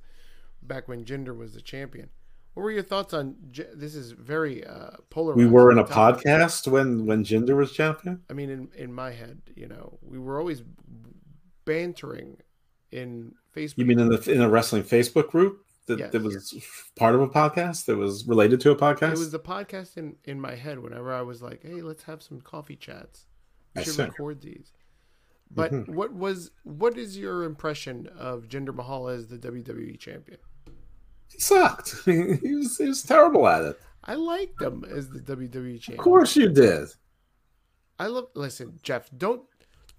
[0.61, 2.09] back when Jinder was the champion.
[2.53, 3.35] What were your thoughts on?
[3.73, 5.37] This is very uh, polarized.
[5.37, 6.25] We were in a topic.
[6.25, 8.21] podcast when when Jinder was champion.
[8.29, 10.61] I mean, in in my head, you know, we were always
[11.65, 12.37] bantering
[12.93, 13.77] in Facebook.
[13.77, 16.11] You mean in the in a wrestling Facebook group that, Yes.
[16.11, 16.53] that was
[16.95, 19.13] part of a podcast that was related to a podcast?
[19.13, 22.21] It was the podcast in in my head whenever I was like, "Hey, let's have
[22.23, 23.25] some coffee chats.
[23.75, 24.03] We I should see.
[24.03, 24.71] record these."
[25.51, 25.89] But Mhm.
[25.89, 30.39] what was what is your impression of Jinder Mahal as the WWE champion?
[31.27, 31.95] he sucked.
[32.05, 33.79] he was he was terrible at it.
[34.03, 35.99] I liked him as the WWE champion.
[35.99, 36.89] Of course you did.
[37.99, 38.27] I love.
[38.35, 39.43] Listen, Jeff, don't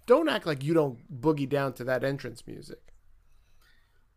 [0.07, 2.81] don't act like you don't boogie down to that entrance music.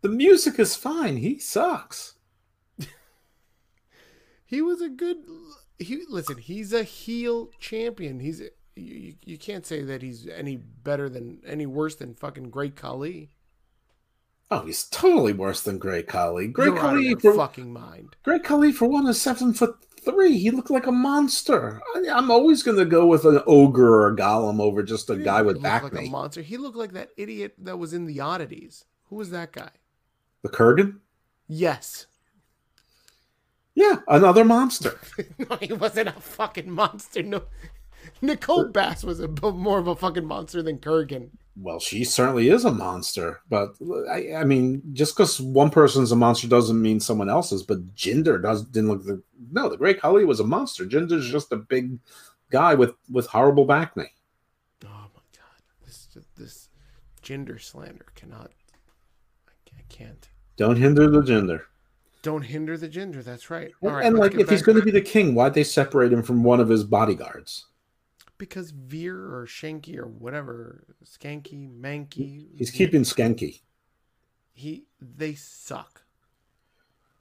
[0.02, 1.18] The music is fine.
[1.18, 2.16] He sucks.
[4.46, 5.18] He was a good.
[5.78, 6.38] He listen.
[6.38, 8.22] He's a heel champion.
[8.22, 8.42] He's
[8.78, 13.32] you, you can't say that he's any better than any worse than fucking Great Khali.
[14.50, 16.48] Oh, he's totally worse than Great Khali.
[16.48, 18.16] Great You're Khali for fucking mind.
[18.24, 19.76] Great Khali for one is seven foot
[20.06, 20.38] three.
[20.38, 21.82] He looked like a monster.
[21.96, 25.18] I, I'm always going to go with an ogre or a golem over just a
[25.18, 26.42] guy with back like a monster.
[26.42, 28.86] He looked like that idiot that was in the oddities.
[29.10, 29.72] Who was that guy?
[30.48, 31.00] The Kurrgan.
[31.48, 32.06] Yes.
[33.76, 35.00] Yeah, another monster.
[35.38, 37.22] no, he wasn't a fucking monster.
[37.22, 37.44] No,
[38.22, 41.32] Nicole uh, Bass was a more of a fucking monster than Kurrgan.
[41.58, 46.12] Well, she certainly is a monster, but uh, I, I mean, just because one person's
[46.12, 47.64] a monster doesn't mean someone else's.
[47.64, 49.22] But Jinder does didn't look the
[49.52, 49.68] no.
[49.70, 50.86] The Great Khali was a monster.
[50.86, 52.00] Jinder's just a big
[52.52, 54.14] guy with with horrible back knee.
[54.86, 56.08] Oh my god, this
[56.38, 56.70] this
[57.22, 58.52] Jinder slander cannot.
[59.48, 60.30] I I can't.
[60.58, 61.62] Don't hinder the Jinder.
[62.24, 63.24] Don't hinder the Jinder.
[63.24, 63.72] That's right.
[63.82, 66.12] And, All right, and like, if he's going to be the king, why'd they separate
[66.12, 67.68] him from one of his bodyguards?
[68.38, 73.62] because Veer or Shanky or whatever, Skanky, Manky, He's keeping Skanky.
[74.54, 76.04] he they suck.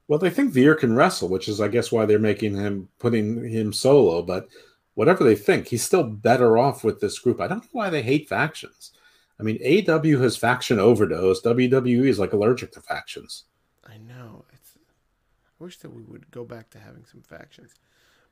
[0.07, 3.49] Well, they think Veer can wrestle, which is, I guess, why they're making him putting
[3.49, 4.21] him solo.
[4.21, 4.47] But
[4.93, 7.41] whatever they think, he's still better off with this group.
[7.41, 8.91] I don't know why they hate factions.
[9.39, 9.59] I mean,
[9.89, 11.41] AW has faction overdose.
[11.43, 13.43] WWE is like allergic to factions.
[13.85, 14.45] I know.
[14.53, 14.71] It's.
[14.77, 17.73] I wish that we would go back to having some factions.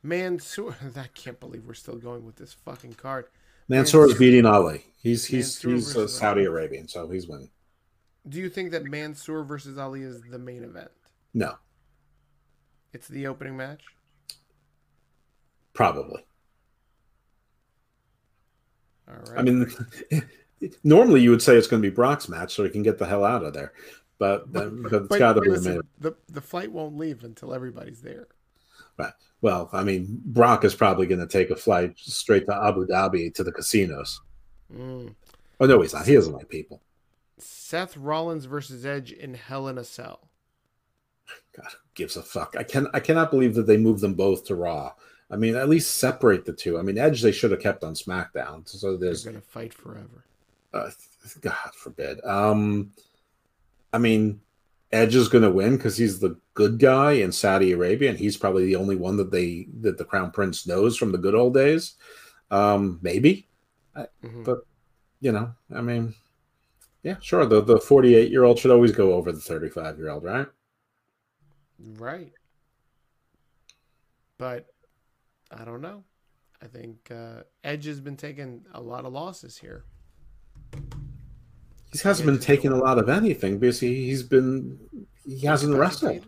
[0.04, 3.26] Mansoor, I can't believe we're still going with this fucking card.
[3.68, 4.86] Mansoor is beating Ali.
[5.02, 6.46] He's he's Mansoor he's uh, versus Saudi.
[6.46, 7.50] Arabian, so he's winning.
[8.28, 10.90] Do you think that Mansoor versus Ali is the main event?
[11.34, 11.56] No,
[12.94, 13.84] It's the opening match.
[15.74, 16.26] probably.
[19.08, 19.40] All right.
[19.40, 19.72] I mean,
[20.84, 23.06] normally you would say it's going to be Brock's match so he can get the
[23.06, 23.74] hell out of there,
[24.18, 27.54] but, but it's But got to be the listen, the the flight won't leave until
[27.54, 28.28] everybody's there.
[28.98, 29.14] Right.
[29.42, 33.34] Well, I mean, Brock is probably going to take a flight straight to Abu Dhabi
[33.36, 34.22] to the casinos.
[34.74, 35.14] Mm.
[35.60, 36.06] Oh no, he's not.
[36.06, 36.82] He doesn't like people.
[37.38, 40.30] Seth Rollins versus Edge in Hell in a Cell.
[41.56, 42.56] God gives a fuck.
[42.58, 44.94] I can I cannot believe that they moved them both to Raw.
[45.32, 46.78] I mean, at least separate the two.
[46.78, 48.68] I mean, Edge they should have kept on SmackDown.
[48.68, 50.25] So They're there's gonna fight forever.
[50.76, 50.92] Uh,
[51.42, 52.24] God forbid.
[52.24, 52.92] Um,
[53.94, 54.42] I mean,
[54.92, 58.38] Edge is going to win because he's the good guy in Saudi Arabia, and he's
[58.38, 61.54] probably the only one that they that the Crown Prince knows from the good old
[61.54, 61.96] days.
[62.52, 63.48] Um, maybe
[64.24, 64.44] Mhm.
[64.44, 64.66] But-
[65.22, 66.14] you know, I mean,
[67.02, 67.46] yeah, sure.
[67.46, 70.24] The the forty eight year old should always go over the thirty five year old,
[70.24, 70.48] right?
[71.80, 72.34] Right.
[74.38, 74.68] But
[75.50, 76.04] I don't know.
[76.62, 79.86] I think uh, Edge has been taking a lot of losses here.
[81.92, 84.78] He hasn't been taking a lot of anything because he, he's been
[85.26, 86.26] he hasn't wrestled.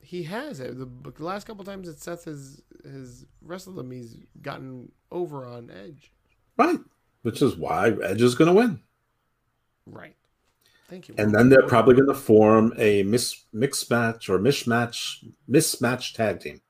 [0.00, 0.78] He has it.
[0.78, 5.70] The, the last couple times that Seth has has wrestled him, he's gotten over on
[5.70, 6.12] Edge.
[6.56, 6.78] Right.
[7.22, 8.80] Which is why Edge is going to win.
[9.86, 10.14] Right.
[10.88, 11.14] Thank you.
[11.18, 16.40] And then they're probably going to form a mis- mixed match or mismatch mismatch tag
[16.40, 16.60] team.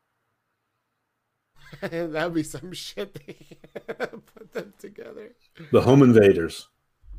[1.81, 3.15] that'd be some shit.
[3.15, 3.37] They
[4.35, 5.33] put them together.
[5.71, 6.67] The Home Invaders.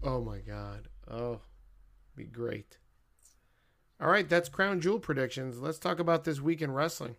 [0.03, 0.87] Oh my god.
[1.09, 1.41] Oh,
[2.15, 2.77] be great.
[4.01, 5.59] All right, that's Crown Jewel predictions.
[5.59, 7.17] Let's talk about this week in wrestling.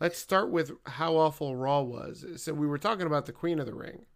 [0.00, 2.24] Let's start with how awful Raw was.
[2.36, 4.06] So we were talking about the Queen of the Ring.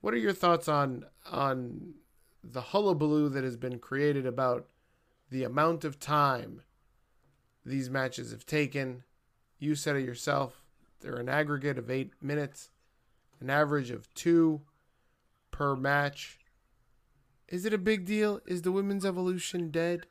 [0.00, 1.94] What are your thoughts on on
[2.44, 4.68] the hullabaloo that has been created about
[5.30, 6.62] the amount of time
[7.64, 9.04] these matches have taken?
[9.58, 10.62] You said it yourself.
[11.00, 12.70] They're an aggregate of eight minutes,
[13.40, 14.62] an average of two
[15.50, 16.38] per match.
[17.52, 18.40] Is it a big deal?
[18.46, 20.06] Is the women's evolution dead?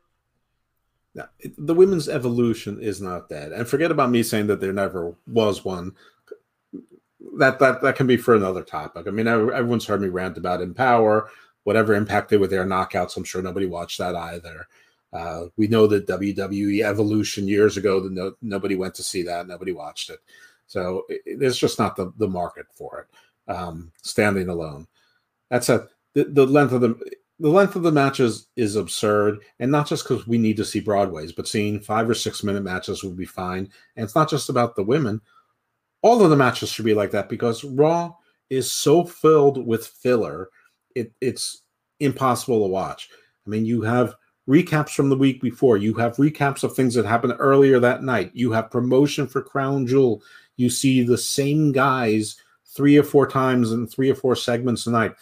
[1.58, 3.52] The women's evolution is not dead.
[3.52, 5.94] And forget about me saying that there never was one.
[7.38, 9.08] That that that can be for another topic.
[9.08, 11.30] I mean, everyone's heard me rant about Empower,
[11.64, 13.18] whatever impacted with their knockouts.
[13.18, 14.68] I'm sure nobody watched that either.
[15.12, 19.48] Uh, we know that WWE Evolution years ago, that no, nobody went to see that.
[19.48, 20.20] Nobody watched it.
[20.68, 23.08] So it- there's just not the, the market for
[23.48, 23.52] it.
[23.52, 24.88] Um, standing alone.
[25.50, 26.96] That's a the, the length of the
[27.42, 30.80] the length of the matches is absurd, and not just because we need to see
[30.80, 33.68] Broadways, but seeing five or six minute matches would be fine.
[33.96, 35.22] And it's not just about the women;
[36.04, 38.14] all of the matches should be like that because Raw
[38.52, 40.50] is so filled with filler,
[40.96, 41.64] it, it's
[42.00, 43.10] impossible to watch.
[43.48, 44.16] I mean, you have
[44.48, 48.32] recaps from the week before, you have recaps of things that happened earlier that night,
[48.34, 50.22] you have promotion for Crown Jewel,
[50.58, 52.36] you see the same guys
[52.68, 55.14] three or four times in three or four segments a night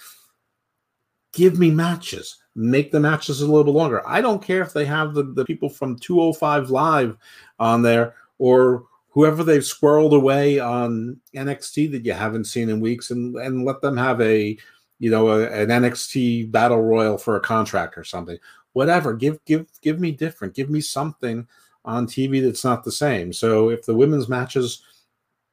[1.34, 2.38] give me matches.
[2.56, 4.08] Make the matches a little bit longer.
[4.08, 7.18] I don't care if they have the, the people from 205 live
[7.60, 13.12] on there or whoever they've squirreled away on nxt that you haven't seen in weeks
[13.12, 14.58] and and let them have a
[15.00, 18.38] you know a, an nxt battle royal for a contract or something.
[18.74, 19.14] Whatever.
[19.14, 20.56] Give give give me different.
[20.56, 21.48] Give me something
[21.86, 23.32] on tv that's not the same.
[23.32, 24.84] So if the women's matches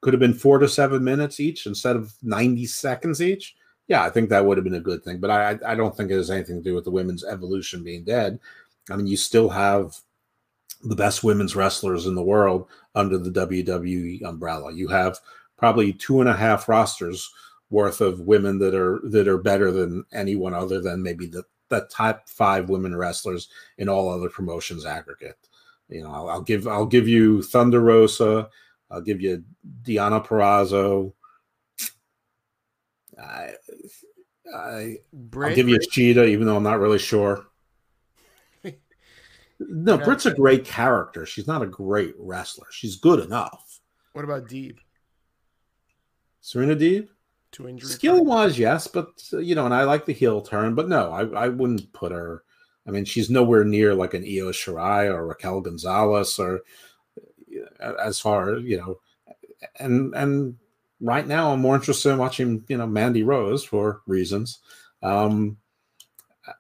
[0.01, 3.57] could have been four to seven minutes each instead of 90 seconds each
[3.89, 5.19] yeah, I think that would have been a good thing.
[5.19, 8.05] But I, I don't think it has anything to do with the women's evolution being
[8.05, 8.39] dead.
[8.91, 9.97] I mean, you still have
[10.83, 14.73] the best women's wrestlers in the world under the WWE umbrella.
[14.73, 15.19] You have
[15.57, 17.31] probably two and a half rosters
[17.71, 21.89] worth of women that are that are better than anyone other than maybe the the
[21.91, 23.49] top five women wrestlers
[23.79, 25.37] in all other promotions aggregate.
[25.89, 28.49] You know, I'll, I'll give I'll give you Thunder Rosa,
[28.91, 29.45] I'll give you
[29.83, 31.13] Deonna Purrazzo.
[33.21, 33.53] I,
[34.55, 37.47] I Brit, I'll give you a Cheetah, even though I'm not really sure.
[39.59, 40.05] No, Yeah.
[40.05, 41.25] Britt's a great character.
[41.25, 42.67] She's not a great wrestler.
[42.71, 43.81] She's good enough.
[44.13, 44.77] what about Deeb?
[46.43, 47.09] Serena Deeb,
[47.53, 47.89] Two injury.
[47.89, 51.11] skill wise, yes, but uh, you know, and I like the heel turn, but no,
[51.11, 52.45] I, I wouldn't put her.
[52.87, 56.61] I mean, she's nowhere near like an Io Shirai or Raquel Gonzalez or
[57.81, 59.01] as far you know,
[59.81, 60.57] and and
[61.01, 64.61] right now I'm more interested in watching you know Mandy Rose for reasons.
[65.03, 65.59] Um,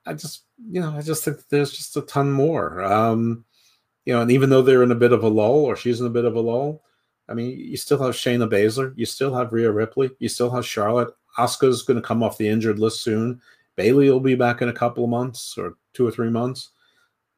[0.04, 2.82] I- just you know I just think that there's just a ton more.
[2.82, 3.44] Um,
[4.04, 6.06] you know, and even though they're in a bit of a lull or she's in
[6.06, 6.82] a bit of a lull,
[7.28, 10.64] I mean, you still have Shayna Baszler, you still have Rhea Ripley, you still have
[10.64, 11.12] Charlotte.
[11.38, 13.40] Asuka's going to come off the injured list soon.
[13.74, 16.70] Bayley will be back in a couple of months or two or three months.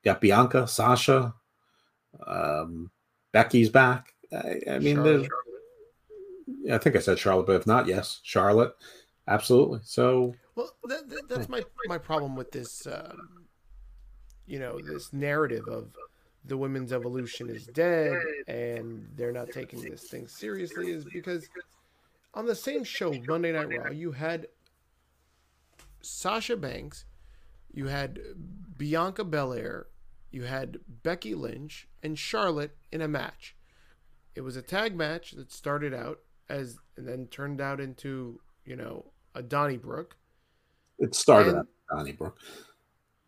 [0.05, 1.35] got Bianca, Sasha,
[2.27, 2.91] um,
[3.33, 4.15] Becky's back.
[4.33, 5.29] I, I mean, Charlotte.
[6.71, 8.75] I think I said Charlotte, but if not, yes, Charlotte,
[9.27, 9.81] absolutely.
[9.85, 12.87] So, well, that, that, that's my my problem with this.
[12.87, 13.47] Um,
[14.47, 15.95] you know, this narrative of
[16.45, 21.47] the women's evolution is dead and they're not taking this thing seriously is because
[22.33, 24.49] on the same show, Monday Night Raw, you had
[26.01, 27.05] Sasha Banks,
[27.73, 28.19] you had
[28.77, 29.87] Bianca Belair,
[30.31, 33.55] you had Becky Lynch, and Charlotte in a match.
[34.35, 38.77] It was a tag match that started out as and then turned out into, you
[38.77, 39.05] know,
[39.35, 40.17] a Donnybrook.
[40.99, 42.39] It started and, Donnybrook.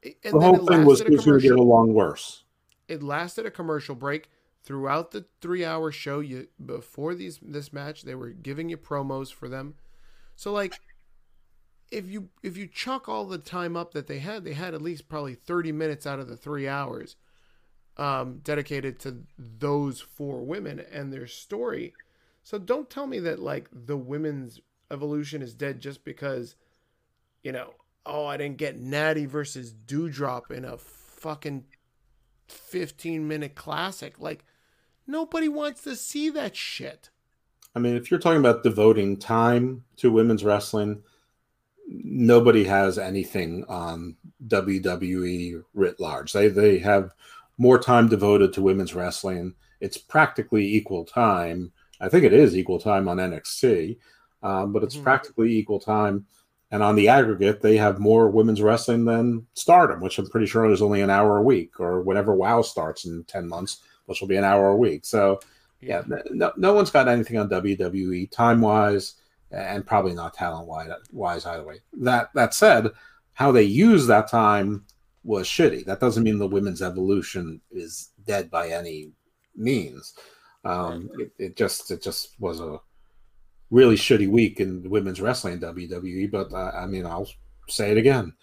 [0.03, 2.45] the whole thing was going to get along worse.
[2.89, 4.29] It lasted a commercial break
[4.65, 6.21] throughout the three-hour show.
[6.21, 9.75] You before these this match, they were giving you promos for them.
[10.35, 10.75] So like,
[11.93, 14.83] if you if you chuck all the time up that they had, they had at
[14.83, 17.17] least probably thirty minutes out of the three hours
[17.97, 21.93] um, dedicated to those four women and their story.
[22.43, 24.61] So don't tell me that like the women's
[24.91, 26.57] evolution is dead just because,
[27.43, 27.75] you know,
[28.07, 31.65] oh I didn't get Natty versus Doudrop in a fucking
[32.49, 34.19] fifteen minute classic.
[34.19, 34.45] Like
[35.07, 37.11] nobody wants to see that shit.
[37.75, 41.03] I mean, if you're talking about devoting time to women's wrestling,
[41.87, 46.33] nobody has anything on WWE writ large.
[46.33, 47.15] They they have
[47.59, 49.55] more time devoted to women's wrestling.
[49.81, 51.73] It's practically equal time.
[52.01, 53.99] I think it is equal time on NXT,
[54.43, 55.05] um, but it's mm-hmm.
[55.05, 56.27] practically equal time.
[56.73, 60.71] And on the aggregate, they have more women's wrestling than Stardom, which I'm pretty sure
[60.71, 64.29] is only an hour a week, or whenever WoW starts in ten months, which will
[64.29, 65.05] be an hour a week.
[65.05, 65.41] So,
[65.81, 69.15] yeah, no, no one's got anything on WWE time wise
[69.51, 70.69] and probably not talent
[71.13, 71.81] wise either way.
[71.95, 72.89] That that said,
[73.33, 74.85] how they use that time
[75.25, 75.85] was shitty.
[75.85, 79.11] That doesn't mean the women's evolution is dead by any
[79.57, 80.15] means.
[80.65, 82.81] Um, it, it, just it just was a
[83.71, 86.31] really shitty week in women's wrestling WWE.
[86.31, 87.29] But uh, I mean, I'll
[87.69, 88.35] say it again.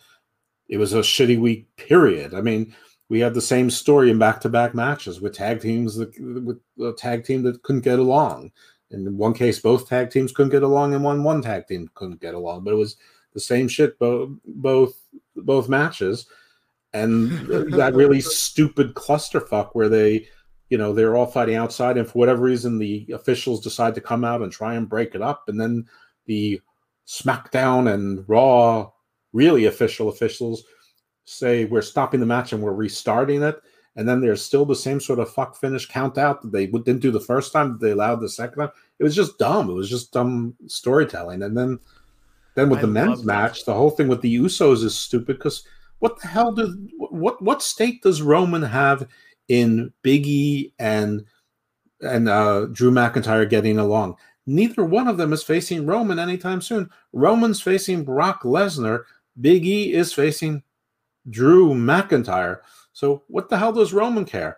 [0.69, 1.67] It was a shitty week.
[1.77, 2.33] Period.
[2.33, 2.75] I mean,
[3.09, 7.23] we had the same story in back-to-back matches with tag teams that with a tag
[7.23, 8.51] team that couldn't get along
[8.91, 12.21] in one case both tag teams couldn't get along and one one tag team couldn't
[12.21, 12.97] get along but it was
[13.33, 15.01] the same shit both both
[15.35, 16.27] both matches
[16.93, 17.31] and
[17.71, 20.27] that really stupid clusterfuck where they
[20.69, 24.23] you know they're all fighting outside and for whatever reason the officials decide to come
[24.23, 25.85] out and try and break it up and then
[26.25, 26.59] the
[27.07, 28.89] smackdown and raw
[29.33, 30.63] really official officials
[31.25, 33.61] say we're stopping the match and we're restarting it
[33.95, 36.99] and then there's still the same sort of fuck finish count out that they didn't
[36.99, 38.69] do the first time they allowed the second time.
[38.99, 39.71] It was just dumb.
[39.71, 41.79] It was just dumb storytelling and then
[42.55, 45.63] then with I the men's match the whole thing with the usos is stupid because
[45.99, 49.07] what the hell does what what stake does roman have
[49.47, 51.23] in biggie and
[52.01, 54.15] and uh drew mcintyre getting along.
[54.45, 56.89] Neither one of them is facing roman anytime soon.
[57.13, 59.03] Roman's facing brock lesnar.
[59.39, 60.63] Big e is facing
[61.29, 62.59] drew mcintyre.
[62.93, 64.57] So what the hell does Roman care?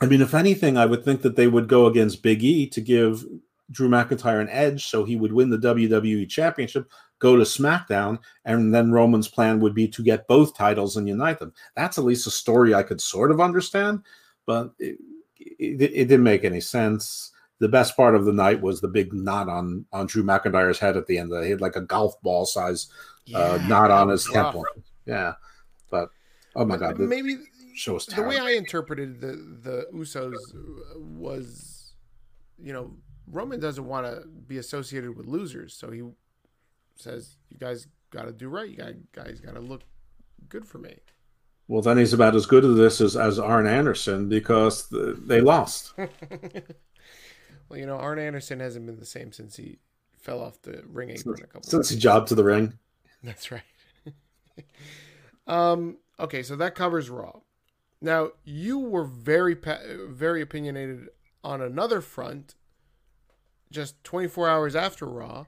[0.00, 2.80] I mean, if anything, I would think that they would go against Big E to
[2.80, 3.24] give
[3.70, 6.90] Drew McIntyre an edge so he would win the WWE Championship,
[7.22, 11.38] go to SmackDown, and then Roman's plan would be to get both titles and unite
[11.38, 11.52] them.
[11.76, 14.02] That's at least a story I could sort of understand,
[14.44, 14.98] but it,
[15.38, 17.30] it, it didn't make any sense.
[17.60, 20.96] The best part of the night was the big knot on on Drew McIntyre's head
[20.96, 21.32] at the end.
[21.44, 22.88] He had like a golf ball size
[23.32, 24.64] uh, knot on his temple.
[25.06, 25.34] Yeah,
[25.90, 26.08] but
[26.54, 26.98] Oh my god!
[26.98, 27.38] Maybe
[27.74, 29.32] show us the way I interpreted the
[29.62, 30.34] the Usos
[30.96, 31.94] was,
[32.58, 32.92] you know,
[33.26, 36.02] Roman doesn't want to be associated with losers, so he
[37.02, 38.68] says, "You guys got to do right.
[38.68, 38.76] You
[39.12, 39.82] guys got to look
[40.48, 40.96] good for me."
[41.68, 45.40] Well, then he's about as good at this as, as Arn Anderson because the, they
[45.40, 45.94] lost.
[45.96, 49.78] well, you know, Arn Anderson hasn't been the same since he
[50.18, 51.62] fell off the ring apron a couple.
[51.62, 52.78] Since he jobbed to the ring.
[53.22, 53.62] That's right.
[55.46, 57.40] um, Okay, so that covers Raw.
[58.00, 61.08] Now you were very very opinionated
[61.42, 62.54] on another front,
[63.70, 65.46] just 24 hours after Raw,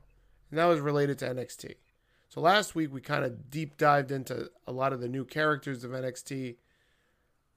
[0.55, 1.75] and that was related to NXT.
[2.29, 5.83] So last week we kind of deep dived into a lot of the new characters
[5.83, 6.55] of NXT,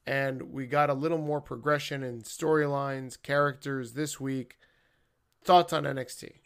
[0.08, 4.58] and we got a little more progression in storylines, characters this week.
[5.44, 6.38] Thoughts on NXT?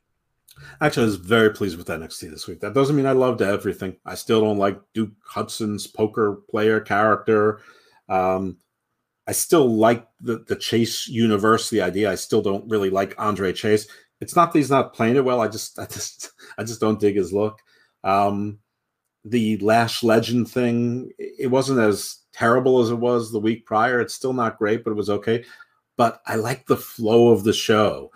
[0.81, 2.59] Actually, I was very pleased with NXT this week.
[2.59, 3.95] That doesn't mean I loved everything.
[4.05, 7.61] I still don't like Duke Hudson's poker player character.
[8.09, 8.57] Um,
[9.25, 12.11] I still like the the Chase universe, the idea.
[12.11, 13.87] I still don't really like Andre Chase.
[14.21, 15.41] It's not that he's not playing it well.
[15.41, 17.59] I just I just I just don't dig his look.
[18.03, 18.59] Um,
[19.25, 23.99] the Lash Legend thing, it wasn't as terrible as it was the week prior.
[23.99, 25.43] It's still not great, but it was okay.
[25.97, 28.11] But I like the flow of the show.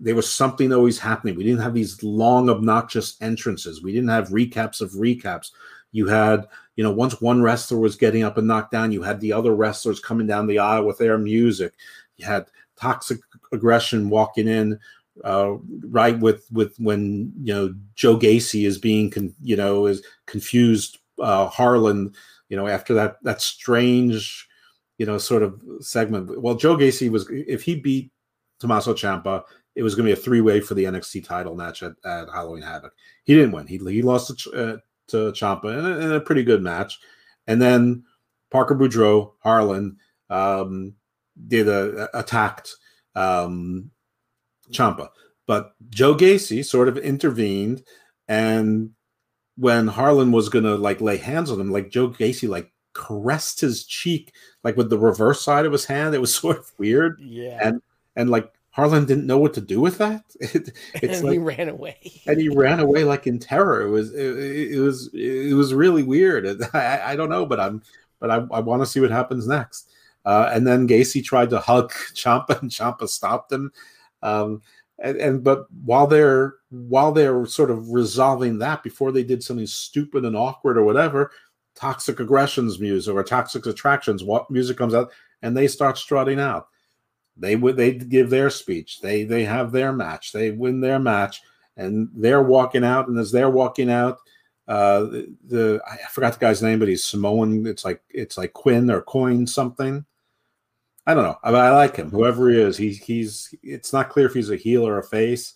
[0.00, 1.36] There was something always happening.
[1.36, 3.82] We didn't have these long, obnoxious entrances.
[3.82, 5.50] We didn't have recaps of recaps.
[5.92, 6.46] You had,
[6.76, 9.54] you know, once one wrestler was getting up and knocked down, you had the other
[9.54, 11.74] wrestlers coming down the aisle with their music.
[12.16, 12.46] You had
[12.76, 13.20] Toxic
[13.52, 14.78] Attraction walking in
[15.24, 15.54] uh,
[15.88, 20.98] right with with when you know Joe Gacy is being con, you know is confused
[21.20, 22.16] uh, Harland
[22.48, 24.48] you know after that that strange
[24.98, 26.40] you know sort of segment.
[26.40, 28.12] Well, Joe Gacy was if he beat
[28.58, 29.44] Tommaso Ciampa,
[29.74, 32.28] it was going to be a three way for the NXT title match at, at
[32.28, 32.92] Halloween Havoc.
[33.24, 33.66] He didn't win.
[33.66, 34.76] He he lost to, uh,
[35.08, 37.00] to Ciampa in a, in a, pretty good match,
[37.46, 38.04] and then
[38.50, 39.96] Parker Boudreaux Harland
[40.28, 40.94] um,
[41.48, 42.76] did a, attacked
[43.14, 43.90] um,
[44.70, 45.08] Ciampa.
[45.46, 47.82] But Joe Gacy sort of intervened,
[48.28, 48.90] and
[49.56, 53.84] when Harland was gonna like lay hands on him, like Joe Gacy like caressed his
[53.84, 54.32] cheek
[54.64, 56.14] like with the reverse side of his hand.
[56.14, 57.20] It was sort of weird.
[57.20, 57.58] Yeah.
[57.62, 57.82] And
[58.16, 60.24] and like Harland didn't know what to do with that.
[60.40, 62.22] It, it's and like, he ran away.
[62.26, 63.82] and he ran away like in terror.
[63.82, 66.62] It was it, it was it was really weird.
[66.74, 67.82] I, I don't know, but I'm
[68.20, 69.88] but I, I want to see what happens next.
[70.24, 73.72] Uh, and then Gacy tried to hug Ciampa, and Ciampa stopped him.
[74.22, 74.62] Um,
[74.98, 79.66] and, and but while they're while they're sort of resolving that before they did something
[79.66, 81.30] stupid and awkward or whatever,
[81.74, 85.10] toxic aggressions music or toxic attractions, what music comes out,
[85.42, 86.68] and they start strutting out.
[87.36, 89.00] They would they give their speech.
[89.00, 90.32] They they have their match.
[90.32, 91.40] They win their match,
[91.76, 93.08] and they're walking out.
[93.08, 94.18] And as they're walking out,
[94.68, 97.66] uh, the, the I forgot the guy's name, but he's Samoan.
[97.66, 100.04] It's like it's like Quinn or Coin something.
[101.06, 101.38] I don't know.
[101.42, 102.10] I, I like him.
[102.10, 103.54] Whoever he is, he, he's.
[103.62, 105.54] It's not clear if he's a heel or a face.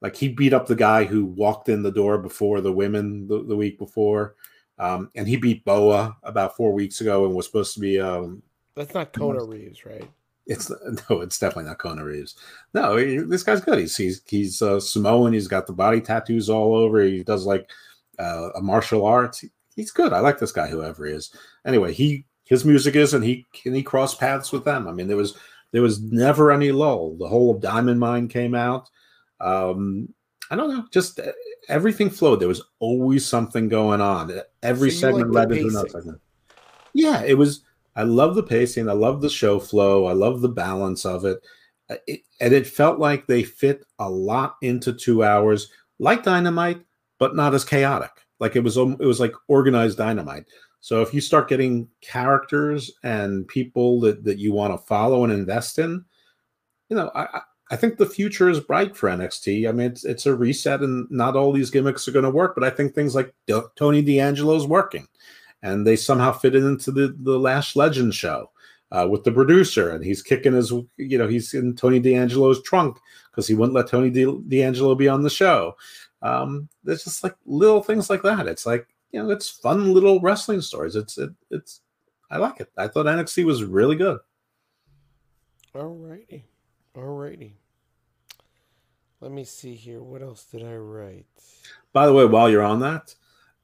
[0.00, 3.42] Like he beat up the guy who walked in the door before the women the,
[3.42, 4.36] the week before,
[4.78, 8.00] um, and he beat Boa about four weeks ago and was supposed to be.
[8.00, 8.42] Um,
[8.74, 10.08] That's not Kona Reeves, right?
[10.46, 10.70] It's
[11.10, 12.36] no, it's definitely not Kona Reeves.
[12.74, 13.78] No, he, this guy's good.
[13.78, 15.32] He's he's he's uh, Samoan.
[15.32, 17.02] He's got the body tattoos all over.
[17.02, 17.68] He does like
[18.18, 19.40] uh, a martial arts.
[19.40, 20.12] He, he's good.
[20.12, 21.34] I like this guy, whoever he is.
[21.64, 24.88] Anyway, he his music is, and he can he cross paths with them.
[24.88, 25.36] I mean, there was
[25.72, 27.16] there was never any lull.
[27.18, 28.88] The whole of Diamond Mine came out.
[29.40, 30.08] Um,
[30.50, 31.32] I don't know, just uh,
[31.68, 32.40] everything flowed.
[32.40, 34.40] There was always something going on.
[34.62, 36.20] Every so segment like led into another segment.
[36.94, 37.62] Yeah, it was.
[37.96, 38.88] I love the pacing.
[38.88, 40.06] I love the show flow.
[40.06, 41.40] I love the balance of it.
[41.90, 42.20] Uh, it.
[42.40, 46.80] And it felt like they fit a lot into two hours, like Dynamite,
[47.18, 48.10] but not as chaotic.
[48.38, 50.44] Like it was, it was like organized Dynamite.
[50.86, 55.32] So if you start getting characters and people that, that you want to follow and
[55.32, 56.04] invest in,
[56.88, 57.40] you know, I,
[57.72, 59.68] I think the future is bright for NXT.
[59.68, 62.54] I mean, it's it's a reset, and not all these gimmicks are going to work.
[62.54, 63.34] But I think things like
[63.74, 65.08] Tony D'Angelo is working,
[65.60, 68.52] and they somehow fit it into the the Lash Legend show
[68.92, 72.96] uh, with the producer, and he's kicking his, you know, he's in Tony D'Angelo's trunk
[73.32, 75.74] because he wouldn't let Tony D'Angelo be on the show.
[76.22, 78.46] Um, there's just like little things like that.
[78.46, 78.86] It's like
[79.16, 80.94] you know, it's fun little wrestling stories.
[80.94, 81.80] It's it, it's
[82.30, 82.70] I like it.
[82.76, 84.18] I thought NXT was really good.
[85.74, 86.44] All righty.
[86.94, 87.56] All righty.
[89.22, 90.02] Let me see here.
[90.02, 91.24] What else did I write?
[91.94, 93.14] By the way, while you're on that,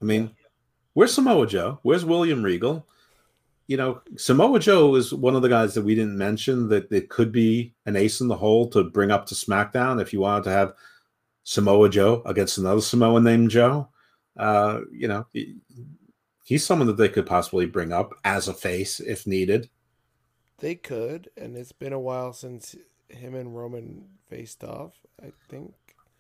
[0.01, 0.31] I mean,
[0.95, 1.81] where's Samoa Joe?
[1.83, 2.89] Where's William Regal?
[3.67, 7.11] You know, Samoa Joe is one of the guys that we didn't mention that it
[7.11, 10.45] could be an ace in the hole to bring up to SmackDown if you wanted
[10.45, 10.73] to have
[11.45, 13.91] Samoa Joe against another Samoan named Joe
[14.37, 15.27] uh, you know,
[16.45, 19.69] he's someone that they could possibly bring up as a face if needed.
[20.59, 22.77] They could, and it's been a while since
[23.09, 24.95] him and Roman faced off.
[25.23, 25.75] I think,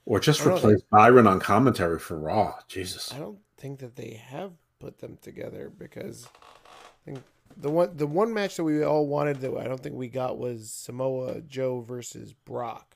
[0.05, 2.55] or just replace Byron on commentary for Raw.
[2.69, 7.23] Jesus, I don't think that they have put them together because I think
[7.57, 10.39] the one the one match that we all wanted that I don't think we got
[10.39, 12.92] was Samoa Joe versus Brock.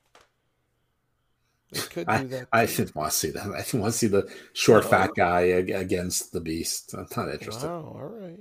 [1.72, 2.48] They could do that.
[2.52, 3.46] I, I didn't want to see that.
[3.46, 4.88] I didn't want to see the short, oh.
[4.88, 6.94] fat guy against the Beast.
[6.94, 7.68] I'm not interested.
[7.68, 8.38] Oh, all right.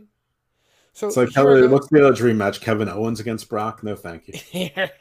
[0.93, 2.61] So like Kevin, what's the other dream match?
[2.61, 3.83] Kevin Owens against Brock?
[3.83, 4.33] No, thank you.
[4.49, 4.91] Here,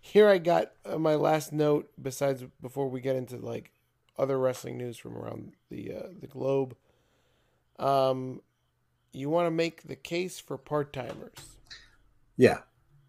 [0.00, 1.90] here I got uh, my last note.
[2.00, 3.70] Besides, before we get into like
[4.18, 6.74] other wrestling news from around the uh, the globe,
[7.78, 8.40] um,
[9.12, 11.34] you want to make the case for part timers.
[12.38, 12.60] Yeah,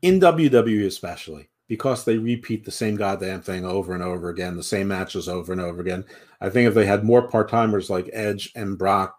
[0.02, 4.64] in WWE especially because they repeat the same goddamn thing over and over again, the
[4.64, 6.04] same matches over and over again.
[6.42, 9.16] I think if they had more part timers like Edge and Brock,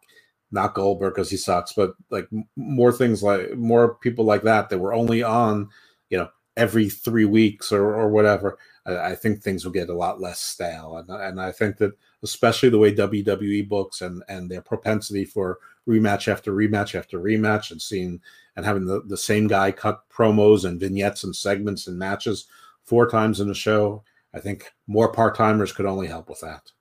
[0.51, 4.78] not Goldberg because he sucks, but like more things like more people like that that
[4.78, 5.68] were only on,
[6.10, 9.94] you know, every three weeks or, or whatever, I, I think things will get a
[9.94, 10.97] lot less stale.
[10.97, 11.93] And, and I think that
[12.24, 15.59] especially the way WWE books and, and their propensity for
[15.89, 18.20] rematch after rematch after rematch and seeing
[18.57, 22.47] and having the, the same guy cut promos and vignettes and segments and matches
[22.82, 24.02] four times in a show,
[24.35, 26.73] I think more part timers could only help with that.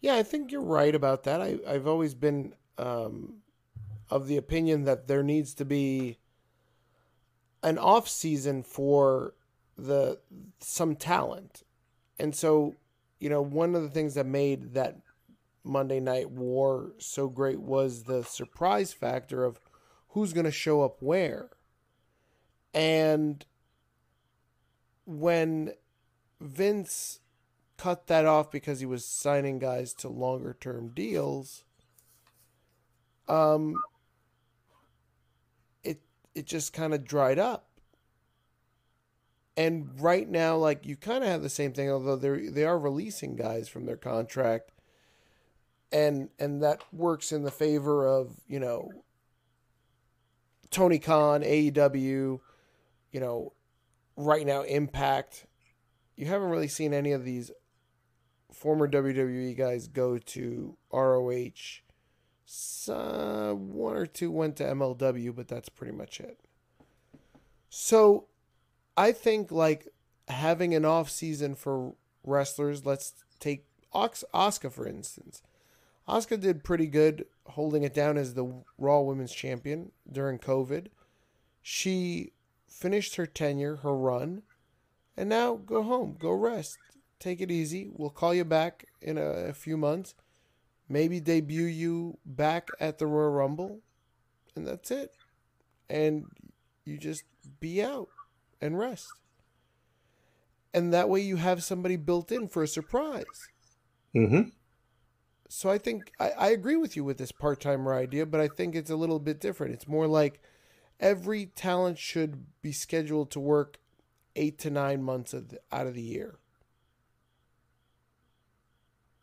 [0.00, 1.40] Yeah, I think you're right about that.
[1.40, 3.42] I, I've always been um,
[4.10, 6.18] of the opinion that there needs to be
[7.62, 9.34] an off season for
[9.78, 10.18] the
[10.58, 11.62] some talent.
[12.18, 12.74] And so,
[13.20, 14.98] you know, one of the things that made that
[15.64, 19.60] Monday Night War so great was the surprise factor of
[20.08, 21.50] who's going to show up where.
[22.74, 23.44] And
[25.04, 25.72] when
[26.40, 27.20] Vince
[27.76, 31.64] cut that off because he was signing guys to longer term deals,
[33.28, 33.74] um,
[35.84, 36.00] it
[36.34, 37.68] it just kind of dried up.
[39.56, 42.78] And right now, like you kind of have the same thing, although they they are
[42.78, 44.71] releasing guys from their contract,
[45.92, 48.90] and and that works in the favor of you know
[50.72, 52.40] Tony Khan, AEW,
[53.12, 53.52] you know,
[54.16, 55.46] right now Impact.
[56.16, 57.50] You haven't really seen any of these
[58.52, 61.82] former WWE guys go to ROH.
[62.44, 66.38] So one or two went to MLW, but that's pretty much it.
[67.70, 68.26] So
[68.96, 69.88] I think like
[70.28, 71.94] having an off season for
[72.24, 75.42] wrestlers, let's take Asuka for instance.
[76.08, 80.88] Asuka did pretty good holding it down as the Raw Women's Champion during COVID.
[81.62, 82.32] She
[82.68, 84.42] finished her tenure, her run,
[85.16, 86.78] and now go home, go rest,
[87.18, 87.88] take it easy.
[87.92, 90.14] We'll call you back in a, a few months,
[90.88, 93.80] maybe debut you back at the Royal Rumble,
[94.56, 95.12] and that's it.
[95.88, 96.24] And
[96.84, 97.24] you just
[97.60, 98.08] be out
[98.60, 99.12] and rest.
[100.74, 103.48] And that way you have somebody built in for a surprise.
[104.16, 104.48] Mm-hmm.
[105.54, 108.48] So I think I, I agree with you with this part timer idea, but I
[108.48, 109.74] think it's a little bit different.
[109.74, 110.40] It's more like
[110.98, 113.76] every talent should be scheduled to work
[114.34, 116.38] eight to nine months of the, out of the year.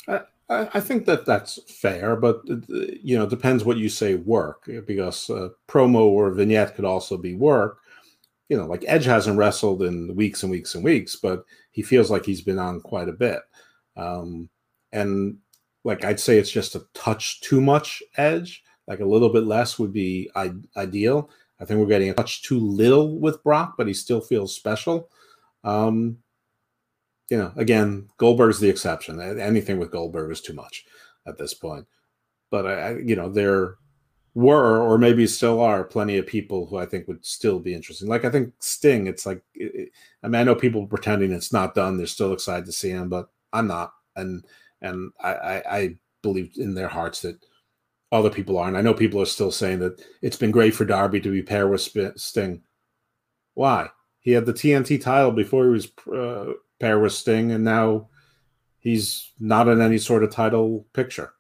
[0.08, 4.70] I, I think that that's fair, but you know, it depends what you say work
[4.86, 7.80] because uh, promo or vignette could also be work.
[8.50, 12.12] You know, like Edge hasn't wrestled in weeks and weeks and weeks, but he feels
[12.12, 13.42] like he's been on quite a bit.
[13.98, 14.50] Um,
[14.92, 15.40] and
[15.84, 18.64] like I'd say it's just a touch too much Edge.
[18.88, 21.30] Like a little bit less would be I- ideal.
[21.60, 25.10] I think we're getting a touch too little with Brock, but he still feels special.
[25.64, 26.18] Um,
[27.30, 29.22] you know, again, Goldberg's the exception.
[29.22, 30.86] Anything with Goldberg is too much
[31.28, 31.86] at this point.
[32.50, 33.76] But I, you know, there
[34.34, 38.08] were, or maybe still are, plenty of people who I think would still be interesting.
[38.08, 39.06] Like I think Sting.
[39.06, 39.92] It's like, it,
[40.24, 41.98] I mean, I know people pretending it's not done.
[41.98, 43.94] They're still excited to see him, but I'm not.
[44.16, 44.46] And
[44.82, 47.38] and I, I, I believe in their hearts that
[48.12, 48.78] other people aren't.
[48.78, 51.70] I know people are still saying that it's been great for Darby to be paired
[51.70, 51.88] with
[52.20, 52.62] Sting.
[53.54, 53.90] Why?
[54.20, 58.10] He had the TNT title before he was uh, paired with Sting, and now
[58.80, 61.34] he's not in any sort of title picture.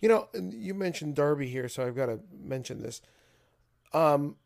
[0.00, 3.00] You know, you mentioned Darby here, so I've got to mention this.
[3.92, 4.36] Um,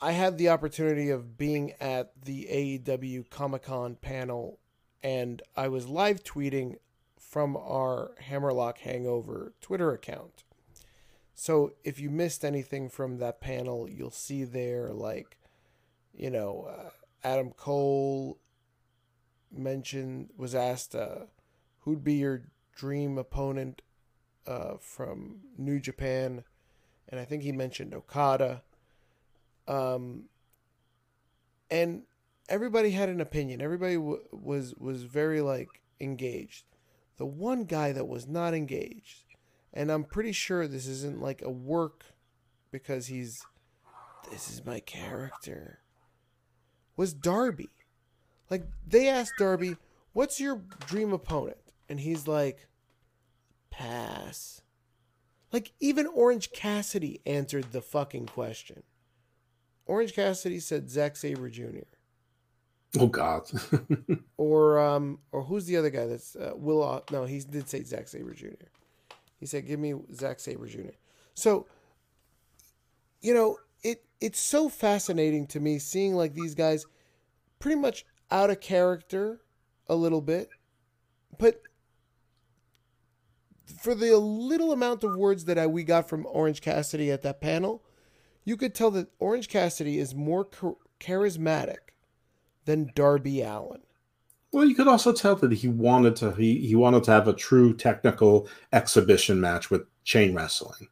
[0.00, 4.58] I had the opportunity of being at the AEW Comic Con panel,
[5.02, 6.76] and I was live tweeting
[7.32, 10.44] from our Hammerlock Hangover Twitter account.
[11.34, 15.38] So if you missed anything from that panel, you'll see there, like,
[16.12, 16.90] you know, uh,
[17.26, 18.38] Adam Cole
[19.50, 21.20] mentioned, was asked, uh,
[21.80, 22.42] who'd be your
[22.76, 23.80] dream opponent
[24.46, 26.44] uh, from New Japan?
[27.08, 28.62] And I think he mentioned Okada.
[29.66, 30.24] Um,
[31.70, 32.02] and
[32.50, 33.62] everybody had an opinion.
[33.62, 36.66] Everybody w- was was very like engaged
[37.16, 39.24] the one guy that was not engaged,
[39.72, 42.04] and I'm pretty sure this isn't like a work
[42.70, 43.44] because he's
[44.30, 45.80] this is my character,
[46.96, 47.70] was Darby.
[48.50, 49.76] Like they asked Darby,
[50.12, 51.58] "What's your dream opponent?"
[51.88, 52.68] And he's like,
[53.70, 54.62] "Pass."
[55.52, 58.82] Like even Orange Cassidy answered the fucking question.
[59.86, 61.84] Orange Cassidy said Zack Sabre Jr.
[62.98, 63.50] Oh God.
[64.36, 66.82] or um, or who's the other guy that's uh, Will?
[66.82, 68.66] Uh, no, he did say Zack Sabre Jr.
[69.38, 70.90] He said, "Give me Zack Sabre Jr."
[71.34, 71.66] So,
[73.22, 76.84] you know, it it's so fascinating to me seeing like these guys,
[77.58, 79.40] pretty much out of character,
[79.88, 80.50] a little bit,
[81.38, 81.62] but
[83.80, 87.40] for the little amount of words that I, we got from Orange Cassidy at that
[87.40, 87.82] panel,
[88.44, 90.46] you could tell that Orange Cassidy is more
[91.00, 91.91] charismatic
[92.64, 93.80] than Darby Allin.
[94.52, 97.32] Well, you could also tell that he wanted to he, he wanted to have a
[97.32, 100.88] true technical exhibition match with chain wrestling.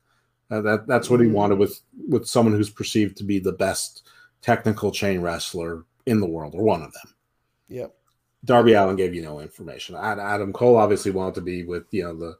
[0.51, 1.32] Uh, that that's what he mm.
[1.32, 4.09] wanted with with someone who's perceived to be the best
[4.40, 7.14] technical chain wrestler in the world or one of them.
[7.68, 7.94] Yep.
[8.44, 9.94] Darby Allin gave you no information.
[9.94, 12.36] Adam Cole obviously wanted to be with you know the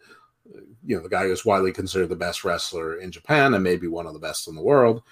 [0.85, 4.07] you know the guy who's widely considered the best wrestler in Japan and maybe one
[4.07, 5.03] of the best in the world.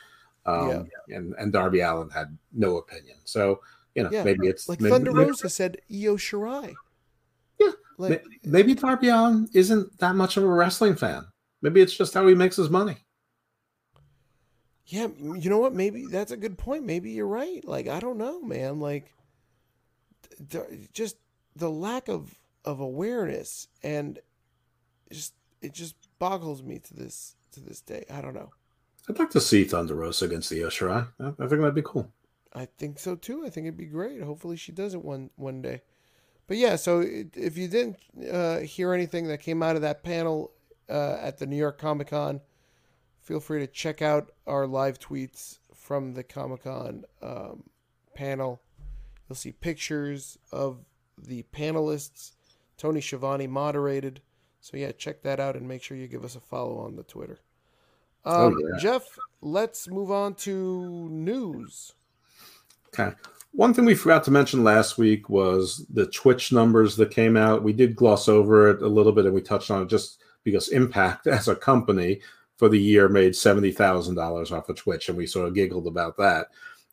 [0.46, 1.16] Um, yeah.
[1.16, 3.18] and and Darby Allin had no opinion.
[3.24, 3.60] So
[3.98, 4.24] you know, yeah.
[4.24, 6.72] maybe it's like maybe, Thunder maybe, Rosa said Io Shirai.
[7.58, 9.08] Yeah, like, maybe Darby
[9.52, 11.26] isn't that much of a wrestling fan.
[11.60, 12.96] Maybe it's just how he makes his money.
[14.86, 15.74] Yeah, you know what?
[15.74, 16.84] Maybe that's a good point.
[16.84, 17.62] Maybe you're right.
[17.64, 18.80] Like I don't know, man.
[18.80, 19.12] Like
[20.92, 21.16] just
[21.56, 24.18] the lack of of awareness and
[25.12, 28.04] just it just boggles me to this to this day.
[28.10, 28.50] I don't know.
[29.08, 31.08] I'd like to see Thunder Rosa against the Shirai.
[31.18, 32.12] I think that'd be cool.
[32.58, 33.44] I think so too.
[33.46, 34.20] I think it'd be great.
[34.20, 35.82] Hopefully, she does it one one day.
[36.48, 37.98] But yeah, so if you didn't
[38.32, 40.50] uh, hear anything that came out of that panel
[40.88, 42.40] uh, at the New York Comic Con,
[43.20, 47.64] feel free to check out our live tweets from the Comic Con um,
[48.14, 48.60] panel.
[49.28, 50.78] You'll see pictures of
[51.16, 52.32] the panelists.
[52.76, 54.20] Tony Schiavone moderated.
[54.60, 57.02] So yeah, check that out and make sure you give us a follow on the
[57.04, 57.38] Twitter.
[58.24, 58.78] Oh, um, oh, yeah.
[58.80, 59.04] Jeff,
[59.42, 61.94] let's move on to news.
[62.88, 63.14] Okay.
[63.52, 67.62] One thing we forgot to mention last week was the Twitch numbers that came out.
[67.62, 70.68] We did gloss over it a little bit and we touched on it just because
[70.68, 72.20] Impact as a company
[72.56, 76.48] for the year made $70,000 off of Twitch and we sort of giggled about that.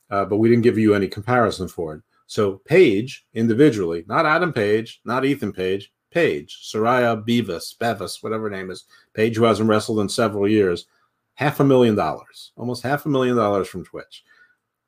[0.10, 2.02] Uh, but we didn't give you any comparison for it.
[2.28, 8.72] So Paige individually, not Adam Page, not Ethan Page, Paige, Soraya Beavis, Bevis, whatever name
[8.72, 10.88] is, Paige who hasn't wrestled in several years,
[11.36, 14.24] half a million dollars, almost half a million dollars from Twitch.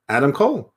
[0.09, 0.73] Adam Cole,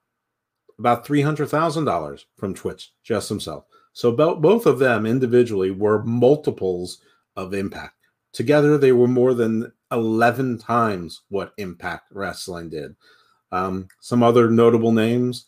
[0.81, 3.65] about $300,000 from Twitch, just himself.
[3.93, 6.99] So both of them individually were multiples
[7.37, 7.95] of Impact.
[8.33, 12.97] Together, they were more than 11 times what Impact Wrestling did.
[13.53, 15.47] Um, some other notable names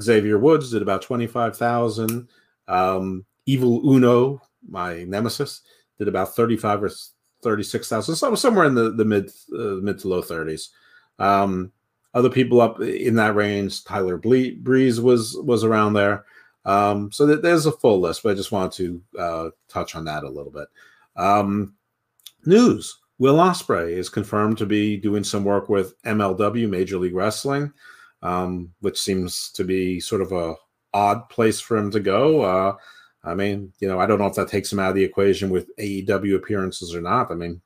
[0.00, 2.28] Xavier Woods did about 25,000.
[2.68, 5.62] Um, Evil Uno, my nemesis,
[5.98, 6.90] did about 35 or
[7.42, 8.14] 36,000.
[8.14, 10.68] So somewhere in the, the mid uh, mid to low 30s.
[11.18, 11.72] Um,
[12.14, 13.84] other people up in that range.
[13.84, 16.24] Tyler Ble- Breeze was was around there.
[16.64, 20.04] Um, so th- there's a full list, but I just wanted to uh, touch on
[20.04, 20.68] that a little bit.
[21.16, 21.74] Um,
[22.44, 27.72] news: Will Ospreay is confirmed to be doing some work with MLW Major League Wrestling,
[28.22, 30.54] um, which seems to be sort of a
[30.94, 32.42] odd place for him to go.
[32.42, 32.76] Uh,
[33.24, 35.48] I mean, you know, I don't know if that takes him out of the equation
[35.50, 37.30] with AEW appearances or not.
[37.30, 37.62] I mean,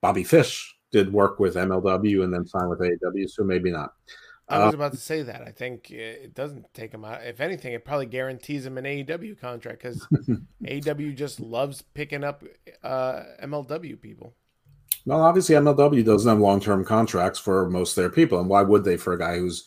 [0.00, 3.94] Bobby Fish did work with MLW and then signed with AEW, so maybe not.
[4.48, 5.42] I was uh, about to say that.
[5.42, 7.22] I think it doesn't take him out.
[7.22, 10.06] If anything, it probably guarantees him an AEW contract because
[10.64, 12.42] AEW just loves picking up
[12.82, 14.34] uh, MLW people.
[15.06, 18.84] Well, obviously MLW doesn't have long-term contracts for most of their people, and why would
[18.84, 19.64] they for a guy who's,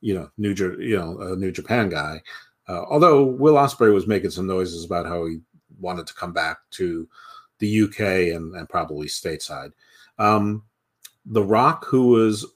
[0.00, 2.20] you know, New you know, a New Japan guy?
[2.68, 5.38] Uh, although Will Ospreay was making some noises about how he
[5.80, 7.08] wanted to come back to
[7.58, 9.70] the UK and, and probably stateside.
[10.18, 10.64] Um,
[11.24, 12.46] the Rock, who was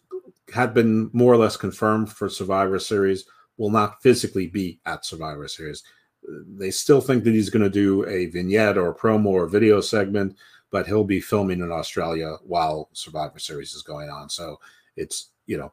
[0.53, 3.25] had been more or less confirmed for Survivor Series,
[3.57, 5.83] will not physically be at Survivor Series.
[6.27, 9.51] They still think that he's going to do a vignette or a promo or a
[9.51, 10.37] video segment,
[10.71, 14.29] but he'll be filming in Australia while Survivor Series is going on.
[14.29, 14.59] So
[14.97, 15.73] it's, you know,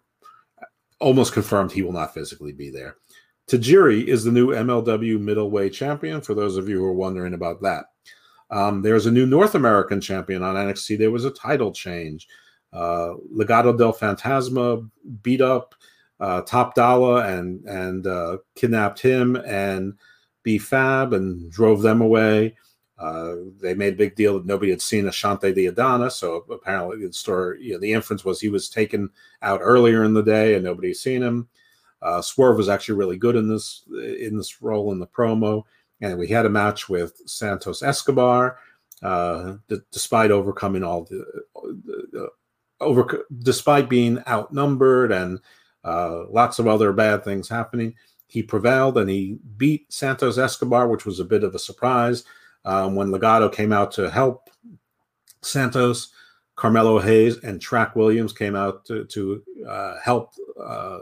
[0.99, 2.97] almost confirmed he will not physically be there.
[3.47, 7.61] Tajiri is the new MLW middleweight champion, for those of you who are wondering about
[7.61, 7.85] that.
[8.49, 10.97] Um, there's a new North American champion on NXT.
[10.97, 12.27] There was a title change.
[12.73, 14.89] Uh, Legado del Fantasma
[15.21, 15.75] beat up
[16.19, 19.93] uh, Top Dolla and and uh, kidnapped him and
[20.43, 22.55] B Fab and drove them away.
[22.97, 26.09] Uh, they made a big deal that nobody had seen Ashante the Adana.
[26.09, 29.09] So apparently, the story, you know, the inference was he was taken
[29.43, 31.47] out earlier in the day and nobody seen him.
[32.01, 35.63] Uh, Swerve was actually really good in this in this role in the promo
[36.01, 38.59] and we had a match with Santos Escobar,
[39.01, 41.25] uh, d- despite overcoming all the,
[42.19, 42.27] uh,
[42.79, 45.39] over despite being outnumbered and
[45.83, 47.93] uh, lots of other bad things happening.
[48.27, 52.23] He prevailed and he beat Santos Escobar, which was a bit of a surprise.
[52.65, 54.49] Um, when Legado came out to help
[55.41, 56.11] Santos,
[56.55, 60.99] Carmelo Hayes and Trick Williams came out to, to uh, help uh,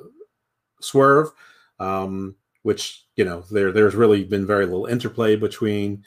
[0.82, 1.32] Swerve.
[1.80, 2.36] Um,
[2.66, 6.04] which you know there there's really been very little interplay between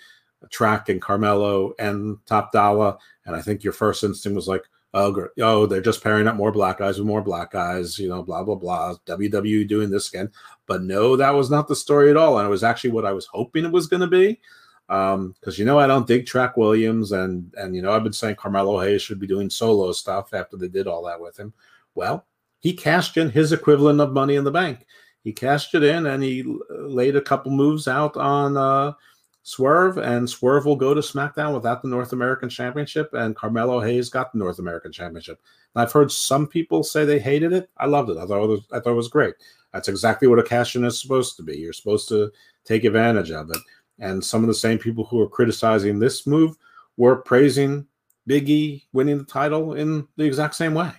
[0.51, 5.29] Trick and Carmelo and Top Dolla, and I think your first instinct was like, Oh,
[5.41, 8.43] oh, they're just pairing up more black guys with more black guys, you know, blah
[8.43, 8.97] blah blah.
[9.07, 10.33] WWE doing this again,
[10.67, 13.13] but no, that was not the story at all, and it was actually what I
[13.13, 14.41] was hoping it was going to be.
[14.89, 18.13] Because um, you know I don't dig Trick Williams, and and you know I've been
[18.13, 21.53] saying Carmelo Hayes should be doing solo stuff after they did all that with him.
[21.95, 22.27] Well,
[22.59, 24.87] he cashed in his equivalent of Money in the Bank.
[25.29, 28.95] He cashed it in, and he laid a couple moves out on uh,
[29.43, 34.09] Swerve, and Swerve will go to SmackDown without the North American Championship, and Carmelo Hayes
[34.09, 35.39] got the North American Championship.
[35.75, 37.69] And I've heard some people say they hated it.
[37.77, 38.17] I loved it.
[38.17, 39.35] I thought it was, I thought it was great.
[39.75, 41.59] That's exactly what a cash in is supposed to be.
[41.59, 42.33] You're supposed to
[42.65, 43.59] take advantage of it.
[43.99, 46.57] And some of the same people who are criticizing this move
[46.97, 47.87] were praising
[48.27, 50.93] Big E winning the title in the exact same way.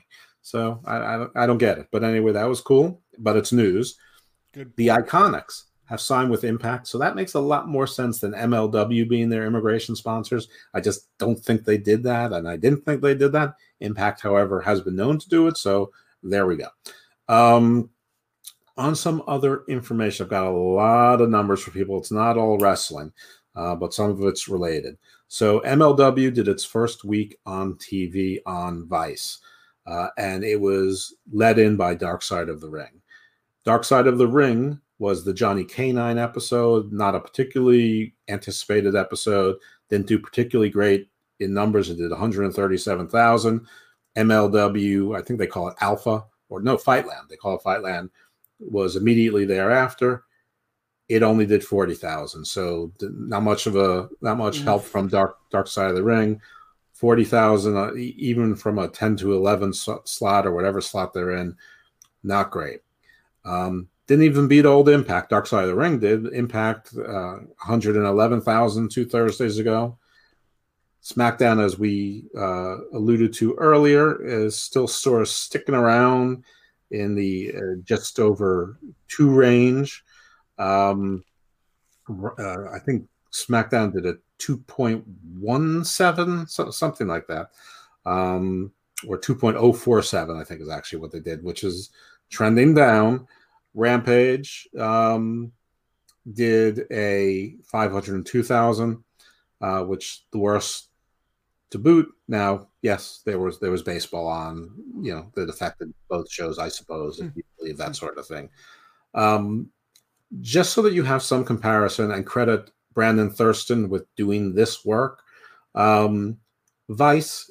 [0.44, 1.88] So I, I, I don't get it.
[1.92, 3.02] But anyway, that was cool.
[3.18, 3.98] But it's news.
[4.54, 4.74] Good.
[4.76, 6.88] The Iconics have signed with Impact.
[6.88, 10.48] So that makes a lot more sense than MLW being their immigration sponsors.
[10.74, 12.32] I just don't think they did that.
[12.32, 13.56] And I didn't think they did that.
[13.80, 15.58] Impact, however, has been known to do it.
[15.58, 16.68] So there we go.
[17.28, 17.90] Um,
[18.78, 21.98] on some other information, I've got a lot of numbers for people.
[21.98, 23.12] It's not all wrestling,
[23.56, 24.98] uh, but some of it's related.
[25.28, 29.40] So MLW did its first week on TV on Vice,
[29.86, 32.99] uh, and it was led in by Dark Side of the Ring.
[33.66, 39.58] Dark Side of the Ring was the Johnny K-9 episode, not a particularly anticipated episode.
[39.90, 41.10] Didn't do particularly great
[41.40, 41.90] in numbers.
[41.90, 43.68] It did 137,000.
[44.18, 47.30] MLW, I think they call it Alpha, or no, Fightland.
[47.30, 48.10] They call it Fightland.
[48.60, 50.26] Was immediately thereafter.
[51.08, 52.44] It only did 40,000.
[52.44, 56.42] So not much of a not much help from Dark Dark Side of the Ring.
[56.94, 61.56] 40,000 uh, even from a 10 to 11 slot or whatever slot they're in,
[62.24, 62.82] not great.
[63.46, 65.30] Um, didn't even beat old Impact.
[65.30, 66.34] Dark Side of the Ring did.
[66.34, 69.98] Impact uh, 111,000 two Thursdays ago.
[71.04, 76.44] SmackDown, as we uh, alluded to earlier, is still sort of sticking around
[76.92, 80.04] in the uh, just over two range.
[80.58, 81.24] Um,
[82.10, 87.52] uh, I think SmackDown did a 2.17, so, something like that,
[88.06, 88.72] um,
[89.08, 91.90] or 2.047, I think is actually what they did, which is
[92.30, 93.28] trending down.
[93.74, 95.52] Rampage um,
[96.34, 99.04] did a 502,000,
[99.62, 100.90] uh, which the worst
[101.72, 102.08] to boot.
[102.28, 106.70] Now, yes, there was there was baseball on, you know, that affected both shows, I
[106.70, 108.50] suppose, if you believe that sort of thing.
[109.14, 109.70] Um,
[110.42, 115.22] just so that you have some comparison and credit Brandon Thurston with doing this work.
[115.76, 116.38] Um,
[116.90, 117.50] Vice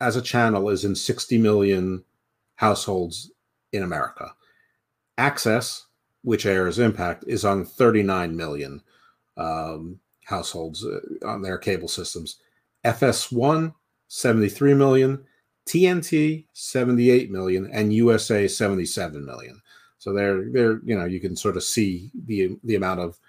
[0.00, 2.04] as a channel is in 60 million
[2.56, 3.30] households
[3.72, 4.34] in America.
[5.18, 5.86] Access,
[6.22, 8.82] which airs Impact, is on 39 million
[9.36, 12.38] um, households uh, on their cable systems.
[12.84, 13.74] FS1,
[14.08, 15.24] 73 million,
[15.66, 19.60] TNT, 78 million, and USA, 77 million.
[19.98, 23.20] So they're they're you know you can sort of see the the amount of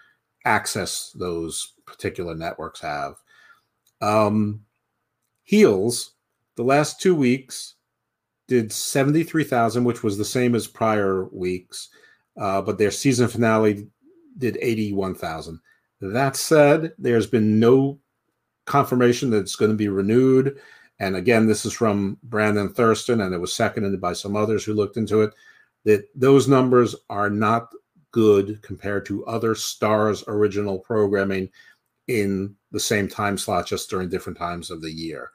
[0.43, 3.15] access those particular networks have.
[4.01, 4.65] Um,
[5.43, 6.13] Heels,
[6.55, 7.75] the last two weeks,
[8.47, 11.89] did 73,000, which was the same as prior weeks,
[12.37, 13.87] uh, but their season finale
[14.37, 15.59] did 81,000.
[16.01, 17.99] That said, there's been no
[18.65, 20.59] confirmation that it's going to be renewed.
[20.99, 24.73] And again, this is from Brandon Thurston, and it was seconded by some others who
[24.73, 25.33] looked into it.
[25.85, 27.69] That those numbers are not
[28.11, 31.49] good compared to other Starz' original programming
[32.07, 35.31] in the same time slot, just during different times of the year.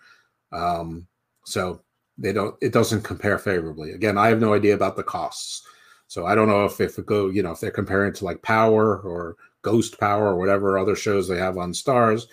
[0.53, 1.07] Um,
[1.45, 1.83] so
[2.19, 3.93] they don't it doesn't compare favorably.
[3.93, 5.67] Again, I have no idea about the costs.
[6.09, 8.43] So I don't know if if it go, you know, if they're comparing to like
[8.43, 12.27] Power or Ghost Power or whatever other shows they have on Starz.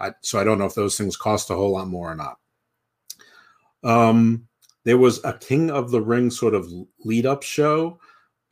[0.00, 2.38] I, so I don't know if those things cost a whole lot more or not.
[3.84, 4.48] Um,
[4.84, 6.70] there was a King of the Ring sort of
[7.04, 7.98] lead up show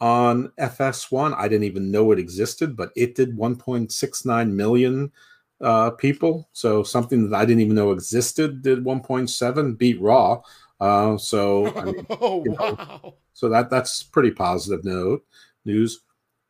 [0.01, 1.35] on FS1.
[1.37, 5.13] I didn't even know it existed, but it did 1.69 million
[5.61, 6.49] uh, people.
[6.53, 10.43] So something that I didn't even know existed did 1.7, beat Raw.
[10.83, 13.15] Uh, so, I mean, oh, know, wow.
[13.33, 15.25] so that that's pretty positive note
[15.65, 16.01] news.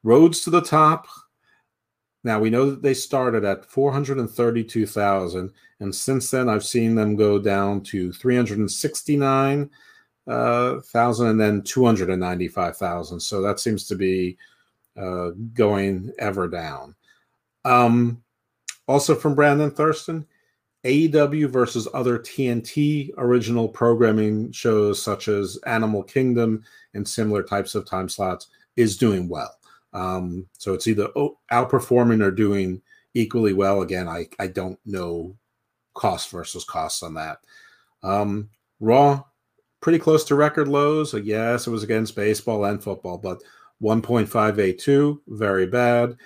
[0.03, 1.07] Roads to the top.
[2.25, 7.39] Now we know that they started at 432,000, and since then I've seen them go
[7.39, 9.71] down to 369
[10.27, 13.21] uh, and then 295,000.
[13.21, 14.39] So that seems to be
[14.97, 16.95] uh, going ever down.
[17.67, 18.23] Um,
[18.89, 20.27] also from Brandon Thurston,
[20.85, 26.65] AEW versus other TNT original programming shows such as Animal Kingdom
[26.95, 29.55] and similar types of time slots is doing well.
[29.93, 31.09] Um, so it's either
[31.53, 32.83] outperforming or doing
[33.15, 33.83] equally well.
[33.83, 35.37] Again, I, I don't know
[35.95, 37.39] cost versus costs on that.
[38.03, 38.51] Um,
[38.81, 39.23] Raw,
[39.81, 41.15] pretty close to record lows.
[41.15, 43.43] Yes, it was against baseball and football, but
[43.83, 46.17] 1.582, very bad.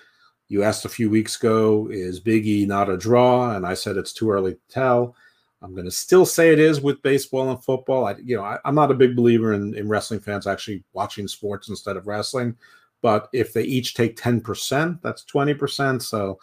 [0.48, 3.54] You asked a few weeks ago, is Biggie not a draw?
[3.54, 5.16] And I said it's too early to tell.
[5.62, 8.06] I'm going to still say it is with baseball and football.
[8.06, 11.26] I, you know, I, am not a big believer in, in wrestling fans actually watching
[11.26, 12.56] sports instead of wrestling.
[13.02, 16.02] But if they each take 10%, that's 20%.
[16.02, 16.38] So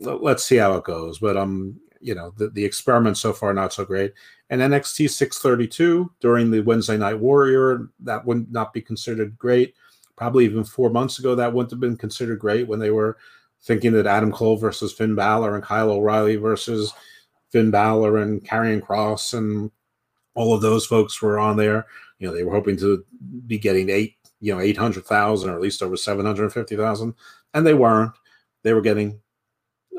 [0.00, 1.18] let's see how it goes.
[1.18, 4.12] But um, you know, the, the experiment so far not so great.
[4.50, 9.74] And NXT 632 during the Wednesday Night Warrior, that would not be considered great.
[10.16, 13.16] Probably even four months ago, that wouldn't have been considered great when they were
[13.62, 16.92] thinking that Adam Cole versus Finn Balor and Kyle O'Reilly versus
[17.50, 19.70] Finn Balor and Karrion Kross and
[20.34, 21.86] all of those folks were on there.
[22.18, 23.04] You know, they were hoping to
[23.46, 27.14] be getting eight, you know, 800,000 or at least over 750,000,
[27.54, 28.12] and they weren't.
[28.62, 29.20] They were getting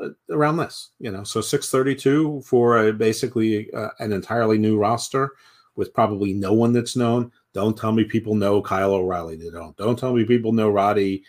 [0.02, 1.24] uh, around this, you know.
[1.24, 5.30] So 632 for a, basically uh, an entirely new roster
[5.76, 7.32] with probably no one that's known.
[7.56, 9.34] Don't tell me people know Kyle O'Reilly.
[9.34, 9.74] They don't.
[9.78, 11.24] Don't tell me people know Roddy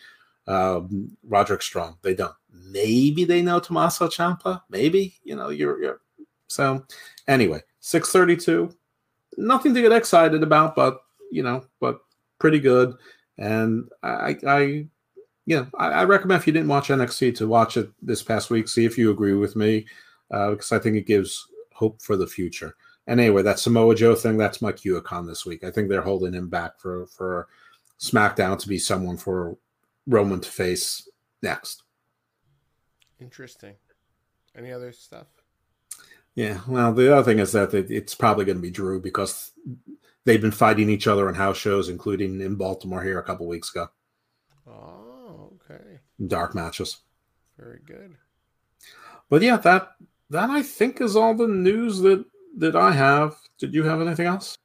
[0.46, 2.00] um, Roderick Strong.
[2.02, 2.34] They don't.
[2.52, 4.62] Maybe they know Tommaso Ciampa.
[4.70, 6.02] Maybe you know you're, you're
[6.50, 6.84] so.
[7.30, 8.76] Anyway, 632.
[9.38, 11.00] Nothing to get excited about, but
[11.32, 12.02] you know, but
[12.40, 12.94] pretty good.
[13.38, 14.86] And I, I
[15.46, 18.68] yeah, I, I, recommend if you didn't watch NXT to watch it this past week.
[18.68, 19.86] See if you agree with me,
[20.32, 22.76] uh, because I think it gives hope for the future.
[23.08, 25.64] And anyway, that Samoa Joe thing, that's my QCon this week.
[25.64, 27.48] I think they're holding him back for for
[28.00, 29.58] SmackDown to be someone for
[30.06, 31.10] Roman to face
[31.42, 31.84] next.
[33.20, 33.76] Interesting.
[34.56, 35.28] Any other stuff?
[36.36, 36.60] Yeah.
[36.68, 39.52] Well, the other thing is that it's probably going to be Drew because
[40.26, 43.72] they've been fighting each other on house shows, including in Baltimore here a couple weeks
[43.72, 43.90] ago.
[44.68, 44.98] Oh
[45.70, 46.00] Okay.
[46.26, 46.98] Dark matches.
[47.58, 48.16] Very good.
[49.30, 49.94] But yeah, that
[50.30, 52.26] that I think is all the news that
[52.58, 53.38] that I have.
[53.58, 54.58] Did you have anything else?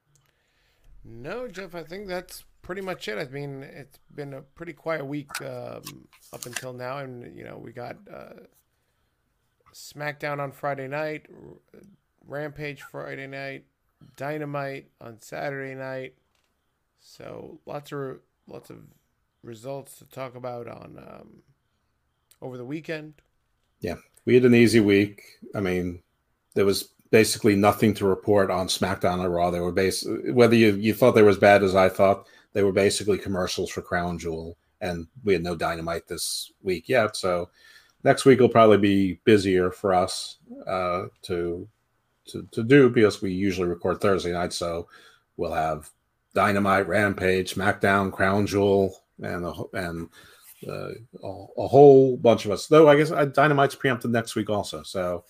[1.05, 1.75] No, Jeff.
[1.75, 3.19] I think that's pretty much it.
[3.19, 7.59] I mean, it's been a pretty quiet week um, up until now, and you know
[7.59, 8.45] we got uh,
[9.75, 11.27] SmackDown on Friday night,
[12.27, 13.65] Rampage Friday night,
[14.17, 16.15] Dynamite on Saturday night.
[17.01, 18.79] So lots of lots of
[19.43, 21.43] results to talk about on um,
[22.41, 23.15] over the weekend.
[23.81, 25.23] Yeah, we had an easy week.
[25.55, 26.03] I mean,
[26.55, 29.51] there was basically nothing to report on SmackDown or Raw.
[29.51, 32.65] They were base whether you, you thought they were as bad as I thought, they
[32.65, 37.15] were basically commercials for Crown Jewel, and we had no Dynamite this week yet.
[37.15, 37.51] So
[38.03, 41.69] next week will probably be busier for us uh, to
[42.29, 44.55] to to do because we usually record Thursday night.
[44.55, 44.89] So
[45.37, 45.91] we'll have
[46.35, 49.45] Dynamite, Rampage, SmackDown, Crown Jewel, and
[49.75, 50.09] and
[50.67, 52.69] uh, a, a, whole bunch of us.
[52.69, 55.25] Though I guess uh, Dynamite's preempted next week also, so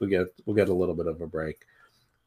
[0.00, 1.64] we get we'll get a little bit of a break.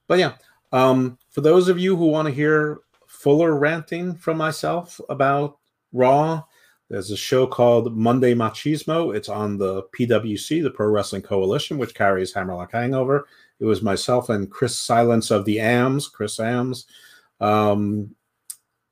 [0.08, 0.34] But yeah,
[0.72, 5.58] um, for those of you who want to hear fuller ranting from myself about
[5.94, 6.44] Raw,
[6.90, 9.16] there's a show called Monday Machismo.
[9.16, 13.28] It's on the PWC, the Pro Wrestling Coalition, which carries Hammerlock Hangover.
[13.60, 16.86] It was myself and Chris Silence of the AMs, Chris Ams,
[17.42, 18.16] um,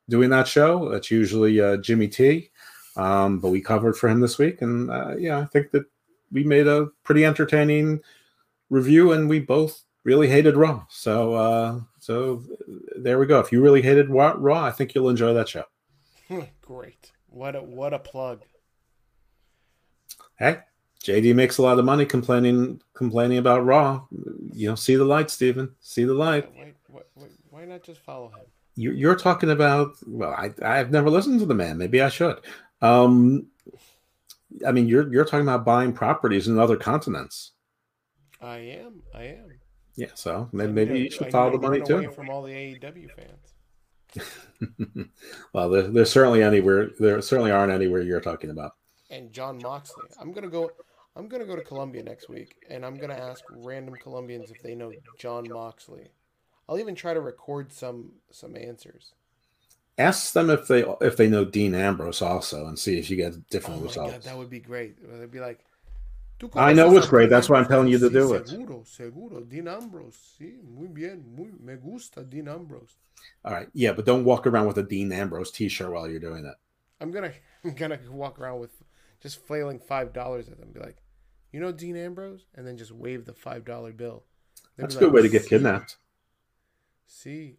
[0.10, 0.90] doing that show.
[0.90, 2.50] That's usually uh, Jimmy T,
[2.98, 5.86] um, but we covered for him this week, and uh, yeah, I think that
[6.32, 8.02] we made a pretty entertaining
[8.70, 10.86] review, and we both really hated Raw.
[10.90, 12.44] So, uh, so
[12.98, 13.40] there we go.
[13.40, 15.64] If you really hated Raw, I think you'll enjoy that show.
[16.62, 17.12] Great.
[17.28, 18.44] What a what a plug.
[20.38, 20.60] Hey,
[21.04, 24.06] JD makes a lot of money complaining complaining about Raw.
[24.54, 25.76] You know, see the light, Steven.
[25.82, 26.50] See the light.
[26.56, 28.46] Why, why, why not just follow him?
[28.76, 32.42] you're talking about well I, i've never listened to the man maybe i should
[32.82, 33.48] um
[34.68, 37.52] i mean you're you're talking about buying properties in other continents
[38.42, 39.48] i am i am
[39.96, 43.54] yeah so maybe, maybe you should follow the money too from all the aew fans
[45.54, 48.74] well there, there's certainly anywhere there certainly aren't anywhere you're talking about
[49.10, 50.70] and Jon Moxley i'm gonna go
[51.16, 54.76] i'm gonna go to Colombia next week and i'm gonna ask random colombians if they
[54.76, 56.10] know Jon Moxley
[56.68, 59.14] I'll even try to record some some answers.
[59.98, 63.50] Ask them if they if they know Dean Ambrose also, and see if you get
[63.50, 64.14] different oh results.
[64.14, 64.98] God, that would be great.
[65.02, 65.60] They'd be like,
[66.56, 67.30] I know what's great.
[67.30, 68.48] That's why I'm telling you to do it.
[68.48, 69.42] Seguro, seguro.
[69.42, 70.18] Dean Ambrose.
[70.38, 71.24] Sí, muy bien.
[71.36, 72.98] Muy, me gusta Dean Ambrose.
[73.44, 73.70] All right.
[73.74, 76.56] Yeah, but don't walk around with a Dean Ambrose T-shirt while you're doing it.
[77.00, 77.32] I'm gonna
[77.64, 78.72] I'm gonna walk around with
[79.22, 80.72] just flailing five dollars at them.
[80.72, 80.98] Be like,
[81.52, 84.24] you know Dean Ambrose, and then just wave the five dollar bill.
[84.76, 85.98] They'd That's a good like, way to get kidnapped.
[87.08, 87.58] See,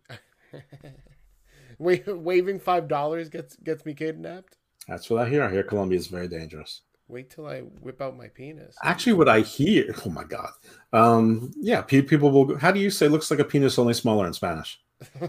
[1.79, 4.59] waving five dollars gets gets me kidnapped.
[4.87, 5.43] That's what I hear.
[5.43, 6.83] I hear Colombia is very dangerous.
[7.09, 8.77] Wait till I whip out my penis.
[8.83, 10.51] Actually, what I hear, oh my god,
[10.93, 12.59] um, yeah, people will.
[12.59, 14.81] How do you say looks like a penis, only smaller in Spanish?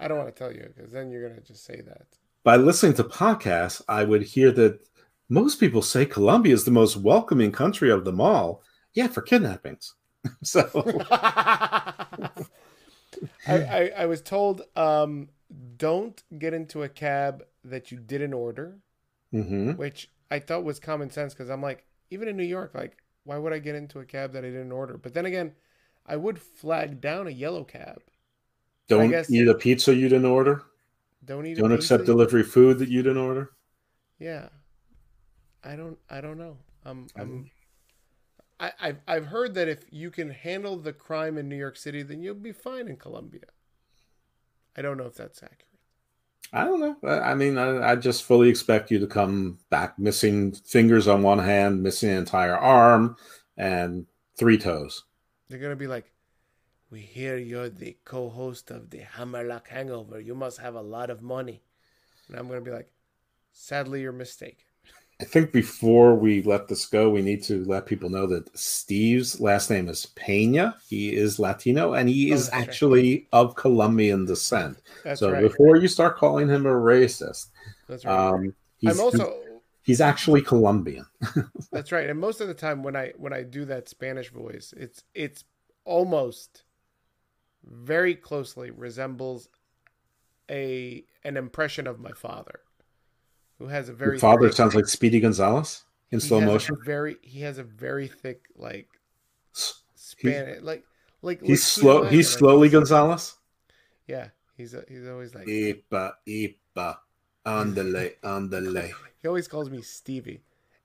[0.00, 2.06] I don't want to tell you because then you're gonna just say that.
[2.44, 4.80] By listening to podcasts, I would hear that
[5.28, 8.62] most people say Colombia is the most welcoming country of them all.
[8.94, 9.94] Yeah, for kidnappings.
[10.42, 10.70] so
[13.46, 15.28] I, I, I was told um,
[15.76, 18.78] don't get into a cab that you didn't order,
[19.32, 19.76] mhm.
[19.76, 23.38] which I thought was common sense because I'm like, even in New York, like, why
[23.38, 24.96] would I get into a cab that I didn't order?
[24.98, 25.54] But then again,
[26.06, 28.02] I would flag down a yellow cab.
[28.88, 30.62] don't eat a pizza you didn't order.
[31.24, 31.58] Don't eat.
[31.58, 33.50] Don't accept delivery food that you didn't order.
[34.18, 34.48] Yeah,
[35.62, 35.98] I don't.
[36.10, 36.56] I don't know.
[36.84, 37.50] I don't- I'm.
[38.60, 42.02] I, I've I've heard that if you can handle the crime in New York City,
[42.02, 43.46] then you'll be fine in Colombia.
[44.76, 45.67] I don't know if that's accurate.
[46.52, 46.96] I don't know.
[47.08, 51.38] I mean, I, I just fully expect you to come back missing fingers on one
[51.38, 53.16] hand, missing an entire arm,
[53.56, 54.06] and
[54.36, 55.04] three toes.
[55.48, 56.12] They're gonna be like,
[56.90, 60.20] "We hear you're the co-host of the Hammerlock Hangover.
[60.20, 61.62] You must have a lot of money."
[62.28, 62.92] And I'm gonna be like,
[63.52, 64.67] "Sadly, you're mistaken."
[65.20, 69.40] I think before we let this go, we need to let people know that Steve's
[69.40, 70.76] last name is Pena.
[70.88, 72.68] He is Latino and he Oh, is that's right.
[72.68, 74.80] actually of Colombian descent.
[75.02, 75.40] That's so right.
[75.40, 77.48] before you start calling him a racist,
[77.88, 78.28] That's right.
[78.34, 79.44] um, he's, I'm also.
[79.82, 81.06] he's actually Colombian.
[81.72, 82.08] That's right.
[82.08, 85.44] And most of the time when I when I do that Spanish voice, it's it's
[85.84, 86.64] almost
[87.64, 89.48] very closely resembles
[90.50, 92.60] a an impression of my father,
[93.58, 96.76] who has a very Your father thick- sounds like Speedy Gonzalez in he slow motion.
[96.84, 98.88] very he has a very thick like
[99.54, 100.84] S- Spanish like
[101.22, 102.04] like He's slow.
[102.04, 102.68] He's like slowly.
[102.68, 103.34] Gonzalez.
[104.06, 106.96] Yeah, he's he's always like Ipa, ipa,
[107.44, 108.92] andale, andale.
[109.22, 110.40] he always calls me Stevie.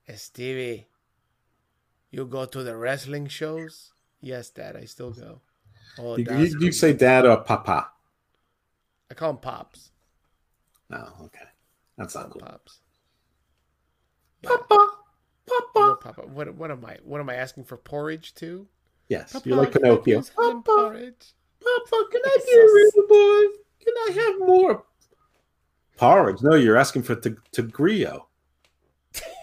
[0.08, 0.88] "Eh, Stevie,
[2.12, 3.94] you go to the wrestling shows?
[4.22, 5.41] Yes, Dad, I still go.
[6.00, 7.91] Oh, You, you, you say dad or papa?
[9.12, 9.91] I call him Pops.
[10.90, 11.45] No, okay,
[11.98, 12.41] that's not cool.
[12.41, 12.80] Pops.
[14.41, 14.88] Yeah, Papa,
[15.48, 15.98] papa.
[16.02, 16.22] Papa.
[16.28, 16.98] What what am I?
[17.03, 18.68] What am I asking for porridge too?
[19.10, 20.02] Yes, Papa, you're like Pinocchio.
[20.03, 21.34] please have some Papa, porridge.
[21.61, 23.57] papa, can I be a real boy?
[23.84, 24.84] Can I have more
[25.98, 26.41] porridge?
[26.41, 28.26] No, you're asking for t- Tigrillo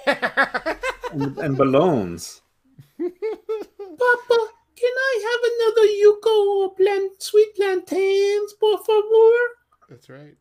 [0.07, 2.43] and, and balloons.
[2.99, 4.39] Papa,
[4.77, 9.37] can I have another yuco or plant, sweet plantains, por favor?
[9.89, 10.37] That's right.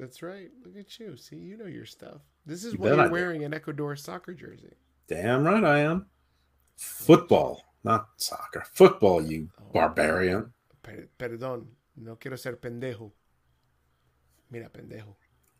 [0.00, 0.48] That's right.
[0.64, 1.14] Look at you.
[1.18, 2.22] See, you know your stuff.
[2.46, 3.12] This is You why you're I do.
[3.12, 4.72] wearing an Ecuador soccer jersey.
[5.06, 6.06] Damn right I am.
[6.76, 8.64] Football, not soccer.
[8.72, 9.64] Football, you oh.
[9.74, 10.54] barbarian.
[10.82, 11.66] Per- perdón,
[11.96, 13.12] no quiero ser pendejo.
[14.50, 15.16] Mira, pendejo.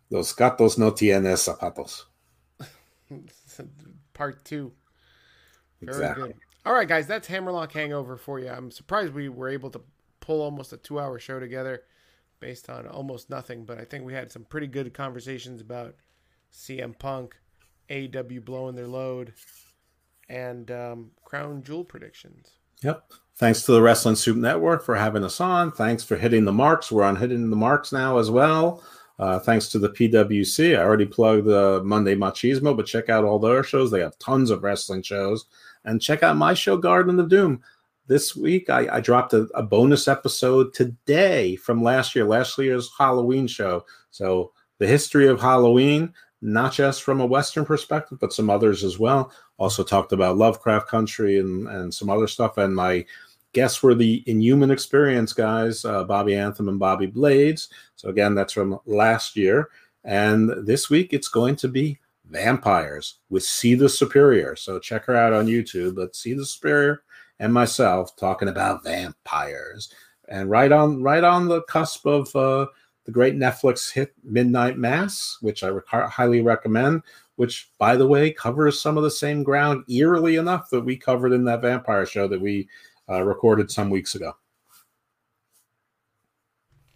[0.09, 2.07] Los gatos no tienen zapatos.
[4.15, 4.73] Part two.
[5.83, 6.29] Very Exactly.
[6.29, 6.37] good.
[6.65, 8.49] All right, guys, that's Hammerlock Hangover for you.
[8.49, 9.83] I'm surprised we were able to
[10.21, 11.83] pull almost a two hour show together
[12.41, 15.95] based on almost nothing, but I think we had some pretty good conversations about
[16.53, 17.37] CM Punk,
[17.91, 19.35] AW blowing their load,
[20.29, 22.53] and um, Crown Jewel predictions.
[22.83, 23.13] Yep.
[23.37, 25.73] Thanks to the Wrestling Soup Network for having us on.
[25.73, 26.93] Thanks for hitting the marks.
[26.93, 28.83] We're on hitting the marks now as well.
[29.19, 30.79] Uh, thanks to the PWC.
[30.79, 33.91] I already plugged the Monday Machismo, but check out all their shows.
[33.91, 35.47] They have tons of wrestling shows.
[35.85, 37.63] And check out my show, Garden of Doom.
[38.11, 42.91] This week, I, I dropped a, a bonus episode today from last year, last year's
[42.99, 43.87] Halloween show.
[44.11, 46.13] So, the history of Halloween,
[46.43, 49.31] not just from a Western perspective, but some others as well.
[49.59, 52.59] Also, talked about Lovecraft Country and, and some other stuff.
[52.59, 53.07] And my
[53.53, 57.69] guests were the Inhuman Experience guys, uh, Bobby Anthem and Bobby Blades.
[57.95, 59.69] So, again, that's from last year.
[60.03, 64.57] And this week, it's going to be vampires with See the Superior.
[64.57, 65.95] So check her out on YouTube.
[65.95, 67.05] But See the Superior
[67.41, 69.93] and myself talking about vampires,
[70.29, 72.67] and right on right on the cusp of uh,
[73.07, 77.03] the great Netflix hit Midnight Mass, which I rec- highly recommend.
[77.37, 81.33] Which, by the way, covers some of the same ground, eerily enough, that we covered
[81.33, 82.69] in that vampire show that we
[83.09, 84.37] uh, recorded some weeks ago.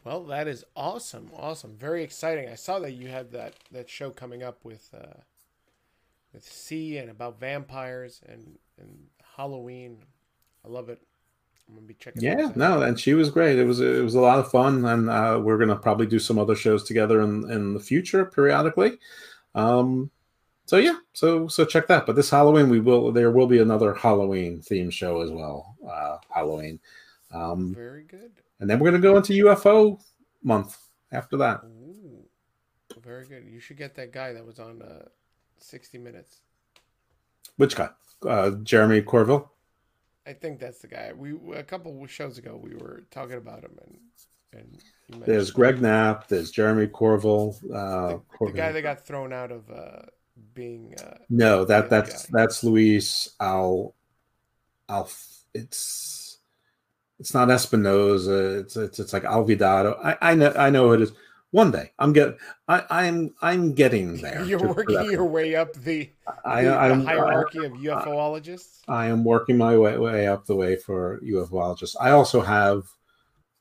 [0.05, 2.51] Well, that is awesome, awesome, very exciting.
[2.51, 5.21] I saw that you had that that show coming up with uh,
[6.35, 9.07] with C and about vampires and and
[9.37, 10.05] Halloween.
[10.65, 11.01] I love it.
[11.69, 12.23] I'm gonna be checking.
[12.23, 13.59] Yeah, no, and she was great.
[13.59, 16.39] It was it was a lot of fun, and uh, we're gonna probably do some
[16.39, 18.99] other shows together in in the future periodically.
[19.55, 20.11] Um,
[20.67, 22.05] so yeah, so so check that.
[22.07, 25.75] But this Halloween, we will there will be another Halloween theme show as well.
[25.89, 26.79] Uh, Halloween,
[27.33, 28.33] um, very good.
[28.61, 29.99] and then we're gonna go into UFO
[30.43, 30.77] month
[31.13, 31.63] after that.
[31.65, 32.25] Ooh,
[33.03, 33.45] very good.
[33.51, 35.07] You should get that guy that was on uh,
[35.59, 36.41] 60 Minutes.
[37.57, 37.89] Which guy?
[38.27, 39.49] Uh, Jeremy Corbell.
[40.27, 41.13] I think that's the guy.
[41.17, 43.99] We a couple shows ago we were talking about him and
[44.53, 46.29] and There's Greg Knapp.
[46.29, 47.57] There's Jeremy Corbell.
[47.65, 50.03] Uh, the, the guy that got thrown out of uh,
[50.55, 52.29] being uh, No, that that's guy.
[52.33, 53.95] that's Luis Al
[54.89, 55.11] Al
[55.53, 56.39] it's
[57.19, 59.99] it's not Espinoza, it's it's it's like Alvidado.
[60.03, 61.13] I, I know I know who it is.
[61.55, 62.37] One day I'm get
[62.67, 64.43] I, I'm I'm getting there.
[64.43, 65.07] you're working that.
[65.07, 66.11] your way up the,
[66.45, 68.81] I, the, the hierarchy of UFOologists.
[68.89, 71.95] I am working my way, way up the way for UFOologists.
[72.01, 72.83] I also have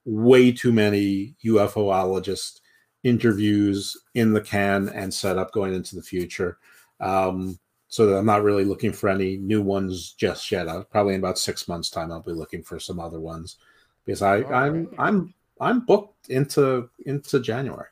[0.06, 2.62] way too many UFOologist
[3.04, 6.58] interviews in the can and set up going into the future.
[7.00, 7.60] Um,
[7.90, 10.68] so that I'm not really looking for any new ones just yet.
[10.68, 13.58] I'll, probably in about six months' time, I'll be looking for some other ones
[14.04, 14.90] because I, I'm.
[14.98, 17.88] I'm I'm booked into into January.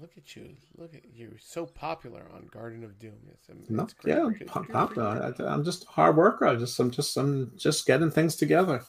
[0.00, 0.56] Look at you!
[0.76, 1.36] Look at you!
[1.40, 3.12] So popular on Garden of Doom.
[3.32, 4.16] It's, it's No, great.
[4.16, 5.02] yeah, Good- pop, good pop, for.
[5.02, 6.46] I, I'm just a hard worker.
[6.46, 8.82] I just I'm just I'm just getting things together.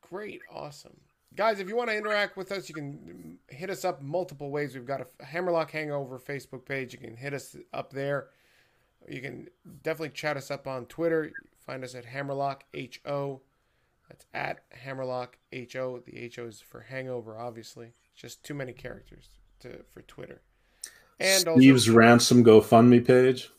[0.00, 0.96] Great, awesome.
[1.36, 4.74] Guys, if you want to interact with us, you can hit us up multiple ways.
[4.74, 6.92] We've got a Hammerlock Hangover Facebook page.
[6.92, 8.28] You can hit us up there.
[9.08, 9.48] You can
[9.82, 11.30] definitely chat us up on Twitter.
[11.64, 12.64] Find us at Hammerlock
[13.04, 13.42] HO.
[14.10, 16.02] That's at Hammerlock HO.
[16.04, 17.92] The HO is for hangover, obviously.
[18.16, 19.28] Just too many characters
[19.60, 20.42] to for Twitter.
[21.20, 23.50] And Steve's also, ransom GoFundMe page.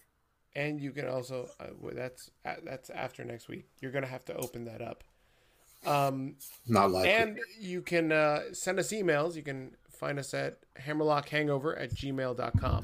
[0.56, 3.69] and you can also uh, that's uh, that's after next week.
[3.80, 5.06] You're gonna have to open that up.
[5.86, 6.36] Um,
[6.68, 9.36] Not like and you can uh, send us emails.
[9.36, 12.84] You can find us at hammerlockhangover at gmail.com.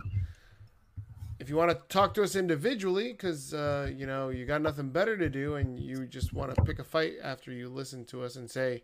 [1.40, 4.90] If you want to talk to us individually, because, uh, you know, you got nothing
[4.90, 8.24] better to do and you just want to pick a fight after you listen to
[8.24, 8.84] us and say,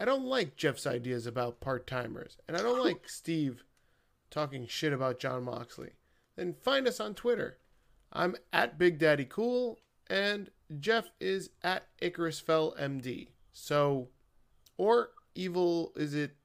[0.00, 3.64] I don't like Jeff's ideas about part timers, and I don't like Steve
[4.30, 5.92] talking shit about Jon Moxley,
[6.36, 7.58] then find us on Twitter.
[8.12, 9.78] I'm at Big Daddy Cool,
[10.08, 10.50] and
[10.80, 13.28] Jeff is at Icarus Fell MD.
[13.52, 14.08] So,
[14.76, 16.36] or evil is it?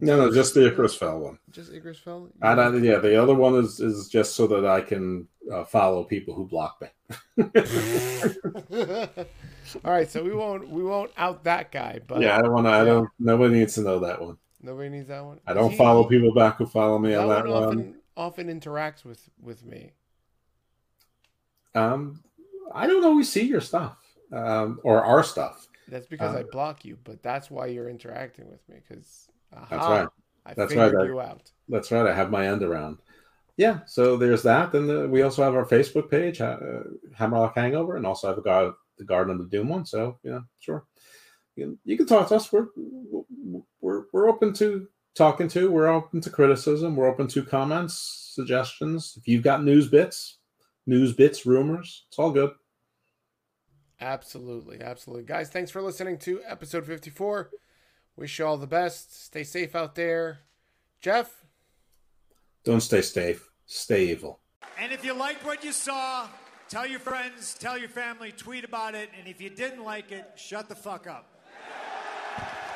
[0.00, 1.38] No, no, just the Icarus Fell one.
[1.50, 2.30] Just Icarus Fell.
[2.40, 6.04] I don't, yeah, the other one is is just so that I can uh, follow
[6.04, 6.88] people who block me.
[9.84, 12.66] All right, so we won't we won't out that guy, but yeah, I don't want
[12.66, 12.70] to.
[12.70, 13.08] I don't.
[13.18, 14.38] Nobody needs to know that one.
[14.62, 15.40] nobody needs that one.
[15.46, 18.46] I don't He- follow people back who follow me That on that one often often
[18.48, 19.92] interacts with with me.
[21.74, 22.22] Um,
[22.74, 23.96] I don't always see your stuff
[24.32, 25.68] um, or our stuff.
[25.88, 29.70] That's because Uh, I block you, but that's why you're interacting with me because That's
[29.70, 30.08] right.
[30.44, 31.50] I That's right, I- you out.
[31.68, 32.06] That's right.
[32.06, 32.98] I have my end around.
[33.56, 34.72] Yeah, so there's that.
[34.72, 36.58] Then the, we also have our Facebook page, uh,
[37.14, 39.86] Hammerlock Hangover, and also have a guard, the Garden of the Doom one.
[39.86, 40.86] So yeah, sure.
[41.54, 42.50] You can, you can talk to us.
[42.50, 42.68] We're
[43.80, 45.70] we're we're open to talking to.
[45.70, 46.96] We're open to criticism.
[46.96, 49.14] We're open to comments, suggestions.
[49.18, 50.38] If you've got news bits,
[50.86, 52.52] news bits, rumors, it's all good.
[54.00, 55.50] Absolutely, absolutely, guys.
[55.50, 57.50] Thanks for listening to episode 54.
[58.16, 59.24] Wish you all the best.
[59.24, 60.40] Stay safe out there,
[61.00, 61.44] Jeff.
[62.64, 63.50] Don't stay safe.
[63.66, 64.40] Stay evil.
[64.78, 66.28] And if you liked what you saw,
[66.68, 69.10] tell your friends, tell your family, tweet about it.
[69.18, 71.31] And if you didn't like it, shut the fuck up.